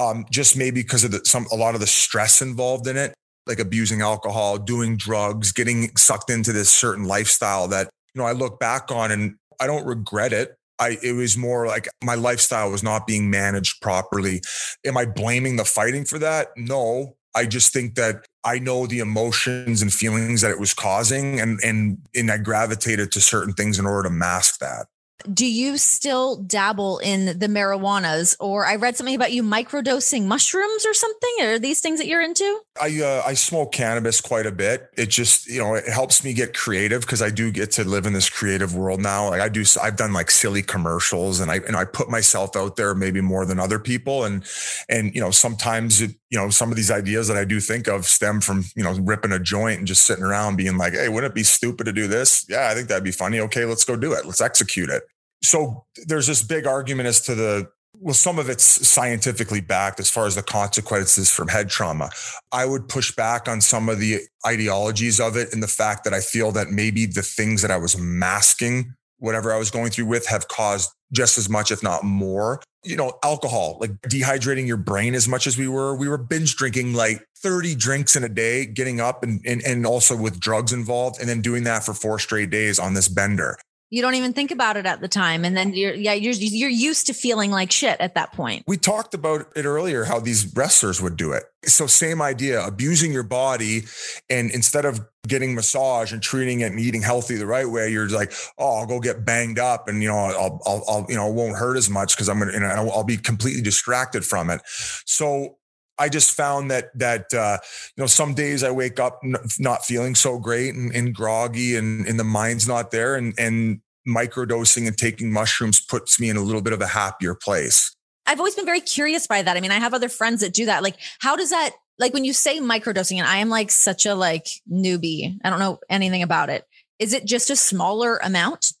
um, 0.00 0.26
just 0.28 0.56
maybe 0.56 0.82
because 0.82 1.04
of 1.04 1.12
the 1.12 1.24
some 1.24 1.46
a 1.52 1.54
lot 1.54 1.76
of 1.76 1.80
the 1.80 1.86
stress 1.86 2.42
involved 2.42 2.88
in 2.88 2.96
it 2.96 3.14
like 3.50 3.58
abusing 3.58 4.00
alcohol 4.00 4.56
doing 4.56 4.96
drugs 4.96 5.52
getting 5.52 5.94
sucked 5.96 6.30
into 6.30 6.52
this 6.52 6.70
certain 6.70 7.04
lifestyle 7.04 7.68
that 7.68 7.90
you 8.14 8.20
know 8.20 8.26
i 8.26 8.32
look 8.32 8.58
back 8.58 8.90
on 8.90 9.10
and 9.10 9.34
i 9.60 9.66
don't 9.66 9.84
regret 9.84 10.32
it 10.32 10.56
I, 10.80 10.96
it 11.02 11.12
was 11.12 11.36
more 11.36 11.66
like 11.66 11.88
my 12.02 12.14
lifestyle 12.14 12.70
was 12.70 12.82
not 12.82 13.06
being 13.06 13.28
managed 13.28 13.82
properly. 13.82 14.40
Am 14.86 14.96
I 14.96 15.04
blaming 15.04 15.56
the 15.56 15.64
fighting 15.66 16.06
for 16.06 16.18
that? 16.20 16.48
No, 16.56 17.16
I 17.34 17.44
just 17.44 17.72
think 17.72 17.96
that 17.96 18.24
I 18.44 18.58
know 18.58 18.86
the 18.86 19.00
emotions 19.00 19.82
and 19.82 19.92
feelings 19.92 20.40
that 20.40 20.50
it 20.50 20.58
was 20.58 20.74
causing 20.74 21.38
and 21.38 21.60
and 21.62 21.98
and 22.14 22.30
I 22.30 22.38
gravitated 22.38 23.12
to 23.12 23.20
certain 23.20 23.52
things 23.52 23.78
in 23.78 23.86
order 23.86 24.08
to 24.08 24.14
mask 24.14 24.58
that 24.60 24.86
do 25.32 25.46
you 25.46 25.78
still 25.78 26.36
dabble 26.36 26.98
in 26.98 27.38
the 27.38 27.46
marijuanas? 27.46 28.36
Or 28.40 28.66
i 28.66 28.76
read 28.76 28.96
something 28.96 29.14
about 29.14 29.32
you 29.32 29.42
microdosing 29.42 30.24
mushrooms 30.24 30.86
or 30.86 30.94
something. 30.94 31.30
Are 31.42 31.58
these 31.58 31.80
things 31.80 31.98
that 31.98 32.06
you're 32.06 32.22
into? 32.22 32.60
I 32.80 33.00
uh, 33.00 33.22
i 33.26 33.34
smoke 33.34 33.72
cannabis 33.72 34.20
quite 34.20 34.46
a 34.46 34.52
bit. 34.52 34.90
It 34.96 35.10
just 35.10 35.46
you 35.46 35.58
know 35.58 35.74
it 35.74 35.88
helps 35.88 36.24
me 36.24 36.32
get 36.32 36.54
creative 36.54 37.02
because 37.02 37.22
i 37.22 37.30
do 37.30 37.50
get 37.50 37.70
to 37.72 37.84
live 37.84 38.06
in 38.06 38.12
this 38.12 38.28
creative 38.28 38.74
world 38.74 39.00
now. 39.00 39.30
Like 39.30 39.40
i 39.40 39.48
do 39.48 39.64
i've 39.82 39.96
done 39.96 40.12
like 40.12 40.30
silly 40.30 40.62
commercials 40.62 41.40
and 41.40 41.50
i 41.50 41.56
and 41.66 41.76
i 41.76 41.84
put 41.84 42.08
myself 42.08 42.56
out 42.56 42.76
there 42.76 42.94
maybe 42.94 43.20
more 43.20 43.46
than 43.46 43.58
other 43.58 43.78
people. 43.78 44.24
And 44.24 44.44
and 44.88 45.14
you 45.14 45.20
know 45.20 45.30
sometimes 45.30 46.00
it 46.00 46.14
you 46.30 46.38
know 46.38 46.48
some 46.50 46.70
of 46.70 46.76
these 46.76 46.90
ideas 46.90 47.28
that 47.28 47.36
i 47.36 47.44
do 47.44 47.60
think 47.60 47.88
of 47.88 48.04
stem 48.04 48.40
from 48.40 48.64
you 48.76 48.82
know 48.82 48.92
ripping 49.00 49.32
a 49.32 49.38
joint 49.38 49.78
and 49.78 49.86
just 49.86 50.04
sitting 50.04 50.24
around 50.24 50.56
being 50.56 50.76
like 50.76 50.92
hey 50.92 51.08
wouldn't 51.08 51.30
it 51.30 51.34
be 51.34 51.42
stupid 51.42 51.84
to 51.84 51.92
do 51.92 52.06
this 52.06 52.46
yeah 52.48 52.68
i 52.70 52.74
think 52.74 52.88
that'd 52.88 53.04
be 53.04 53.10
funny 53.10 53.40
okay 53.40 53.64
let's 53.64 53.84
go 53.84 53.96
do 53.96 54.12
it 54.12 54.24
let's 54.24 54.40
execute 54.40 54.88
it 54.88 55.02
so 55.42 55.84
there's 56.06 56.26
this 56.26 56.42
big 56.42 56.66
argument 56.66 57.08
as 57.08 57.20
to 57.22 57.34
the 57.34 57.68
well, 58.00 58.14
some 58.14 58.38
of 58.38 58.48
it's 58.48 58.64
scientifically 58.64 59.60
backed 59.60 60.00
as 60.00 60.10
far 60.10 60.26
as 60.26 60.34
the 60.34 60.42
consequences 60.42 61.30
from 61.30 61.48
head 61.48 61.68
trauma. 61.68 62.10
I 62.52 62.64
would 62.64 62.88
push 62.88 63.14
back 63.14 63.48
on 63.48 63.60
some 63.60 63.88
of 63.88 63.98
the 63.98 64.20
ideologies 64.46 65.20
of 65.20 65.36
it 65.36 65.52
and 65.52 65.62
the 65.62 65.68
fact 65.68 66.04
that 66.04 66.14
I 66.14 66.20
feel 66.20 66.52
that 66.52 66.68
maybe 66.70 67.04
the 67.04 67.22
things 67.22 67.62
that 67.62 67.70
I 67.70 67.76
was 67.76 67.98
masking, 67.98 68.94
whatever 69.18 69.52
I 69.52 69.58
was 69.58 69.70
going 69.70 69.90
through 69.90 70.06
with, 70.06 70.26
have 70.28 70.48
caused 70.48 70.90
just 71.12 71.36
as 71.36 71.48
much, 71.48 71.70
if 71.70 71.82
not 71.82 72.04
more. 72.04 72.62
You 72.82 72.96
know, 72.96 73.18
alcohol, 73.22 73.76
like 73.80 73.92
dehydrating 74.02 74.66
your 74.66 74.78
brain 74.78 75.14
as 75.14 75.28
much 75.28 75.46
as 75.46 75.58
we 75.58 75.68
were. 75.68 75.94
We 75.94 76.08
were 76.08 76.18
binge 76.18 76.56
drinking 76.56 76.94
like 76.94 77.22
30 77.38 77.74
drinks 77.74 78.16
in 78.16 78.24
a 78.24 78.28
day, 78.28 78.64
getting 78.66 79.00
up 79.00 79.22
and, 79.22 79.40
and, 79.44 79.62
and 79.62 79.86
also 79.86 80.16
with 80.16 80.40
drugs 80.40 80.72
involved, 80.72 81.20
and 81.20 81.28
then 81.28 81.42
doing 81.42 81.64
that 81.64 81.84
for 81.84 81.92
four 81.92 82.18
straight 82.18 82.50
days 82.50 82.78
on 82.78 82.94
this 82.94 83.08
bender 83.08 83.58
you 83.90 84.02
don't 84.02 84.14
even 84.14 84.32
think 84.32 84.52
about 84.52 84.76
it 84.76 84.86
at 84.86 85.00
the 85.00 85.08
time. 85.08 85.44
And 85.44 85.56
then 85.56 85.74
you're 85.74 85.94
yeah 85.94 86.12
you're 86.12 86.32
you're 86.32 86.70
used 86.70 87.06
to 87.08 87.12
feeling 87.12 87.50
like 87.50 87.72
shit 87.72 88.00
at 88.00 88.14
that 88.14 88.32
point. 88.32 88.64
We 88.66 88.76
talked 88.76 89.14
about 89.14 89.48
it 89.56 89.64
earlier 89.64 90.04
how 90.04 90.20
these 90.20 90.54
wrestlers 90.54 91.02
would 91.02 91.16
do 91.16 91.32
it. 91.32 91.44
So 91.64 91.86
same 91.86 92.22
idea 92.22 92.64
abusing 92.64 93.12
your 93.12 93.24
body 93.24 93.82
and 94.30 94.50
instead 94.52 94.84
of 94.84 95.00
getting 95.26 95.54
massage 95.54 96.12
and 96.12 96.22
treating 96.22 96.60
it 96.60 96.70
and 96.70 96.80
eating 96.80 97.02
healthy 97.02 97.36
the 97.36 97.46
right 97.46 97.68
way 97.68 97.90
you're 97.90 98.08
like 98.08 98.32
oh 98.56 98.78
i'll 98.78 98.86
go 98.86 98.98
get 98.98 99.22
banged 99.22 99.58
up 99.58 99.86
and 99.86 100.02
you 100.02 100.08
know 100.08 100.16
i'll 100.16 100.62
i'll, 100.64 100.84
I'll 100.88 101.06
you 101.10 101.14
know 101.14 101.28
it 101.28 101.34
won't 101.34 101.58
hurt 101.58 101.76
as 101.76 101.90
much 101.90 102.16
because 102.16 102.30
i'm 102.30 102.38
gonna 102.38 102.52
you 102.52 102.60
know, 102.60 102.88
i'll 102.88 103.04
be 103.04 103.18
completely 103.18 103.60
distracted 103.60 104.24
from 104.24 104.48
it. 104.48 104.62
So 105.04 105.58
I 106.00 106.08
just 106.08 106.34
found 106.34 106.70
that 106.70 106.98
that 106.98 107.32
uh, 107.32 107.58
you 107.96 108.02
know 108.02 108.06
some 108.06 108.34
days 108.34 108.64
I 108.64 108.70
wake 108.70 108.98
up 108.98 109.20
n- 109.22 109.36
not 109.58 109.84
feeling 109.84 110.14
so 110.14 110.38
great 110.38 110.74
and, 110.74 110.92
and 110.94 111.14
groggy 111.14 111.76
and, 111.76 112.06
and 112.06 112.18
the 112.18 112.24
mind's 112.24 112.66
not 112.66 112.90
there 112.90 113.14
and 113.14 113.34
and 113.38 113.80
microdosing 114.08 114.86
and 114.86 114.96
taking 114.96 115.30
mushrooms 115.30 115.80
puts 115.80 116.18
me 116.18 116.30
in 116.30 116.36
a 116.36 116.42
little 116.42 116.62
bit 116.62 116.72
of 116.72 116.80
a 116.80 116.86
happier 116.86 117.34
place. 117.34 117.94
I've 118.26 118.38
always 118.38 118.54
been 118.54 118.64
very 118.64 118.80
curious 118.80 119.26
by 119.26 119.42
that. 119.42 119.56
I 119.56 119.60
mean, 119.60 119.70
I 119.70 119.78
have 119.78 119.92
other 119.92 120.08
friends 120.08 120.40
that 120.40 120.54
do 120.54 120.66
that. 120.66 120.82
Like, 120.82 120.96
how 121.20 121.36
does 121.36 121.50
that 121.50 121.72
like 121.98 122.14
when 122.14 122.24
you 122.24 122.32
say 122.32 122.58
microdosing 122.60 123.18
and 123.18 123.26
I 123.26 123.36
am 123.36 123.50
like 123.50 123.70
such 123.70 124.06
a 124.06 124.14
like 124.14 124.46
newbie, 124.72 125.38
I 125.44 125.50
don't 125.50 125.58
know 125.60 125.78
anything 125.90 126.22
about 126.22 126.48
it. 126.48 126.64
Is 126.98 127.12
it 127.12 127.26
just 127.26 127.50
a 127.50 127.56
smaller 127.56 128.16
amount? 128.22 128.72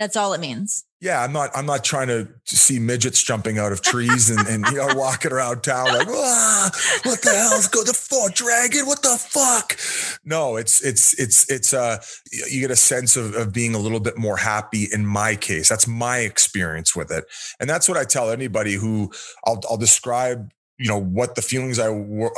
That's 0.00 0.16
all 0.16 0.32
it 0.32 0.40
means 0.40 0.84
yeah, 1.04 1.22
I'm 1.22 1.34
not. 1.34 1.50
I'm 1.54 1.66
not 1.66 1.84
trying 1.84 2.08
to, 2.08 2.26
see 2.46 2.78
midgets 2.78 3.22
jumping 3.22 3.58
out 3.58 3.72
of 3.72 3.82
trees 3.82 4.30
and, 4.30 4.46
and 4.46 4.64
you 4.66 4.76
know 4.76 4.88
walking 4.94 5.32
around 5.32 5.62
town 5.62 5.86
like, 5.86 6.06
ah, 6.08 6.70
what 7.02 7.20
the 7.20 7.30
hell's 7.30 7.68
go 7.68 7.82
the 7.82 7.92
fuck 7.92 8.32
dragon? 8.34 8.86
What 8.86 9.02
the 9.02 9.16
fuck? 9.18 9.76
No, 10.24 10.56
it's 10.56 10.82
it's 10.82 11.18
it's 11.18 11.50
it's 11.50 11.74
uh 11.74 11.98
you 12.48 12.60
get 12.60 12.70
a 12.70 12.76
sense 12.76 13.16
of 13.16 13.34
of 13.34 13.52
being 13.52 13.74
a 13.74 13.78
little 13.78 14.00
bit 14.00 14.16
more 14.16 14.38
happy. 14.38 14.88
In 14.90 15.04
my 15.04 15.36
case, 15.36 15.68
that's 15.68 15.86
my 15.86 16.18
experience 16.18 16.96
with 16.96 17.10
it, 17.10 17.24
and 17.60 17.68
that's 17.68 17.86
what 17.86 17.98
I 17.98 18.04
tell 18.04 18.30
anybody 18.30 18.74
who 18.74 19.10
I'll 19.46 19.60
I'll 19.68 19.76
describe 19.76 20.52
you 20.78 20.88
know 20.88 21.00
what 21.00 21.36
the 21.36 21.42
feelings 21.42 21.78
I, 21.78 21.88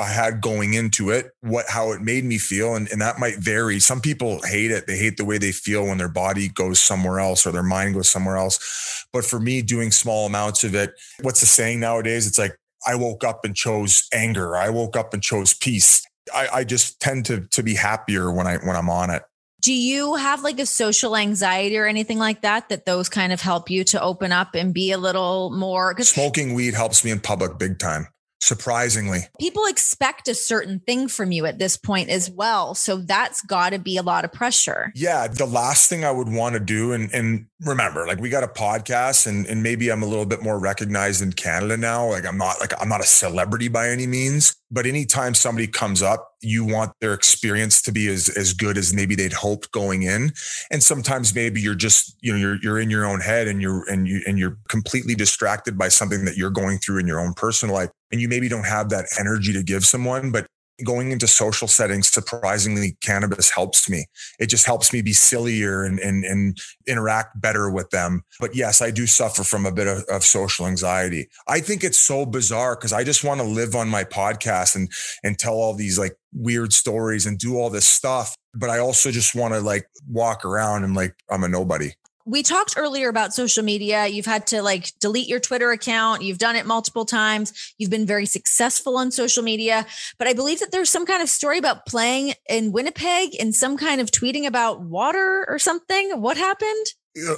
I 0.01 0.09
had 0.09 0.41
going 0.41 0.75
into 0.75 1.11
it 1.11 1.31
what 1.41 1.65
how 1.69 1.93
it 1.93 2.03
made 2.03 2.25
me 2.25 2.39
feel 2.39 2.75
and, 2.75 2.89
and 2.91 3.01
that 3.01 3.19
might 3.19 3.39
vary. 3.39 3.81
Some 3.81 4.01
people 4.01 4.41
hate 4.43 4.71
it. 4.71 4.87
They 4.87 4.99
hate 4.99 5.17
the 5.17 5.25
way 5.25 5.39
they 5.39 5.53
feel 5.53 5.87
when 5.87 5.99
their 5.99 6.09
body 6.09 6.49
goes 6.49 6.79
somewhere 6.79 7.19
else 7.19 7.47
or 7.47 7.53
their 7.53 7.63
mind 7.63 7.95
goes 7.95 8.09
somewhere 8.09 8.37
else. 8.37 9.07
But 9.13 9.25
for 9.25 9.41
me 9.41 9.63
doing 9.63 9.91
small 9.91 10.27
amounts 10.27 10.65
of 10.65 10.75
it 10.75 10.93
what's 11.23 11.41
the 11.41 11.47
saying 11.47 11.81
nowadays? 11.81 12.27
It's 12.27 12.39
like 12.39 12.59
i 12.87 12.95
woke 12.95 13.25
up 13.25 13.45
and 13.45 13.57
chose 13.57 14.07
anger. 14.13 14.57
I 14.57 14.69
woke 14.71 14.97
up 14.97 15.15
and 15.15 15.23
chose 15.23 15.55
peace. 15.55 16.05
I, 16.35 16.49
I 16.53 16.65
just 16.65 17.01
tend 17.01 17.25
to 17.27 17.47
to 17.53 17.63
be 17.63 17.75
happier 17.75 18.31
when 18.31 18.47
i 18.47 18.57
when 18.59 18.77
i'm 18.77 18.91
on 18.91 19.11
it. 19.11 19.23
Do 19.63 19.73
you 19.73 20.15
have 20.15 20.45
like 20.45 20.61
a 20.61 20.67
social 20.67 21.17
anxiety 21.17 21.79
or 21.79 21.87
anything 21.87 22.19
like 22.19 22.43
that 22.43 22.69
that 22.69 22.85
those 22.85 23.09
kind 23.09 23.33
of 23.33 23.41
help 23.41 23.71
you 23.71 23.83
to 23.85 24.01
open 24.01 24.31
up 24.31 24.55
and 24.55 24.75
be 24.75 24.93
a 24.93 24.99
little 24.99 25.51
more 25.51 25.99
smoking 26.03 26.53
weed 26.53 26.75
helps 26.75 27.03
me 27.03 27.11
in 27.11 27.19
public 27.19 27.59
big 27.59 27.79
time 27.79 28.09
surprisingly. 28.41 29.21
People 29.41 29.65
expect 29.67 30.29
a 30.29 30.35
certain 30.35 30.81
thing 30.81 31.09
from 31.09 31.33
you 31.33 31.47
at 31.47 31.59
this 31.59 31.77
point 31.77 32.11
as 32.11 32.31
well. 32.31 32.75
So 32.75 32.99
that's 32.99 33.43
got 33.43 33.71
to 33.71 33.79
be 33.79 33.97
a 33.97 34.03
lot 34.03 34.25
of 34.25 34.33
pressure. 34.33 34.93
Yeah. 34.95 35.27
The 35.27 35.47
last 35.47 35.89
thing 35.89 36.05
I 36.05 36.11
would 36.11 36.29
want 36.29 36.55
to 36.55 36.61
do, 36.61 36.93
and, 36.93 37.13
and 37.13 37.47
remember, 37.61 38.07
like 38.07 38.21
we 38.21 38.29
got 38.29 38.45
a 38.45 38.49
podcast 38.49 39.27
and, 39.27 39.47
and 39.47 39.63
maybe 39.63 39.91
I'm 39.91 40.03
a 40.03 40.07
little 40.07 40.27
bit 40.27 40.43
more 40.43 40.59
recognized 40.59 41.23
in 41.23 41.33
Canada 41.33 41.77
now. 41.77 42.09
Like 42.11 42.27
I'm 42.27 42.39
not 42.39 42.61
like 42.61 42.73
I'm 42.81 42.89
not 42.89 43.01
a 43.01 43.07
celebrity 43.07 43.69
by 43.69 43.89
any 43.89 44.07
means, 44.07 44.57
but 44.71 44.87
anytime 44.87 45.35
somebody 45.35 45.67
comes 45.67 46.03
up, 46.03 46.33
you 46.43 46.65
want 46.65 46.93
their 47.01 47.15
experience 47.15 47.81
to 47.83 47.93
be 47.93 48.09
as, 48.09 48.29
as 48.31 48.53
good 48.53 48.77
as 48.77 48.93
maybe 48.93 49.15
they'd 49.15 49.33
hoped 49.33 49.71
going 49.71 50.03
in. 50.03 50.33
And 50.71 50.83
sometimes 50.83 51.35
maybe 51.35 51.61
you're 51.61 51.75
just, 51.75 52.17
you 52.21 52.33
know, 52.33 52.39
you're, 52.39 52.59
you're 52.63 52.81
in 52.81 52.91
your 52.91 53.05
own 53.05 53.21
head 53.21 53.49
and 53.49 53.63
you're, 53.63 53.89
and 53.89 54.09
you, 54.09 54.23
and 54.27 54.39
you're 54.39 54.59
completely 54.69 55.15
distracted 55.15 55.79
by 55.79 55.89
something 55.89 56.25
that 56.25 56.37
you're 56.37 56.51
going 56.51 56.79
through 56.79 56.99
in 56.99 57.07
your 57.07 57.21
own 57.21 57.35
personal 57.35 57.75
life. 57.75 57.91
And 58.11 58.21
you 58.21 58.29
maybe 58.29 58.49
don't 58.49 58.67
have 58.67 58.89
that 58.91 59.07
energy 59.19 59.53
to 59.53 59.63
give 59.63 59.85
someone, 59.85 60.31
but 60.31 60.47
going 60.85 61.11
into 61.11 61.27
social 61.27 61.69
settings, 61.69 62.11
surprisingly, 62.11 62.97
cannabis 63.03 63.51
helps 63.51 63.89
me. 63.89 64.07
It 64.39 64.47
just 64.47 64.67
helps 64.67 64.93
me 64.93 65.03
be 65.03 65.13
sillier 65.13 65.85
and, 65.85 65.99
and, 65.99 66.25
and 66.25 66.59
interact 66.87 67.41
better 67.41 67.71
with 67.71 67.91
them. 67.91 68.23
But 68.41 68.55
yes, 68.55 68.83
I 68.83 68.91
do 68.91 69.07
suffer 69.07 69.43
from 69.43 69.67
a 69.67 69.73
bit 69.73 69.87
of, 69.87 70.05
of 70.11 70.25
social 70.25 70.67
anxiety. 70.67 71.29
I 71.49 71.61
think 71.61 71.83
it's 71.83 71.99
so 71.99 72.27
bizarre 72.27 72.77
because 72.77 72.93
I 72.93 73.05
just 73.05 73.25
want 73.25 73.41
to 73.41 73.47
live 73.47 73.75
on 73.75 73.89
my 73.89 74.05
podcast 74.05 74.77
and, 74.77 74.91
and 75.25 75.39
tell 75.39 75.55
all 75.55 75.75
these 75.75 75.99
like 75.99 76.17
weird 76.33 76.73
stories 76.73 77.27
and 77.27 77.39
do 77.39 77.57
all 77.57 77.71
this 77.71 77.87
stuff. 77.87 78.37
But 78.55 78.71
I 78.71 78.79
also 78.79 79.11
just 79.11 79.35
want 79.35 79.55
to 79.55 79.61
like 79.61 79.87
walk 80.09 80.45
around 80.45 80.85
and 80.85 80.95
like 80.95 81.15
I'm 81.31 81.45
a 81.45 81.49
nobody 81.49 81.93
we 82.27 82.43
talked 82.43 82.75
earlier 82.77 83.09
about 83.09 83.33
social 83.33 83.63
media. 83.63 84.07
You've 84.09 84.27
had 84.27 84.49
to 84.49 84.61
like 84.61 84.93
delete 84.99 85.29
your 85.29 85.39
Twitter 85.39 85.71
account. 85.71 86.23
You've 86.23 86.39
done 86.39 86.57
it 86.57 86.67
multiple 86.67 87.07
times. 87.07 87.75
You've 87.79 87.91
been 87.91 88.05
very 88.05 88.27
successful 88.27 88.97
on 88.97 89.13
social 89.13 89.45
media. 89.45 89.87
But 90.19 90.27
I 90.27 90.33
believe 90.33 90.59
that 90.59 90.73
there's 90.73 90.91
some 90.91 91.07
kind 91.07 91.23
of 91.23 91.29
story 91.29 91.57
about 91.57 91.87
playing 91.87 92.35
in 92.49 92.73
Winnipeg 92.73 93.37
and 93.39 93.55
some 93.55 93.77
kind 93.77 94.01
of 94.01 94.11
tweeting 94.11 94.45
about 94.45 94.81
water 94.83 95.47
or 95.49 95.61
something. 95.61 96.21
What 96.21 96.37
happened? 96.37 96.87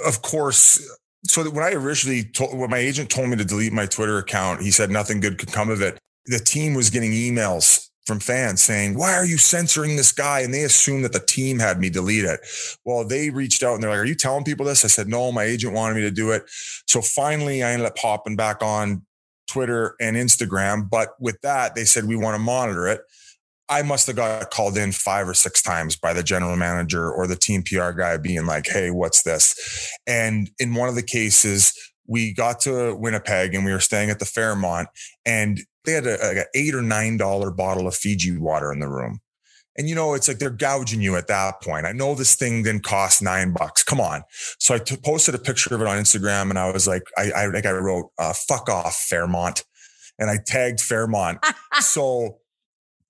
Of 0.03 0.23
course. 0.23 0.83
So 1.25 1.47
when 1.49 1.63
I 1.63 1.73
originally 1.73 2.23
told, 2.23 2.57
when 2.57 2.71
my 2.71 2.79
agent 2.79 3.11
told 3.11 3.29
me 3.29 3.37
to 3.37 3.45
delete 3.45 3.71
my 3.71 3.85
Twitter 3.85 4.17
account, 4.17 4.61
he 4.61 4.71
said 4.71 4.89
nothing 4.89 5.19
good 5.19 5.37
could 5.37 5.51
come 5.51 5.69
of 5.69 5.81
it. 5.83 5.99
The 6.25 6.39
team 6.39 6.73
was 6.73 6.89
getting 6.89 7.11
emails 7.11 7.89
from 8.09 8.19
fans 8.19 8.61
saying, 8.63 8.97
Why 8.97 9.13
are 9.13 9.25
you 9.25 9.37
censoring 9.37 9.95
this 9.95 10.11
guy? 10.11 10.39
And 10.39 10.51
they 10.51 10.63
assumed 10.63 11.05
that 11.05 11.13
the 11.13 11.19
team 11.19 11.59
had 11.59 11.79
me 11.79 11.91
delete 11.91 12.25
it. 12.25 12.39
Well, 12.83 13.07
they 13.07 13.29
reached 13.29 13.61
out 13.61 13.75
and 13.75 13.83
they're 13.83 13.91
like, 13.91 13.99
Are 13.99 14.05
you 14.05 14.15
telling 14.15 14.43
people 14.43 14.65
this? 14.65 14.83
I 14.83 14.87
said, 14.87 15.07
No, 15.07 15.31
my 15.31 15.43
agent 15.43 15.73
wanted 15.73 15.93
me 15.93 16.01
to 16.01 16.11
do 16.11 16.31
it. 16.31 16.43
So 16.87 17.01
finally, 17.01 17.63
I 17.63 17.71
ended 17.71 17.87
up 17.87 17.95
popping 17.95 18.35
back 18.35 18.63
on 18.63 19.05
Twitter 19.47 19.95
and 20.01 20.17
Instagram. 20.17 20.89
But 20.89 21.09
with 21.19 21.39
that, 21.41 21.75
they 21.75 21.85
said, 21.85 22.05
We 22.05 22.15
want 22.15 22.33
to 22.33 22.39
monitor 22.39 22.87
it. 22.87 23.01
I 23.69 23.83
must 23.83 24.07
have 24.07 24.15
got 24.15 24.49
called 24.49 24.75
in 24.79 24.91
five 24.91 25.29
or 25.29 25.35
six 25.35 25.61
times 25.61 25.95
by 25.95 26.13
the 26.13 26.23
general 26.23 26.55
manager 26.55 27.11
or 27.11 27.27
the 27.27 27.35
team 27.35 27.61
PR 27.61 27.91
guy 27.91 28.17
being 28.17 28.47
like, 28.47 28.65
Hey, 28.65 28.89
what's 28.89 29.21
this? 29.21 29.93
And 30.07 30.49
in 30.57 30.73
one 30.73 30.89
of 30.89 30.95
the 30.95 31.03
cases, 31.03 31.73
we 32.09 32.33
got 32.33 32.59
to 32.61 32.95
Winnipeg 32.95 33.53
and 33.53 33.63
we 33.63 33.71
were 33.71 33.79
staying 33.79 34.09
at 34.09 34.17
the 34.17 34.25
Fairmont 34.25 34.89
and 35.25 35.59
they 35.85 35.91
had 35.91 36.07
a, 36.07 36.17
like 36.17 36.37
an 36.37 36.45
eight 36.55 36.73
or 36.73 36.81
nine 36.81 37.17
dollar 37.17 37.51
bottle 37.51 37.87
of 37.87 37.95
Fiji 37.95 38.35
water 38.35 38.73
in 38.73 38.79
the 38.79 38.89
room. 38.89 39.19
And 39.77 39.87
you 39.87 39.93
know, 39.93 40.15
it's 40.15 40.27
like 40.27 40.39
they're 40.39 40.49
gouging 40.49 41.01
you 41.01 41.15
at 41.15 41.27
that 41.27 41.61
point. 41.61 41.85
I 41.85 41.91
know 41.91 42.15
this 42.15 42.35
thing 42.35 42.63
didn't 42.63 42.83
cost 42.83 43.21
nine 43.21 43.53
bucks. 43.53 43.83
Come 43.83 44.01
on. 44.01 44.23
So 44.57 44.73
I 44.73 44.79
t- 44.79 44.97
posted 44.97 45.35
a 45.35 45.39
picture 45.39 45.73
of 45.73 45.81
it 45.81 45.87
on 45.87 45.97
Instagram 45.97 46.49
and 46.49 46.57
I 46.57 46.71
was 46.71 46.87
like, 46.87 47.03
I, 47.15 47.31
I 47.31 47.51
think 47.51 47.67
I 47.67 47.71
wrote, 47.71 48.11
uh, 48.17 48.33
fuck 48.33 48.67
off, 48.69 48.95
Fairmont. 49.07 49.63
And 50.17 50.31
I 50.31 50.39
tagged 50.43 50.81
Fairmont. 50.81 51.45
so 51.79 52.39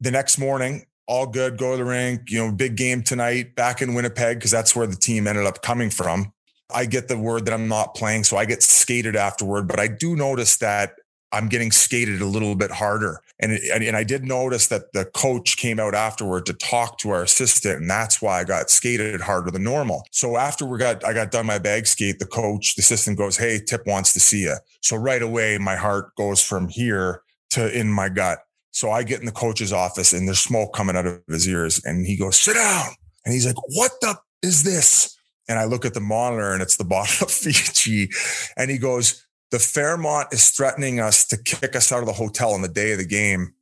the 0.02 0.12
next 0.12 0.38
morning, 0.38 0.86
all 1.08 1.26
good, 1.26 1.58
go 1.58 1.72
to 1.72 1.78
the 1.78 1.86
rink, 1.90 2.30
you 2.30 2.38
know, 2.38 2.52
big 2.52 2.76
game 2.76 3.02
tonight 3.02 3.56
back 3.56 3.82
in 3.82 3.96
Winnipeg, 3.96 4.38
because 4.38 4.52
that's 4.52 4.76
where 4.76 4.86
the 4.86 4.96
team 4.96 5.26
ended 5.26 5.46
up 5.46 5.64
coming 5.64 5.90
from. 5.90 6.34
I 6.72 6.86
get 6.86 7.08
the 7.08 7.18
word 7.18 7.46
that 7.46 7.54
I'm 7.54 7.68
not 7.68 7.96
playing, 7.96 8.24
so 8.24 8.38
I 8.38 8.46
get 8.46 8.64
skated 8.64 9.16
afterward. 9.16 9.68
But 9.68 9.80
I 9.80 9.88
do 9.88 10.16
notice 10.16 10.58
that 10.58 10.94
I'm 11.32 11.48
getting 11.48 11.72
skated 11.72 12.22
a 12.22 12.26
little 12.26 12.56
bit 12.56 12.72
harder. 12.72 13.22
And, 13.40 13.54
and 13.54 13.96
I 13.96 14.04
did 14.04 14.26
notice 14.26 14.68
that 14.68 14.92
the 14.94 15.06
coach 15.06 15.58
came 15.58 15.80
out 15.80 15.94
afterward 15.94 16.46
to 16.48 16.54
talk 16.54 16.98
to 17.00 17.12
our 17.12 17.24
assistant, 17.24 17.82
and 17.82 17.90
that's 17.90 18.22
why 18.22 18.40
I 18.40 18.44
got 18.44 18.70
skated 18.70 19.22
harder 19.22 19.52
than 19.52 19.64
normal. 19.64 20.04
So 20.12 20.38
after 20.38 20.66
we 20.66 20.78
got 20.78 21.06
I 21.06 21.14
got 21.14 21.32
done 21.32 21.46
my 21.46 21.60
bag 21.60 21.88
skate, 21.88 22.20
the 22.20 22.26
coach, 22.26 22.76
the 22.76 22.82
assistant 22.82 23.18
goes, 23.18 23.38
"Hey, 23.38 23.60
Tip 23.60 23.86
wants 23.86 24.12
to 24.14 24.20
see 24.20 24.42
you." 24.42 24.56
So 24.82 24.98
right 24.98 25.22
away, 25.22 25.58
my 25.58 25.76
heart 25.76 26.16
goes 26.16 26.42
from 26.42 26.68
here 26.68 27.22
to 27.52 27.78
in 27.78 27.92
my 27.92 28.10
gut. 28.10 28.40
So 28.72 28.92
I 28.92 29.04
get 29.04 29.20
in 29.20 29.26
the 29.26 29.32
coach's 29.32 29.74
office, 29.74 30.14
and 30.14 30.28
there's 30.28 30.40
smoke 30.40 30.74
coming 30.74 30.96
out 30.96 31.06
of 31.06 31.22
his 31.28 31.48
ears, 31.48 31.82
and 31.86 32.06
he 32.06 32.18
goes, 32.18 32.40
"Sit 32.40 32.56
down." 32.56 32.88
And 33.24 33.34
he's 33.34 33.46
like, 33.46 33.56
"What 33.76 33.92
the 34.02 34.18
is 34.42 34.64
this?" 34.64 35.16
And 35.50 35.60
I 35.60 35.66
look 35.66 35.84
at 35.84 35.94
the 35.94 36.00
monitor, 36.00 36.54
and 36.54 36.62
it's 36.62 36.78
the 36.78 36.86
bottle 36.86 37.26
of 37.26 37.32
Fiji, 37.34 38.10
and 38.56 38.72
he 38.72 38.78
goes 38.78 39.26
the 39.52 39.60
Fairmont 39.60 40.28
is 40.32 40.52
threatening 40.52 41.00
us 41.00 41.26
to 41.26 41.38
kick 41.38 41.76
us 41.76 41.92
out 41.92 42.00
of 42.00 42.06
the 42.06 42.14
hotel 42.14 42.54
on 42.54 42.62
the 42.62 42.68
day 42.68 42.92
of 42.92 43.00
the 43.00 43.06
game 43.06 43.54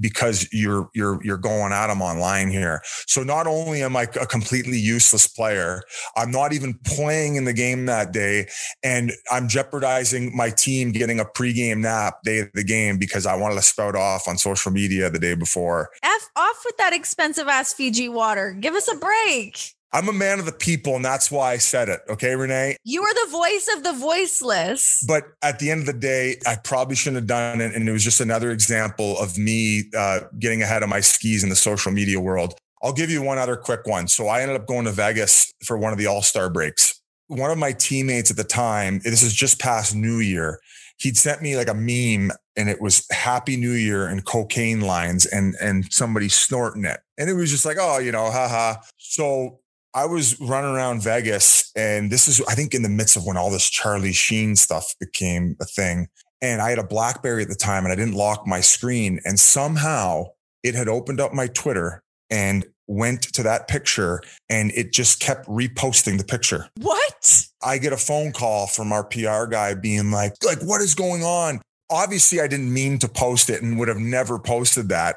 because 0.00 0.48
you're 0.52 0.88
you're 0.94 1.22
you're 1.22 1.36
going 1.36 1.72
at 1.72 1.88
them 1.88 2.00
online 2.00 2.50
here. 2.50 2.80
So 3.06 3.22
not 3.22 3.46
only 3.46 3.82
am 3.82 3.96
I 3.96 4.04
a 4.20 4.26
completely 4.26 4.78
useless 4.78 5.26
player, 5.26 5.82
I'm 6.16 6.30
not 6.30 6.52
even 6.52 6.78
playing 6.84 7.36
in 7.36 7.44
the 7.44 7.52
game 7.52 7.86
that 7.86 8.12
day, 8.12 8.48
and 8.82 9.12
I'm 9.30 9.48
jeopardizing 9.48 10.34
my 10.34 10.50
team 10.50 10.92
getting 10.92 11.20
a 11.20 11.24
pregame 11.24 11.78
nap 11.78 12.22
day 12.24 12.38
of 12.38 12.48
the 12.54 12.64
game 12.64 12.98
because 12.98 13.26
I 13.26 13.34
wanted 13.34 13.56
to 13.56 13.62
spout 13.62 13.96
off 13.96 14.28
on 14.28 14.38
social 14.38 14.72
media 14.72 15.10
the 15.10 15.18
day 15.18 15.34
before. 15.34 15.90
F 16.02 16.30
off 16.36 16.62
with 16.64 16.76
that 16.78 16.92
expensive 16.92 17.48
ass 17.48 17.72
Fiji 17.72 18.08
water. 18.08 18.56
Give 18.58 18.74
us 18.74 18.88
a 18.88 18.96
break. 18.96 19.74
I'm 19.94 20.08
a 20.08 20.12
man 20.12 20.38
of 20.38 20.46
the 20.46 20.52
people, 20.52 20.96
and 20.96 21.04
that's 21.04 21.30
why 21.30 21.52
I 21.52 21.58
said 21.58 21.90
it. 21.90 22.00
Okay, 22.08 22.34
Renee? 22.34 22.76
You 22.82 23.02
are 23.02 23.26
the 23.26 23.30
voice 23.30 23.68
of 23.76 23.82
the 23.82 23.92
voiceless. 23.92 25.04
But 25.06 25.24
at 25.42 25.58
the 25.58 25.70
end 25.70 25.80
of 25.80 25.86
the 25.86 25.92
day, 25.92 26.36
I 26.46 26.56
probably 26.56 26.96
shouldn't 26.96 27.16
have 27.16 27.26
done 27.26 27.60
it. 27.60 27.74
And 27.74 27.86
it 27.86 27.92
was 27.92 28.02
just 28.02 28.20
another 28.20 28.50
example 28.50 29.18
of 29.18 29.36
me 29.36 29.84
uh, 29.96 30.20
getting 30.38 30.62
ahead 30.62 30.82
of 30.82 30.88
my 30.88 31.00
skis 31.00 31.42
in 31.42 31.50
the 31.50 31.56
social 31.56 31.92
media 31.92 32.18
world. 32.18 32.54
I'll 32.82 32.94
give 32.94 33.10
you 33.10 33.22
one 33.22 33.36
other 33.36 33.56
quick 33.56 33.86
one. 33.86 34.08
So 34.08 34.28
I 34.28 34.40
ended 34.40 34.56
up 34.56 34.66
going 34.66 34.86
to 34.86 34.92
Vegas 34.92 35.52
for 35.64 35.76
one 35.76 35.92
of 35.92 35.98
the 35.98 36.06
All 36.06 36.22
Star 36.22 36.48
breaks. 36.48 37.00
One 37.28 37.50
of 37.50 37.58
my 37.58 37.72
teammates 37.72 38.30
at 38.30 38.36
the 38.36 38.44
time, 38.44 39.00
this 39.04 39.22
is 39.22 39.34
just 39.34 39.60
past 39.60 39.94
New 39.94 40.18
Year, 40.18 40.58
he'd 40.98 41.16
sent 41.16 41.42
me 41.42 41.56
like 41.56 41.68
a 41.68 41.74
meme 41.74 42.30
and 42.56 42.68
it 42.68 42.80
was 42.80 43.06
happy 43.10 43.56
new 43.56 43.72
year 43.72 44.06
and 44.06 44.24
cocaine 44.24 44.80
lines 44.80 45.26
and 45.26 45.54
and 45.60 45.92
somebody 45.92 46.28
snorting 46.28 46.84
it 46.84 47.00
and 47.18 47.28
it 47.28 47.34
was 47.34 47.50
just 47.50 47.64
like 47.64 47.76
oh 47.80 47.98
you 47.98 48.12
know 48.12 48.30
haha 48.30 48.74
so 48.98 49.58
I 49.94 50.06
was 50.06 50.40
running 50.40 50.70
around 50.70 51.02
Vegas, 51.02 51.70
and 51.76 52.10
this 52.10 52.26
is, 52.26 52.40
I 52.48 52.54
think, 52.54 52.74
in 52.74 52.82
the 52.82 52.88
midst 52.88 53.16
of 53.16 53.26
when 53.26 53.36
all 53.36 53.50
this 53.50 53.68
Charlie 53.68 54.12
Sheen 54.12 54.56
stuff 54.56 54.94
became 54.98 55.56
a 55.60 55.64
thing. 55.64 56.08
And 56.40 56.62
I 56.62 56.70
had 56.70 56.78
a 56.78 56.84
Blackberry 56.84 57.42
at 57.42 57.48
the 57.48 57.54
time, 57.54 57.84
and 57.84 57.92
I 57.92 57.96
didn't 57.96 58.14
lock 58.14 58.46
my 58.46 58.60
screen. 58.60 59.20
And 59.24 59.38
somehow 59.38 60.28
it 60.62 60.74
had 60.74 60.88
opened 60.88 61.20
up 61.20 61.32
my 61.34 61.46
Twitter 61.46 62.02
and 62.30 62.64
went 62.86 63.22
to 63.34 63.42
that 63.42 63.68
picture, 63.68 64.22
and 64.48 64.72
it 64.72 64.92
just 64.92 65.20
kept 65.20 65.46
reposting 65.46 66.18
the 66.18 66.24
picture. 66.24 66.68
What? 66.80 67.46
I 67.62 67.78
get 67.78 67.92
a 67.92 67.98
phone 67.98 68.32
call 68.32 68.66
from 68.66 68.92
our 68.92 69.04
PR 69.04 69.44
guy 69.44 69.74
being 69.74 70.10
like, 70.10 70.32
like, 70.44 70.62
what 70.62 70.80
is 70.80 70.94
going 70.94 71.22
on? 71.22 71.60
Obviously, 71.90 72.40
I 72.40 72.48
didn't 72.48 72.72
mean 72.72 72.98
to 73.00 73.08
post 73.08 73.50
it 73.50 73.62
and 73.62 73.78
would 73.78 73.88
have 73.88 73.98
never 73.98 74.38
posted 74.38 74.88
that. 74.88 75.16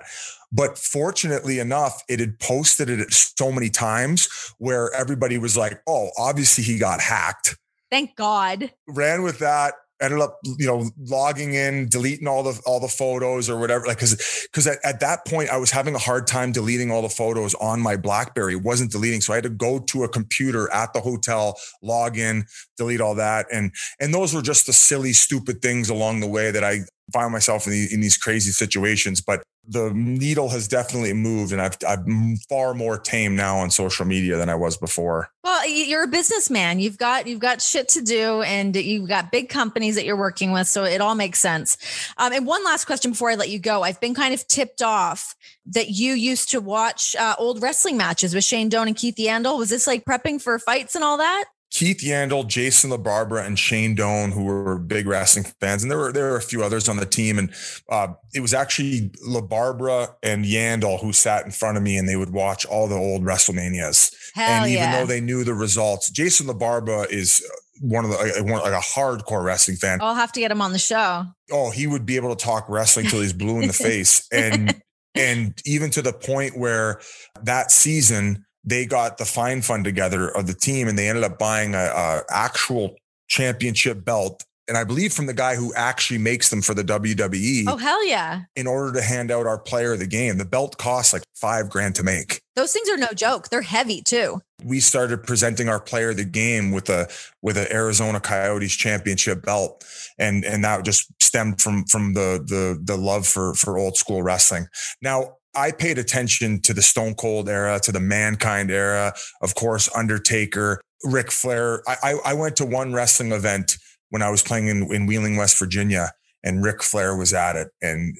But 0.55 0.77
fortunately 0.77 1.59
enough, 1.59 2.01
it 2.07 2.19
had 2.19 2.39
posted 2.39 2.89
it 2.89 3.11
so 3.11 3.51
many 3.51 3.69
times 3.69 4.29
where 4.57 4.93
everybody 4.93 5.37
was 5.37 5.57
like, 5.57 5.81
oh, 5.87 6.09
obviously 6.17 6.63
he 6.63 6.77
got 6.77 7.01
hacked. 7.01 7.57
Thank 7.91 8.15
God. 8.15 8.71
Ran 8.87 9.21
with 9.21 9.39
that 9.39 9.73
ended 10.01 10.19
up 10.19 10.39
you 10.57 10.67
know 10.67 10.89
logging 10.99 11.53
in 11.53 11.87
deleting 11.87 12.27
all 12.27 12.43
the 12.43 12.61
all 12.65 12.81
the 12.81 12.87
photos 12.87 13.49
or 13.49 13.57
whatever 13.57 13.85
like 13.85 13.97
because 13.97 14.47
because 14.51 14.67
at, 14.67 14.77
at 14.83 14.99
that 14.99 15.25
point 15.25 15.49
i 15.49 15.57
was 15.57 15.71
having 15.71 15.95
a 15.95 15.97
hard 15.97 16.27
time 16.27 16.51
deleting 16.51 16.91
all 16.91 17.01
the 17.01 17.07
photos 17.07 17.53
on 17.55 17.79
my 17.79 17.95
blackberry 17.95 18.53
it 18.53 18.61
wasn't 18.61 18.91
deleting 18.91 19.21
so 19.21 19.31
i 19.31 19.37
had 19.37 19.43
to 19.43 19.49
go 19.49 19.79
to 19.79 20.03
a 20.03 20.09
computer 20.09 20.71
at 20.73 20.91
the 20.91 20.99
hotel 20.99 21.57
log 21.81 22.17
in 22.17 22.43
delete 22.77 22.99
all 22.99 23.15
that 23.15 23.45
and 23.53 23.71
and 24.01 24.13
those 24.13 24.33
were 24.33 24.41
just 24.41 24.65
the 24.65 24.73
silly 24.73 25.13
stupid 25.13 25.61
things 25.61 25.89
along 25.89 26.19
the 26.19 26.27
way 26.27 26.51
that 26.51 26.63
i 26.63 26.79
find 27.13 27.31
myself 27.31 27.65
in, 27.65 27.71
the, 27.71 27.87
in 27.93 28.01
these 28.01 28.17
crazy 28.17 28.51
situations 28.51 29.21
but 29.21 29.43
the 29.67 29.91
needle 29.93 30.49
has 30.49 30.67
definitely 30.67 31.13
moved 31.13 31.51
and 31.51 31.61
I've, 31.61 31.77
I'm 31.87 32.37
far 32.49 32.73
more 32.73 32.97
tame 32.97 33.35
now 33.35 33.57
on 33.57 33.71
social 33.71 34.05
media 34.05 34.37
than 34.37 34.49
I 34.49 34.55
was 34.55 34.77
before. 34.77 35.29
Well, 35.43 35.67
you're 35.67 36.03
a 36.03 36.07
businessman. 36.07 36.79
You've 36.79 36.97
got, 36.97 37.27
you've 37.27 37.39
got 37.39 37.61
shit 37.61 37.89
to 37.89 38.01
do 38.01 38.41
and 38.41 38.75
you've 38.75 39.07
got 39.07 39.31
big 39.31 39.49
companies 39.49 39.95
that 39.95 40.05
you're 40.05 40.17
working 40.17 40.51
with. 40.51 40.67
So 40.67 40.83
it 40.83 41.01
all 41.01 41.15
makes 41.15 41.39
sense. 41.39 41.77
Um, 42.17 42.33
and 42.33 42.45
one 42.45 42.63
last 42.63 42.85
question 42.85 43.11
before 43.11 43.31
I 43.31 43.35
let 43.35 43.49
you 43.49 43.59
go. 43.59 43.81
I've 43.81 43.99
been 43.99 44.13
kind 44.13 44.33
of 44.33 44.47
tipped 44.47 44.81
off 44.81 45.35
that 45.67 45.89
you 45.89 46.13
used 46.13 46.49
to 46.51 46.61
watch 46.61 47.15
uh, 47.15 47.35
old 47.39 47.61
wrestling 47.61 47.97
matches 47.97 48.35
with 48.35 48.43
Shane 48.43 48.69
Doan 48.69 48.87
and 48.87 48.95
Keith 48.95 49.15
Yandle. 49.17 49.57
Was 49.57 49.69
this 49.69 49.87
like 49.87 50.05
prepping 50.05 50.41
for 50.41 50.59
fights 50.59 50.95
and 50.95 51.03
all 51.03 51.17
that? 51.17 51.45
Keith 51.75 51.97
Yandle, 51.97 52.47
Jason 52.47 52.89
LaBarbera, 52.89 53.45
and 53.45 53.59
Shane 53.59 53.95
Doan, 53.95 54.31
who 54.31 54.45
were 54.45 54.79
big 54.79 55.07
wrestling 55.07 55.43
fans, 55.59 55.83
and 55.83 55.91
there 55.91 55.97
were 55.97 56.13
there 56.13 56.31
were 56.31 56.37
a 56.37 56.41
few 56.41 56.63
others 56.63 56.87
on 56.87 56.95
the 56.95 57.05
team, 57.05 57.37
and 57.37 57.53
uh, 57.89 58.07
it 58.33 58.39
was 58.39 58.53
actually 58.53 59.11
LaBarbera 59.27 60.15
and 60.23 60.45
Yandle 60.45 61.01
who 61.01 61.11
sat 61.11 61.43
in 61.43 61.51
front 61.51 61.75
of 61.75 61.83
me, 61.83 61.97
and 61.97 62.07
they 62.07 62.15
would 62.15 62.31
watch 62.31 62.65
all 62.65 62.87
the 62.87 62.95
old 62.95 63.23
WrestleManias. 63.23 64.15
Hell 64.35 64.63
and 64.63 64.71
even 64.71 64.83
yeah. 64.83 64.99
though 64.99 65.05
they 65.05 65.19
knew 65.19 65.43
the 65.43 65.53
results, 65.53 66.09
Jason 66.09 66.47
LaBarbera 66.47 67.11
is 67.11 67.45
one 67.81 68.05
of 68.05 68.11
the 68.11 68.17
like, 68.17 68.35
one, 68.45 68.61
like 68.61 68.71
a 68.71 68.77
hardcore 68.77 69.43
wrestling 69.43 69.75
fan. 69.75 69.99
I'll 70.01 70.15
have 70.15 70.31
to 70.31 70.39
get 70.39 70.51
him 70.51 70.61
on 70.61 70.71
the 70.71 70.79
show. 70.79 71.25
Oh, 71.51 71.71
he 71.71 71.87
would 71.87 72.05
be 72.05 72.15
able 72.15 72.33
to 72.33 72.41
talk 72.41 72.69
wrestling 72.69 73.07
till 73.07 73.19
he's 73.19 73.33
blue 73.33 73.59
in 73.59 73.67
the 73.67 73.73
face, 73.73 74.25
and 74.31 74.81
and 75.13 75.61
even 75.65 75.89
to 75.89 76.01
the 76.01 76.13
point 76.13 76.57
where 76.57 77.01
that 77.43 77.69
season 77.69 78.45
they 78.65 78.85
got 78.85 79.17
the 79.17 79.25
fine 79.25 79.61
fund 79.61 79.85
together 79.85 80.29
of 80.29 80.47
the 80.47 80.53
team 80.53 80.87
and 80.87 80.97
they 80.97 81.07
ended 81.07 81.23
up 81.23 81.37
buying 81.37 81.75
a, 81.75 81.77
a 81.77 82.21
actual 82.29 82.95
championship 83.27 84.03
belt 84.03 84.43
and 84.67 84.77
I 84.77 84.83
believe 84.83 85.13
from 85.13 85.27
the 85.27 85.33
guy 85.33 85.55
who 85.55 85.73
actually 85.75 86.17
makes 86.17 86.49
them 86.49 86.61
for 86.61 86.73
the 86.73 86.83
WWE 86.83 87.65
Oh 87.67 87.77
hell 87.77 88.05
yeah. 88.05 88.41
in 88.55 88.67
order 88.67 88.93
to 88.93 89.01
hand 89.01 89.31
out 89.31 89.45
our 89.45 89.59
player 89.59 89.93
of 89.93 89.99
the 89.99 90.07
game. 90.07 90.37
The 90.37 90.45
belt 90.45 90.77
costs 90.77 91.13
like 91.13 91.23
five 91.35 91.69
grand 91.69 91.95
to 91.95 92.03
make. 92.03 92.41
Those 92.55 92.73
things 92.73 92.89
are 92.89 92.97
no 92.97 93.09
joke. 93.13 93.49
They're 93.49 93.61
heavy 93.61 94.01
too. 94.01 94.41
We 94.63 94.79
started 94.79 95.23
presenting 95.23 95.69
our 95.69 95.79
player 95.79 96.11
of 96.11 96.17
the 96.17 96.25
game 96.25 96.71
with 96.71 96.89
a 96.89 97.07
with 97.41 97.57
an 97.57 97.67
Arizona 97.71 98.19
Coyotes 98.19 98.75
championship 98.75 99.43
belt, 99.43 99.85
and 100.17 100.43
and 100.43 100.63
that 100.63 100.85
just 100.85 101.11
stemmed 101.21 101.61
from 101.61 101.85
from 101.85 102.13
the 102.13 102.43
the 102.47 102.79
the 102.81 102.97
love 102.97 103.27
for 103.27 103.53
for 103.53 103.77
old 103.77 103.97
school 103.97 104.23
wrestling. 104.23 104.67
Now 105.01 105.35
I 105.55 105.71
paid 105.71 105.97
attention 105.97 106.61
to 106.61 106.73
the 106.73 106.81
Stone 106.81 107.15
Cold 107.15 107.49
era, 107.49 107.79
to 107.81 107.91
the 107.91 107.99
Mankind 107.99 108.71
era, 108.71 109.13
of 109.41 109.55
course, 109.55 109.89
Undertaker, 109.95 110.81
Ric 111.03 111.31
Flair. 111.31 111.81
I, 111.87 111.95
I, 112.03 112.13
I 112.25 112.33
went 112.33 112.55
to 112.57 112.65
one 112.65 112.93
wrestling 112.93 113.31
event 113.31 113.77
when 114.09 114.21
I 114.21 114.29
was 114.29 114.41
playing 114.41 114.67
in, 114.67 114.93
in 114.93 115.05
Wheeling, 115.05 115.35
West 115.35 115.57
Virginia, 115.57 116.11
and 116.43 116.63
Ric 116.63 116.83
Flair 116.83 117.15
was 117.15 117.33
at 117.33 117.55
it. 117.55 117.69
And 117.81 118.15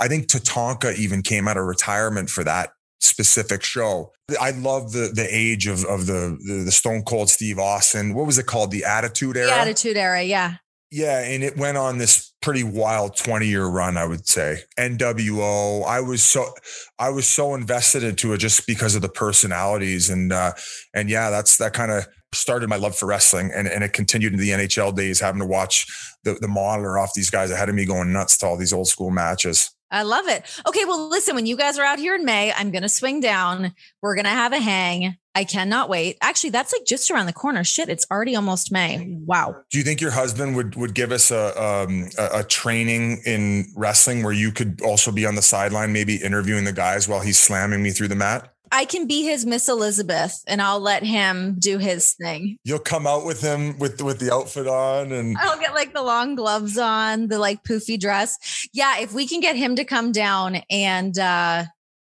I 0.00 0.08
think 0.08 0.26
Tatanka 0.26 0.96
even 0.96 1.22
came 1.22 1.48
out 1.48 1.56
of 1.56 1.64
retirement 1.64 2.30
for 2.30 2.44
that 2.44 2.70
specific 3.00 3.62
show. 3.62 4.12
I 4.40 4.50
love 4.50 4.92
the 4.92 5.10
the 5.14 5.26
age 5.30 5.66
of 5.66 5.84
of 5.84 6.06
the, 6.06 6.36
the 6.46 6.64
the 6.64 6.72
Stone 6.72 7.04
Cold 7.04 7.30
Steve 7.30 7.58
Austin. 7.58 8.14
What 8.14 8.26
was 8.26 8.38
it 8.38 8.46
called? 8.46 8.70
The 8.70 8.84
Attitude 8.84 9.36
Era. 9.36 9.46
The 9.46 9.54
Attitude 9.54 9.96
Era, 9.96 10.22
yeah. 10.22 10.56
Yeah, 10.90 11.20
and 11.20 11.42
it 11.42 11.56
went 11.56 11.76
on 11.76 11.98
this 11.98 12.27
pretty 12.40 12.62
wild 12.62 13.16
20 13.16 13.46
year 13.46 13.66
run, 13.66 13.96
I 13.96 14.06
would 14.06 14.26
say. 14.26 14.58
NWO. 14.78 15.84
I 15.84 16.00
was 16.00 16.22
so 16.22 16.52
I 16.98 17.10
was 17.10 17.26
so 17.26 17.54
invested 17.54 18.02
into 18.02 18.32
it 18.32 18.38
just 18.38 18.66
because 18.66 18.94
of 18.94 19.02
the 19.02 19.08
personalities. 19.08 20.10
And 20.10 20.32
uh 20.32 20.52
and 20.94 21.10
yeah, 21.10 21.30
that's 21.30 21.56
that 21.58 21.72
kind 21.72 21.90
of 21.90 22.06
started 22.32 22.68
my 22.68 22.76
love 22.76 22.94
for 22.94 23.06
wrestling 23.06 23.50
and, 23.54 23.66
and 23.66 23.82
it 23.82 23.92
continued 23.92 24.32
into 24.32 24.44
the 24.44 24.50
NHL 24.50 24.94
days, 24.94 25.18
having 25.18 25.40
to 25.40 25.46
watch 25.46 25.86
the, 26.24 26.34
the 26.34 26.48
monitor 26.48 26.98
off 26.98 27.14
these 27.14 27.30
guys 27.30 27.50
ahead 27.50 27.68
of 27.68 27.74
me 27.74 27.86
going 27.86 28.12
nuts 28.12 28.36
to 28.38 28.46
all 28.46 28.56
these 28.56 28.72
old 28.72 28.86
school 28.86 29.10
matches. 29.10 29.74
I 29.90 30.02
love 30.02 30.28
it. 30.28 30.44
Okay, 30.66 30.84
well, 30.84 31.08
listen, 31.08 31.34
when 31.34 31.46
you 31.46 31.56
guys 31.56 31.78
are 31.78 31.84
out 31.84 31.98
here 31.98 32.14
in 32.14 32.24
May, 32.24 32.52
I'm 32.52 32.70
going 32.70 32.82
to 32.82 32.88
swing 32.88 33.20
down. 33.20 33.74
We're 34.02 34.14
going 34.14 34.26
to 34.26 34.30
have 34.30 34.52
a 34.52 34.60
hang. 34.60 35.16
I 35.34 35.44
cannot 35.44 35.88
wait. 35.88 36.18
Actually, 36.20 36.50
that's 36.50 36.72
like 36.72 36.84
just 36.84 37.10
around 37.10 37.26
the 37.26 37.32
corner. 37.32 37.62
Shit, 37.62 37.88
it's 37.88 38.04
already 38.10 38.34
almost 38.34 38.72
May. 38.72 39.18
Wow. 39.24 39.54
Do 39.70 39.78
you 39.78 39.84
think 39.84 40.00
your 40.00 40.10
husband 40.10 40.56
would 40.56 40.74
would 40.74 40.94
give 40.94 41.12
us 41.12 41.30
a 41.30 41.62
um, 41.62 42.08
a, 42.18 42.40
a 42.40 42.44
training 42.44 43.22
in 43.24 43.66
wrestling 43.76 44.24
where 44.24 44.32
you 44.32 44.50
could 44.50 44.82
also 44.82 45.12
be 45.12 45.24
on 45.24 45.36
the 45.36 45.42
sideline, 45.42 45.92
maybe 45.92 46.16
interviewing 46.16 46.64
the 46.64 46.72
guys 46.72 47.06
while 47.06 47.20
he's 47.20 47.38
slamming 47.38 47.82
me 47.82 47.90
through 47.90 48.08
the 48.08 48.16
mat? 48.16 48.52
I 48.72 48.84
can 48.84 49.06
be 49.06 49.22
his 49.24 49.46
Miss 49.46 49.68
Elizabeth 49.68 50.42
and 50.46 50.60
I'll 50.62 50.80
let 50.80 51.02
him 51.02 51.56
do 51.58 51.78
his 51.78 52.14
thing. 52.14 52.58
You'll 52.64 52.78
come 52.78 53.06
out 53.06 53.24
with 53.24 53.40
him 53.40 53.78
with 53.78 54.00
with 54.02 54.18
the 54.18 54.32
outfit 54.32 54.66
on 54.66 55.12
and 55.12 55.36
I'll 55.38 55.58
get 55.58 55.74
like 55.74 55.94
the 55.94 56.02
long 56.02 56.34
gloves 56.34 56.78
on, 56.78 57.28
the 57.28 57.38
like 57.38 57.64
poofy 57.64 57.98
dress. 57.98 58.36
Yeah, 58.72 58.98
if 59.00 59.12
we 59.12 59.26
can 59.26 59.40
get 59.40 59.56
him 59.56 59.76
to 59.76 59.84
come 59.84 60.12
down 60.12 60.56
and 60.70 61.18
uh 61.18 61.64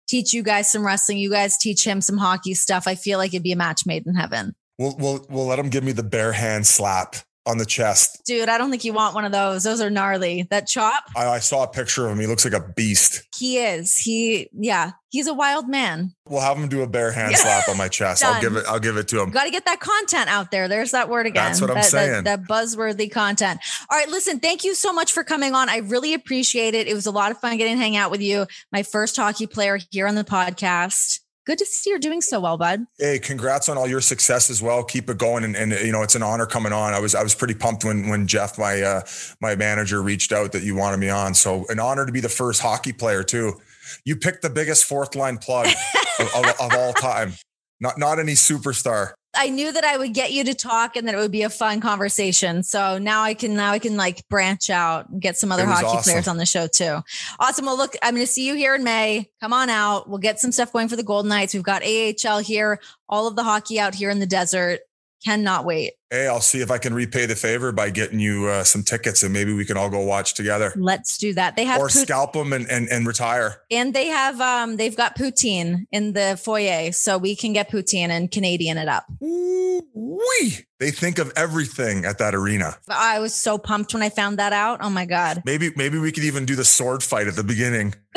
teach 0.08 0.32
you 0.32 0.42
guys 0.42 0.70
some 0.70 0.86
wrestling, 0.86 1.18
you 1.18 1.30
guys 1.30 1.56
teach 1.58 1.84
him 1.84 2.00
some 2.00 2.16
hockey 2.18 2.54
stuff. 2.54 2.86
I 2.86 2.94
feel 2.94 3.18
like 3.18 3.34
it'd 3.34 3.42
be 3.42 3.52
a 3.52 3.56
match 3.56 3.86
made 3.86 4.06
in 4.06 4.14
heaven. 4.14 4.54
we'll 4.78 4.96
we'll 4.98 5.26
we'll 5.28 5.46
let 5.46 5.58
him 5.58 5.68
give 5.68 5.84
me 5.84 5.92
the 5.92 6.02
bare 6.02 6.32
hand 6.32 6.66
slap 6.66 7.16
on 7.46 7.58
the 7.58 7.66
chest. 7.66 8.22
Dude, 8.26 8.48
I 8.48 8.58
don't 8.58 8.70
think 8.70 8.84
you 8.84 8.92
want 8.92 9.14
one 9.14 9.24
of 9.24 9.32
those. 9.32 9.64
Those 9.64 9.80
are 9.80 9.90
gnarly. 9.90 10.46
That 10.50 10.66
chop, 10.66 11.04
I, 11.16 11.26
I 11.26 11.38
saw 11.38 11.62
a 11.62 11.68
picture 11.68 12.06
of 12.06 12.12
him. 12.12 12.20
He 12.20 12.26
looks 12.26 12.44
like 12.44 12.54
a 12.54 12.72
beast. 12.74 13.22
he 13.36 13.58
is. 13.58 13.96
He 13.96 14.48
yeah, 14.52 14.92
he's 15.10 15.26
a 15.26 15.34
wild 15.34 15.68
man. 15.68 16.12
We'll 16.28 16.40
have 16.40 16.56
him 16.56 16.68
do 16.68 16.82
a 16.82 16.86
bare 16.86 17.12
hand 17.12 17.36
slap 17.36 17.68
on 17.68 17.76
my 17.76 17.88
chest. 17.88 18.24
I'll 18.24 18.40
give 18.40 18.56
it. 18.56 18.64
I'll 18.66 18.80
give 18.80 18.96
it 18.96 19.08
to 19.08 19.20
him. 19.20 19.30
Got 19.30 19.44
to 19.44 19.50
get 19.50 19.64
that 19.66 19.80
content 19.80 20.28
out 20.28 20.50
there. 20.50 20.68
There's 20.68 20.90
that 20.90 21.08
word 21.08 21.26
again. 21.26 21.44
That's 21.44 21.60
what 21.60 21.70
I'm 21.70 21.76
that, 21.76 21.84
saying. 21.84 22.24
That, 22.24 22.40
that 22.40 22.48
buzzworthy 22.48 23.10
content. 23.10 23.60
All 23.90 23.98
right, 23.98 24.08
listen, 24.08 24.40
thank 24.40 24.64
you 24.64 24.74
so 24.74 24.92
much 24.92 25.12
for 25.12 25.22
coming 25.22 25.54
on. 25.54 25.68
I 25.68 25.78
really 25.78 26.14
appreciate 26.14 26.74
it. 26.74 26.88
It 26.88 26.94
was 26.94 27.06
a 27.06 27.12
lot 27.12 27.30
of 27.30 27.38
fun 27.38 27.56
getting 27.56 27.76
to 27.76 27.82
hang 27.82 27.96
out 27.96 28.10
with 28.10 28.20
you. 28.20 28.46
My 28.72 28.82
first 28.82 29.16
hockey 29.16 29.46
player 29.46 29.78
here 29.90 30.06
on 30.06 30.14
the 30.14 30.24
podcast. 30.24 31.20
Good 31.46 31.58
to 31.58 31.64
see 31.64 31.90
you're 31.90 32.00
doing 32.00 32.20
so 32.20 32.40
well, 32.40 32.58
bud. 32.58 32.86
Hey, 32.98 33.20
congrats 33.20 33.68
on 33.68 33.78
all 33.78 33.86
your 33.86 34.00
success 34.00 34.50
as 34.50 34.60
well. 34.60 34.82
Keep 34.82 35.08
it 35.10 35.18
going, 35.18 35.44
and, 35.44 35.54
and 35.54 35.70
you 35.70 35.92
know 35.92 36.02
it's 36.02 36.16
an 36.16 36.22
honor 36.24 36.44
coming 36.44 36.72
on. 36.72 36.92
I 36.92 36.98
was 36.98 37.14
I 37.14 37.22
was 37.22 37.36
pretty 37.36 37.54
pumped 37.54 37.84
when 37.84 38.08
when 38.08 38.26
Jeff, 38.26 38.58
my 38.58 38.82
uh, 38.82 39.02
my 39.40 39.54
manager, 39.54 40.02
reached 40.02 40.32
out 40.32 40.50
that 40.52 40.64
you 40.64 40.74
wanted 40.74 40.96
me 40.96 41.08
on. 41.08 41.34
So 41.34 41.64
an 41.68 41.78
honor 41.78 42.04
to 42.04 42.10
be 42.10 42.18
the 42.18 42.28
first 42.28 42.60
hockey 42.60 42.92
player 42.92 43.22
too. 43.22 43.60
You 44.04 44.16
picked 44.16 44.42
the 44.42 44.50
biggest 44.50 44.86
fourth 44.86 45.14
line 45.14 45.38
plug 45.38 45.68
of, 46.18 46.34
of, 46.34 46.46
of 46.60 46.74
all 46.74 46.92
time. 46.92 47.34
Not 47.80 47.96
not 47.96 48.18
any 48.18 48.32
superstar. 48.32 49.12
I 49.36 49.48
knew 49.48 49.72
that 49.72 49.84
I 49.84 49.96
would 49.96 50.14
get 50.14 50.32
you 50.32 50.44
to 50.44 50.54
talk 50.54 50.96
and 50.96 51.06
that 51.06 51.14
it 51.14 51.18
would 51.18 51.30
be 51.30 51.42
a 51.42 51.50
fun 51.50 51.80
conversation. 51.80 52.62
So 52.62 52.98
now 52.98 53.22
I 53.22 53.34
can 53.34 53.54
now 53.54 53.72
I 53.72 53.78
can 53.78 53.96
like 53.96 54.26
branch 54.28 54.70
out 54.70 55.08
and 55.08 55.20
get 55.20 55.36
some 55.36 55.52
other 55.52 55.66
hockey 55.66 55.86
awesome. 55.86 56.02
players 56.02 56.28
on 56.28 56.36
the 56.36 56.46
show 56.46 56.66
too. 56.66 57.00
Awesome. 57.38 57.66
Well, 57.66 57.76
look, 57.76 57.94
I'm 58.02 58.14
going 58.14 58.26
to 58.26 58.32
see 58.32 58.46
you 58.46 58.54
here 58.54 58.74
in 58.74 58.84
May. 58.84 59.30
Come 59.40 59.52
on 59.52 59.70
out. 59.70 60.08
We'll 60.08 60.18
get 60.18 60.40
some 60.40 60.52
stuff 60.52 60.72
going 60.72 60.88
for 60.88 60.96
the 60.96 61.02
Golden 61.02 61.28
Knights. 61.28 61.54
We've 61.54 61.62
got 61.62 61.82
AHL 61.84 62.38
here, 62.38 62.80
all 63.08 63.26
of 63.26 63.36
the 63.36 63.44
hockey 63.44 63.78
out 63.78 63.94
here 63.94 64.10
in 64.10 64.18
the 64.18 64.26
desert. 64.26 64.80
Cannot 65.26 65.64
wait. 65.64 65.94
Hey, 66.08 66.28
I'll 66.28 66.40
see 66.40 66.60
if 66.60 66.70
I 66.70 66.78
can 66.78 66.94
repay 66.94 67.26
the 67.26 67.34
favor 67.34 67.72
by 67.72 67.90
getting 67.90 68.20
you 68.20 68.46
uh, 68.46 68.62
some 68.62 68.84
tickets, 68.84 69.24
and 69.24 69.32
maybe 69.32 69.52
we 69.52 69.64
can 69.64 69.76
all 69.76 69.90
go 69.90 69.98
watch 70.00 70.34
together, 70.34 70.72
Let's 70.76 71.18
do 71.18 71.34
that. 71.34 71.56
They 71.56 71.64
have 71.64 71.80
or 71.80 71.88
pout- 71.88 71.90
scalp 71.90 72.32
them 72.34 72.52
and, 72.52 72.70
and 72.70 72.88
and 72.88 73.06
retire. 73.08 73.62
and 73.70 73.92
they 73.92 74.06
have 74.06 74.40
um 74.40 74.76
they've 74.76 74.96
got 74.96 75.18
poutine 75.18 75.86
in 75.90 76.12
the 76.12 76.40
foyer, 76.40 76.92
so 76.92 77.18
we 77.18 77.34
can 77.34 77.52
get 77.52 77.68
poutine 77.68 78.10
and 78.10 78.30
Canadian 78.30 78.78
it 78.78 78.86
up. 78.88 79.04
Wee! 79.20 80.58
They 80.78 80.92
think 80.92 81.18
of 81.18 81.32
everything 81.34 82.04
at 82.04 82.18
that 82.18 82.32
arena. 82.34 82.76
I 82.88 83.18
was 83.18 83.34
so 83.34 83.58
pumped 83.58 83.92
when 83.92 84.02
I 84.04 84.10
found 84.10 84.38
that 84.38 84.52
out. 84.52 84.78
Oh 84.80 84.90
my 84.90 85.06
god. 85.06 85.42
Maybe 85.44 85.72
maybe 85.74 85.98
we 85.98 86.12
could 86.12 86.24
even 86.24 86.44
do 86.46 86.54
the 86.54 86.64
sword 86.64 87.02
fight 87.02 87.26
at 87.26 87.34
the 87.34 87.42
beginning 87.44 87.94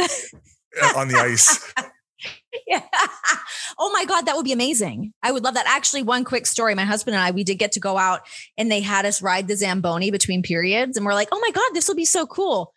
on 0.96 1.08
the 1.08 1.18
ice. 1.18 1.74
Yeah. 2.68 2.82
oh 3.78 3.92
my 3.94 4.06
God, 4.06 4.24
that 4.24 4.36
would 4.36 4.46
be 4.46 4.52
amazing. 4.52 5.14
I 5.24 5.32
would 5.32 5.44
love 5.44 5.54
that. 5.56 5.66
Actually, 5.68 6.04
one 6.04 6.24
quick 6.24 6.46
story. 6.46 6.76
My 6.76 6.86
husband 6.86 7.16
and 7.16 7.24
I, 7.24 7.32
we 7.32 7.44
did 7.44 7.56
get 7.56 7.74
to 7.74 7.80
go 7.80 7.98
out 7.98 8.22
and 8.58 8.72
they 8.72 8.82
had 8.82 9.06
us 9.06 9.22
ride 9.22 9.48
the 9.48 9.56
Zamboni 9.56 10.12
between 10.12 10.44
periods. 10.44 10.98
And 10.98 11.06
we're 11.06 11.14
like, 11.14 11.30
oh 11.32 11.40
my 11.40 11.52
God, 11.52 11.70
this 11.74 11.88
will 11.88 11.96
be 11.96 12.06
so 12.06 12.26
cool. 12.26 12.74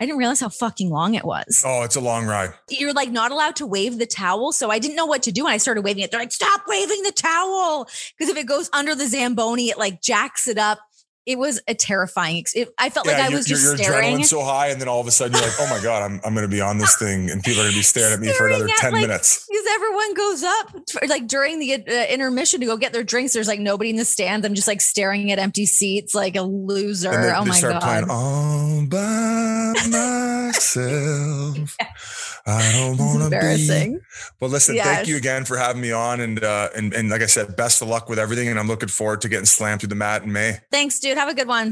I 0.00 0.06
didn't 0.06 0.18
realize 0.18 0.40
how 0.40 0.48
fucking 0.48 0.90
long 0.90 1.14
it 1.14 1.24
was. 1.24 1.62
Oh, 1.64 1.82
it's 1.82 1.96
a 1.96 2.00
long 2.00 2.26
ride. 2.26 2.52
You're 2.68 2.92
like 2.92 3.10
not 3.10 3.30
allowed 3.30 3.56
to 3.56 3.66
wave 3.66 3.98
the 3.98 4.06
towel. 4.06 4.52
So 4.52 4.70
I 4.70 4.78
didn't 4.78 4.96
know 4.96 5.06
what 5.06 5.22
to 5.24 5.32
do. 5.32 5.44
And 5.46 5.52
I 5.52 5.58
started 5.58 5.82
waving 5.82 6.02
it. 6.02 6.10
They're 6.10 6.20
like, 6.20 6.32
stop 6.32 6.62
waving 6.66 7.02
the 7.04 7.12
towel. 7.12 7.88
Because 8.18 8.30
if 8.30 8.36
it 8.36 8.46
goes 8.46 8.68
under 8.72 8.94
the 8.94 9.06
Zamboni, 9.06 9.68
it 9.68 9.78
like 9.78 10.02
jacks 10.02 10.48
it 10.48 10.58
up. 10.58 10.80
It 11.26 11.38
was 11.38 11.60
a 11.66 11.74
terrifying. 11.74 12.36
ex- 12.38 12.54
It, 12.54 12.68
I 12.78 12.90
felt 12.90 13.06
like 13.06 13.16
I 13.16 13.28
your- 13.28 13.38
was 13.38 13.46
just 13.46 13.62
your 13.62 13.76
staring. 13.76 14.16
adrenaline's 14.18 14.28
so 14.30 14.42
high, 14.44 14.68
and 14.68 14.80
then 14.80 14.88
all 14.88 15.00
of 15.00 15.06
a 15.06 15.10
sudden 15.10 15.32
you're 15.34 15.42
like, 15.42 15.54
"Oh 15.58 15.66
my 15.70 15.80
god, 15.82 16.02
I'm 16.02 16.20
I'm 16.24 16.34
going 16.34 16.46
to 16.48 16.54
be 16.54 16.60
on 16.60 16.78
this 16.78 16.96
thing, 16.96 17.30
and 17.30 17.42
people 17.42 17.60
are 17.60 17.64
going 17.64 17.72
to 17.72 17.78
be 17.78 17.82
staring 17.94 18.12
at 18.12 18.20
me 18.20 18.28
for 18.28 18.34
Staring 18.34 18.54
another 18.56 18.70
at, 18.70 18.76
ten 18.78 18.92
like, 18.92 19.00
minutes." 19.02 19.46
Because 19.48 19.66
everyone 19.74 20.14
goes 20.14 20.42
up, 20.42 20.70
for, 20.92 21.06
like 21.08 21.26
during 21.26 21.58
the 21.60 21.74
uh, 21.74 22.06
intermission 22.12 22.60
to 22.60 22.66
go 22.66 22.76
get 22.76 22.92
their 22.92 23.04
drinks. 23.04 23.32
There's 23.32 23.48
like 23.48 23.60
nobody 23.60 23.90
in 23.90 23.96
the 23.96 24.04
stands. 24.04 24.44
I'm 24.46 24.54
just 24.54 24.68
like 24.68 24.80
staring 24.82 25.32
at 25.32 25.38
empty 25.38 25.64
seats, 25.66 26.14
like 26.14 26.36
a 26.36 26.42
loser. 26.42 27.10
They, 27.10 27.32
oh 27.32 27.44
they 27.44 27.50
my 27.50 27.60
god! 27.60 27.82
playing 27.82 28.10
all 28.10 28.86
by 28.88 29.72
myself. 29.88 31.76
I 32.46 32.72
don't 32.72 32.98
want 32.98 33.22
to 33.22 33.30
be. 33.30 33.36
embarrassing. 33.36 34.00
Well, 34.38 34.50
listen, 34.50 34.74
Yes. 34.74 34.84
thank 34.86 35.08
you 35.08 35.16
again 35.16 35.46
for 35.46 35.56
having 35.56 35.80
me 35.80 35.92
on, 35.92 36.20
and 36.20 36.42
uh, 36.44 36.68
and 36.76 36.92
and 36.92 37.08
like 37.08 37.22
I 37.22 37.26
said, 37.26 37.56
best 37.56 37.80
of 37.80 37.88
luck 37.88 38.08
with 38.10 38.18
everything, 38.18 38.48
and 38.48 38.58
I'm 38.58 38.68
looking 38.68 38.90
forward 38.90 39.22
to 39.22 39.28
getting 39.30 39.46
slammed 39.46 39.80
through 39.80 39.88
the 39.88 39.94
mat 39.94 40.22
in 40.24 40.32
May. 40.32 40.58
Thanks, 40.70 40.98
dude. 40.98 41.13
Have 41.18 41.28
a 41.28 41.34
good 41.34 41.48
one. 41.48 41.70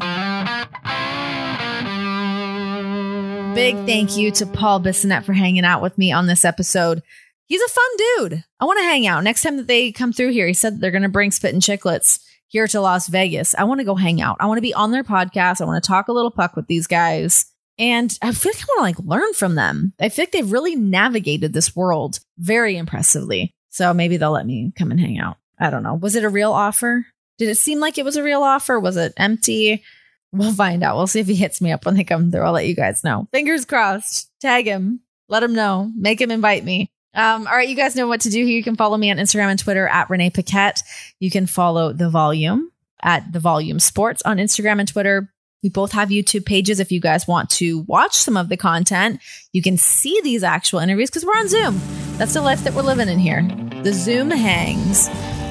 Big 3.54 3.76
thank 3.84 4.16
you 4.16 4.30
to 4.30 4.46
Paul 4.46 4.80
Bissonnette 4.80 5.24
for 5.24 5.34
hanging 5.34 5.64
out 5.64 5.82
with 5.82 5.98
me 5.98 6.10
on 6.10 6.26
this 6.26 6.44
episode. 6.44 7.02
He's 7.46 7.60
a 7.60 7.68
fun 7.68 7.84
dude. 7.98 8.44
I 8.60 8.64
want 8.64 8.78
to 8.78 8.84
hang 8.84 9.06
out. 9.06 9.22
Next 9.24 9.42
time 9.42 9.58
that 9.58 9.66
they 9.66 9.92
come 9.92 10.12
through 10.12 10.32
here, 10.32 10.46
he 10.46 10.54
said 10.54 10.80
they're 10.80 10.90
going 10.90 11.02
to 11.02 11.10
bring 11.10 11.30
Spit 11.30 11.52
and 11.52 11.62
Chiclets 11.62 12.20
here 12.46 12.66
to 12.68 12.80
Las 12.80 13.08
Vegas. 13.08 13.54
I 13.54 13.64
want 13.64 13.80
to 13.80 13.84
go 13.84 13.94
hang 13.94 14.22
out. 14.22 14.38
I 14.40 14.46
want 14.46 14.56
to 14.56 14.62
be 14.62 14.72
on 14.72 14.90
their 14.90 15.04
podcast. 15.04 15.60
I 15.60 15.64
want 15.64 15.82
to 15.82 15.86
talk 15.86 16.08
a 16.08 16.12
little 16.12 16.30
puck 16.30 16.56
with 16.56 16.66
these 16.66 16.86
guys. 16.86 17.44
And 17.78 18.16
I 18.22 18.32
feel 18.32 18.52
like 18.52 18.62
I 18.62 18.66
want 18.68 18.96
to 18.96 19.02
like 19.02 19.06
learn 19.06 19.32
from 19.34 19.54
them. 19.54 19.92
I 20.00 20.08
feel 20.08 20.22
like 20.22 20.32
they've 20.32 20.50
really 20.50 20.76
navigated 20.76 21.52
this 21.52 21.76
world 21.76 22.20
very 22.38 22.76
impressively. 22.76 23.54
So 23.70 23.92
maybe 23.92 24.16
they'll 24.16 24.30
let 24.30 24.46
me 24.46 24.72
come 24.78 24.90
and 24.90 25.00
hang 25.00 25.18
out. 25.18 25.36
I 25.58 25.70
don't 25.70 25.82
know. 25.82 25.94
Was 25.94 26.16
it 26.16 26.24
a 26.24 26.30
real 26.30 26.52
offer? 26.52 27.06
Did 27.42 27.48
it 27.48 27.58
seem 27.58 27.80
like 27.80 27.98
it 27.98 28.04
was 28.04 28.14
a 28.14 28.22
real 28.22 28.44
offer? 28.44 28.78
Was 28.78 28.96
it 28.96 29.14
empty? 29.16 29.82
We'll 30.30 30.52
find 30.52 30.84
out. 30.84 30.96
We'll 30.96 31.08
see 31.08 31.18
if 31.18 31.26
he 31.26 31.34
hits 31.34 31.60
me 31.60 31.72
up 31.72 31.84
when 31.84 31.96
they 31.96 32.04
come 32.04 32.30
through. 32.30 32.42
I'll 32.42 32.52
let 32.52 32.68
you 32.68 32.76
guys 32.76 33.02
know. 33.02 33.26
Fingers 33.32 33.64
crossed. 33.64 34.30
Tag 34.40 34.66
him. 34.66 35.00
Let 35.28 35.42
him 35.42 35.52
know. 35.52 35.90
Make 35.96 36.20
him 36.20 36.30
invite 36.30 36.64
me. 36.64 36.92
Um, 37.14 37.48
all 37.48 37.54
right, 37.54 37.68
you 37.68 37.74
guys 37.74 37.96
know 37.96 38.06
what 38.06 38.20
to 38.20 38.30
do 38.30 38.44
here. 38.44 38.56
You 38.56 38.62
can 38.62 38.76
follow 38.76 38.96
me 38.96 39.10
on 39.10 39.16
Instagram 39.16 39.50
and 39.50 39.58
Twitter 39.58 39.88
at 39.88 40.08
Renee 40.08 40.30
Paquette. 40.30 40.84
You 41.18 41.32
can 41.32 41.48
follow 41.48 41.92
The 41.92 42.08
Volume 42.08 42.70
at 43.02 43.32
The 43.32 43.40
Volume 43.40 43.80
Sports 43.80 44.22
on 44.22 44.36
Instagram 44.36 44.78
and 44.78 44.86
Twitter. 44.86 45.28
We 45.64 45.68
both 45.68 45.90
have 45.90 46.10
YouTube 46.10 46.46
pages 46.46 46.78
if 46.78 46.92
you 46.92 47.00
guys 47.00 47.26
want 47.26 47.50
to 47.50 47.80
watch 47.88 48.14
some 48.14 48.36
of 48.36 48.50
the 48.50 48.56
content. 48.56 49.20
You 49.52 49.62
can 49.62 49.76
see 49.76 50.20
these 50.22 50.44
actual 50.44 50.78
interviews 50.78 51.10
because 51.10 51.24
we're 51.24 51.32
on 51.32 51.48
Zoom. 51.48 51.80
That's 52.18 52.34
the 52.34 52.40
life 52.40 52.62
that 52.62 52.74
we're 52.74 52.82
living 52.82 53.08
in 53.08 53.18
here. 53.18 53.42
The 53.82 53.92
Zoom 53.92 54.30
hangs. 54.30 55.08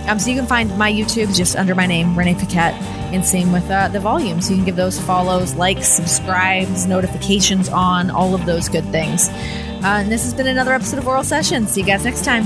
Um, 0.07 0.19
so 0.19 0.29
you 0.29 0.35
can 0.35 0.47
find 0.47 0.75
my 0.77 0.91
YouTube 0.91 1.35
just 1.35 1.55
under 1.55 1.75
my 1.75 1.85
name, 1.85 2.17
Renee 2.17 2.35
Paquette, 2.35 2.73
and 3.13 3.25
same 3.25 3.51
with 3.51 3.69
uh, 3.69 3.87
the 3.89 3.99
volume. 3.99 4.41
So 4.41 4.51
you 4.51 4.57
can 4.57 4.65
give 4.65 4.75
those 4.75 4.99
follows, 4.99 5.55
likes, 5.55 5.87
subscribes, 5.87 6.85
notifications 6.85 7.69
on, 7.69 8.09
all 8.09 8.33
of 8.33 8.45
those 8.45 8.67
good 8.67 8.85
things. 8.85 9.29
Uh, 9.29 10.01
and 10.01 10.11
this 10.11 10.23
has 10.23 10.33
been 10.33 10.47
another 10.47 10.73
episode 10.73 10.99
of 10.99 11.07
Oral 11.07 11.23
Sessions. 11.23 11.71
See 11.71 11.81
you 11.81 11.87
guys 11.87 12.03
next 12.03 12.23
time. 12.23 12.45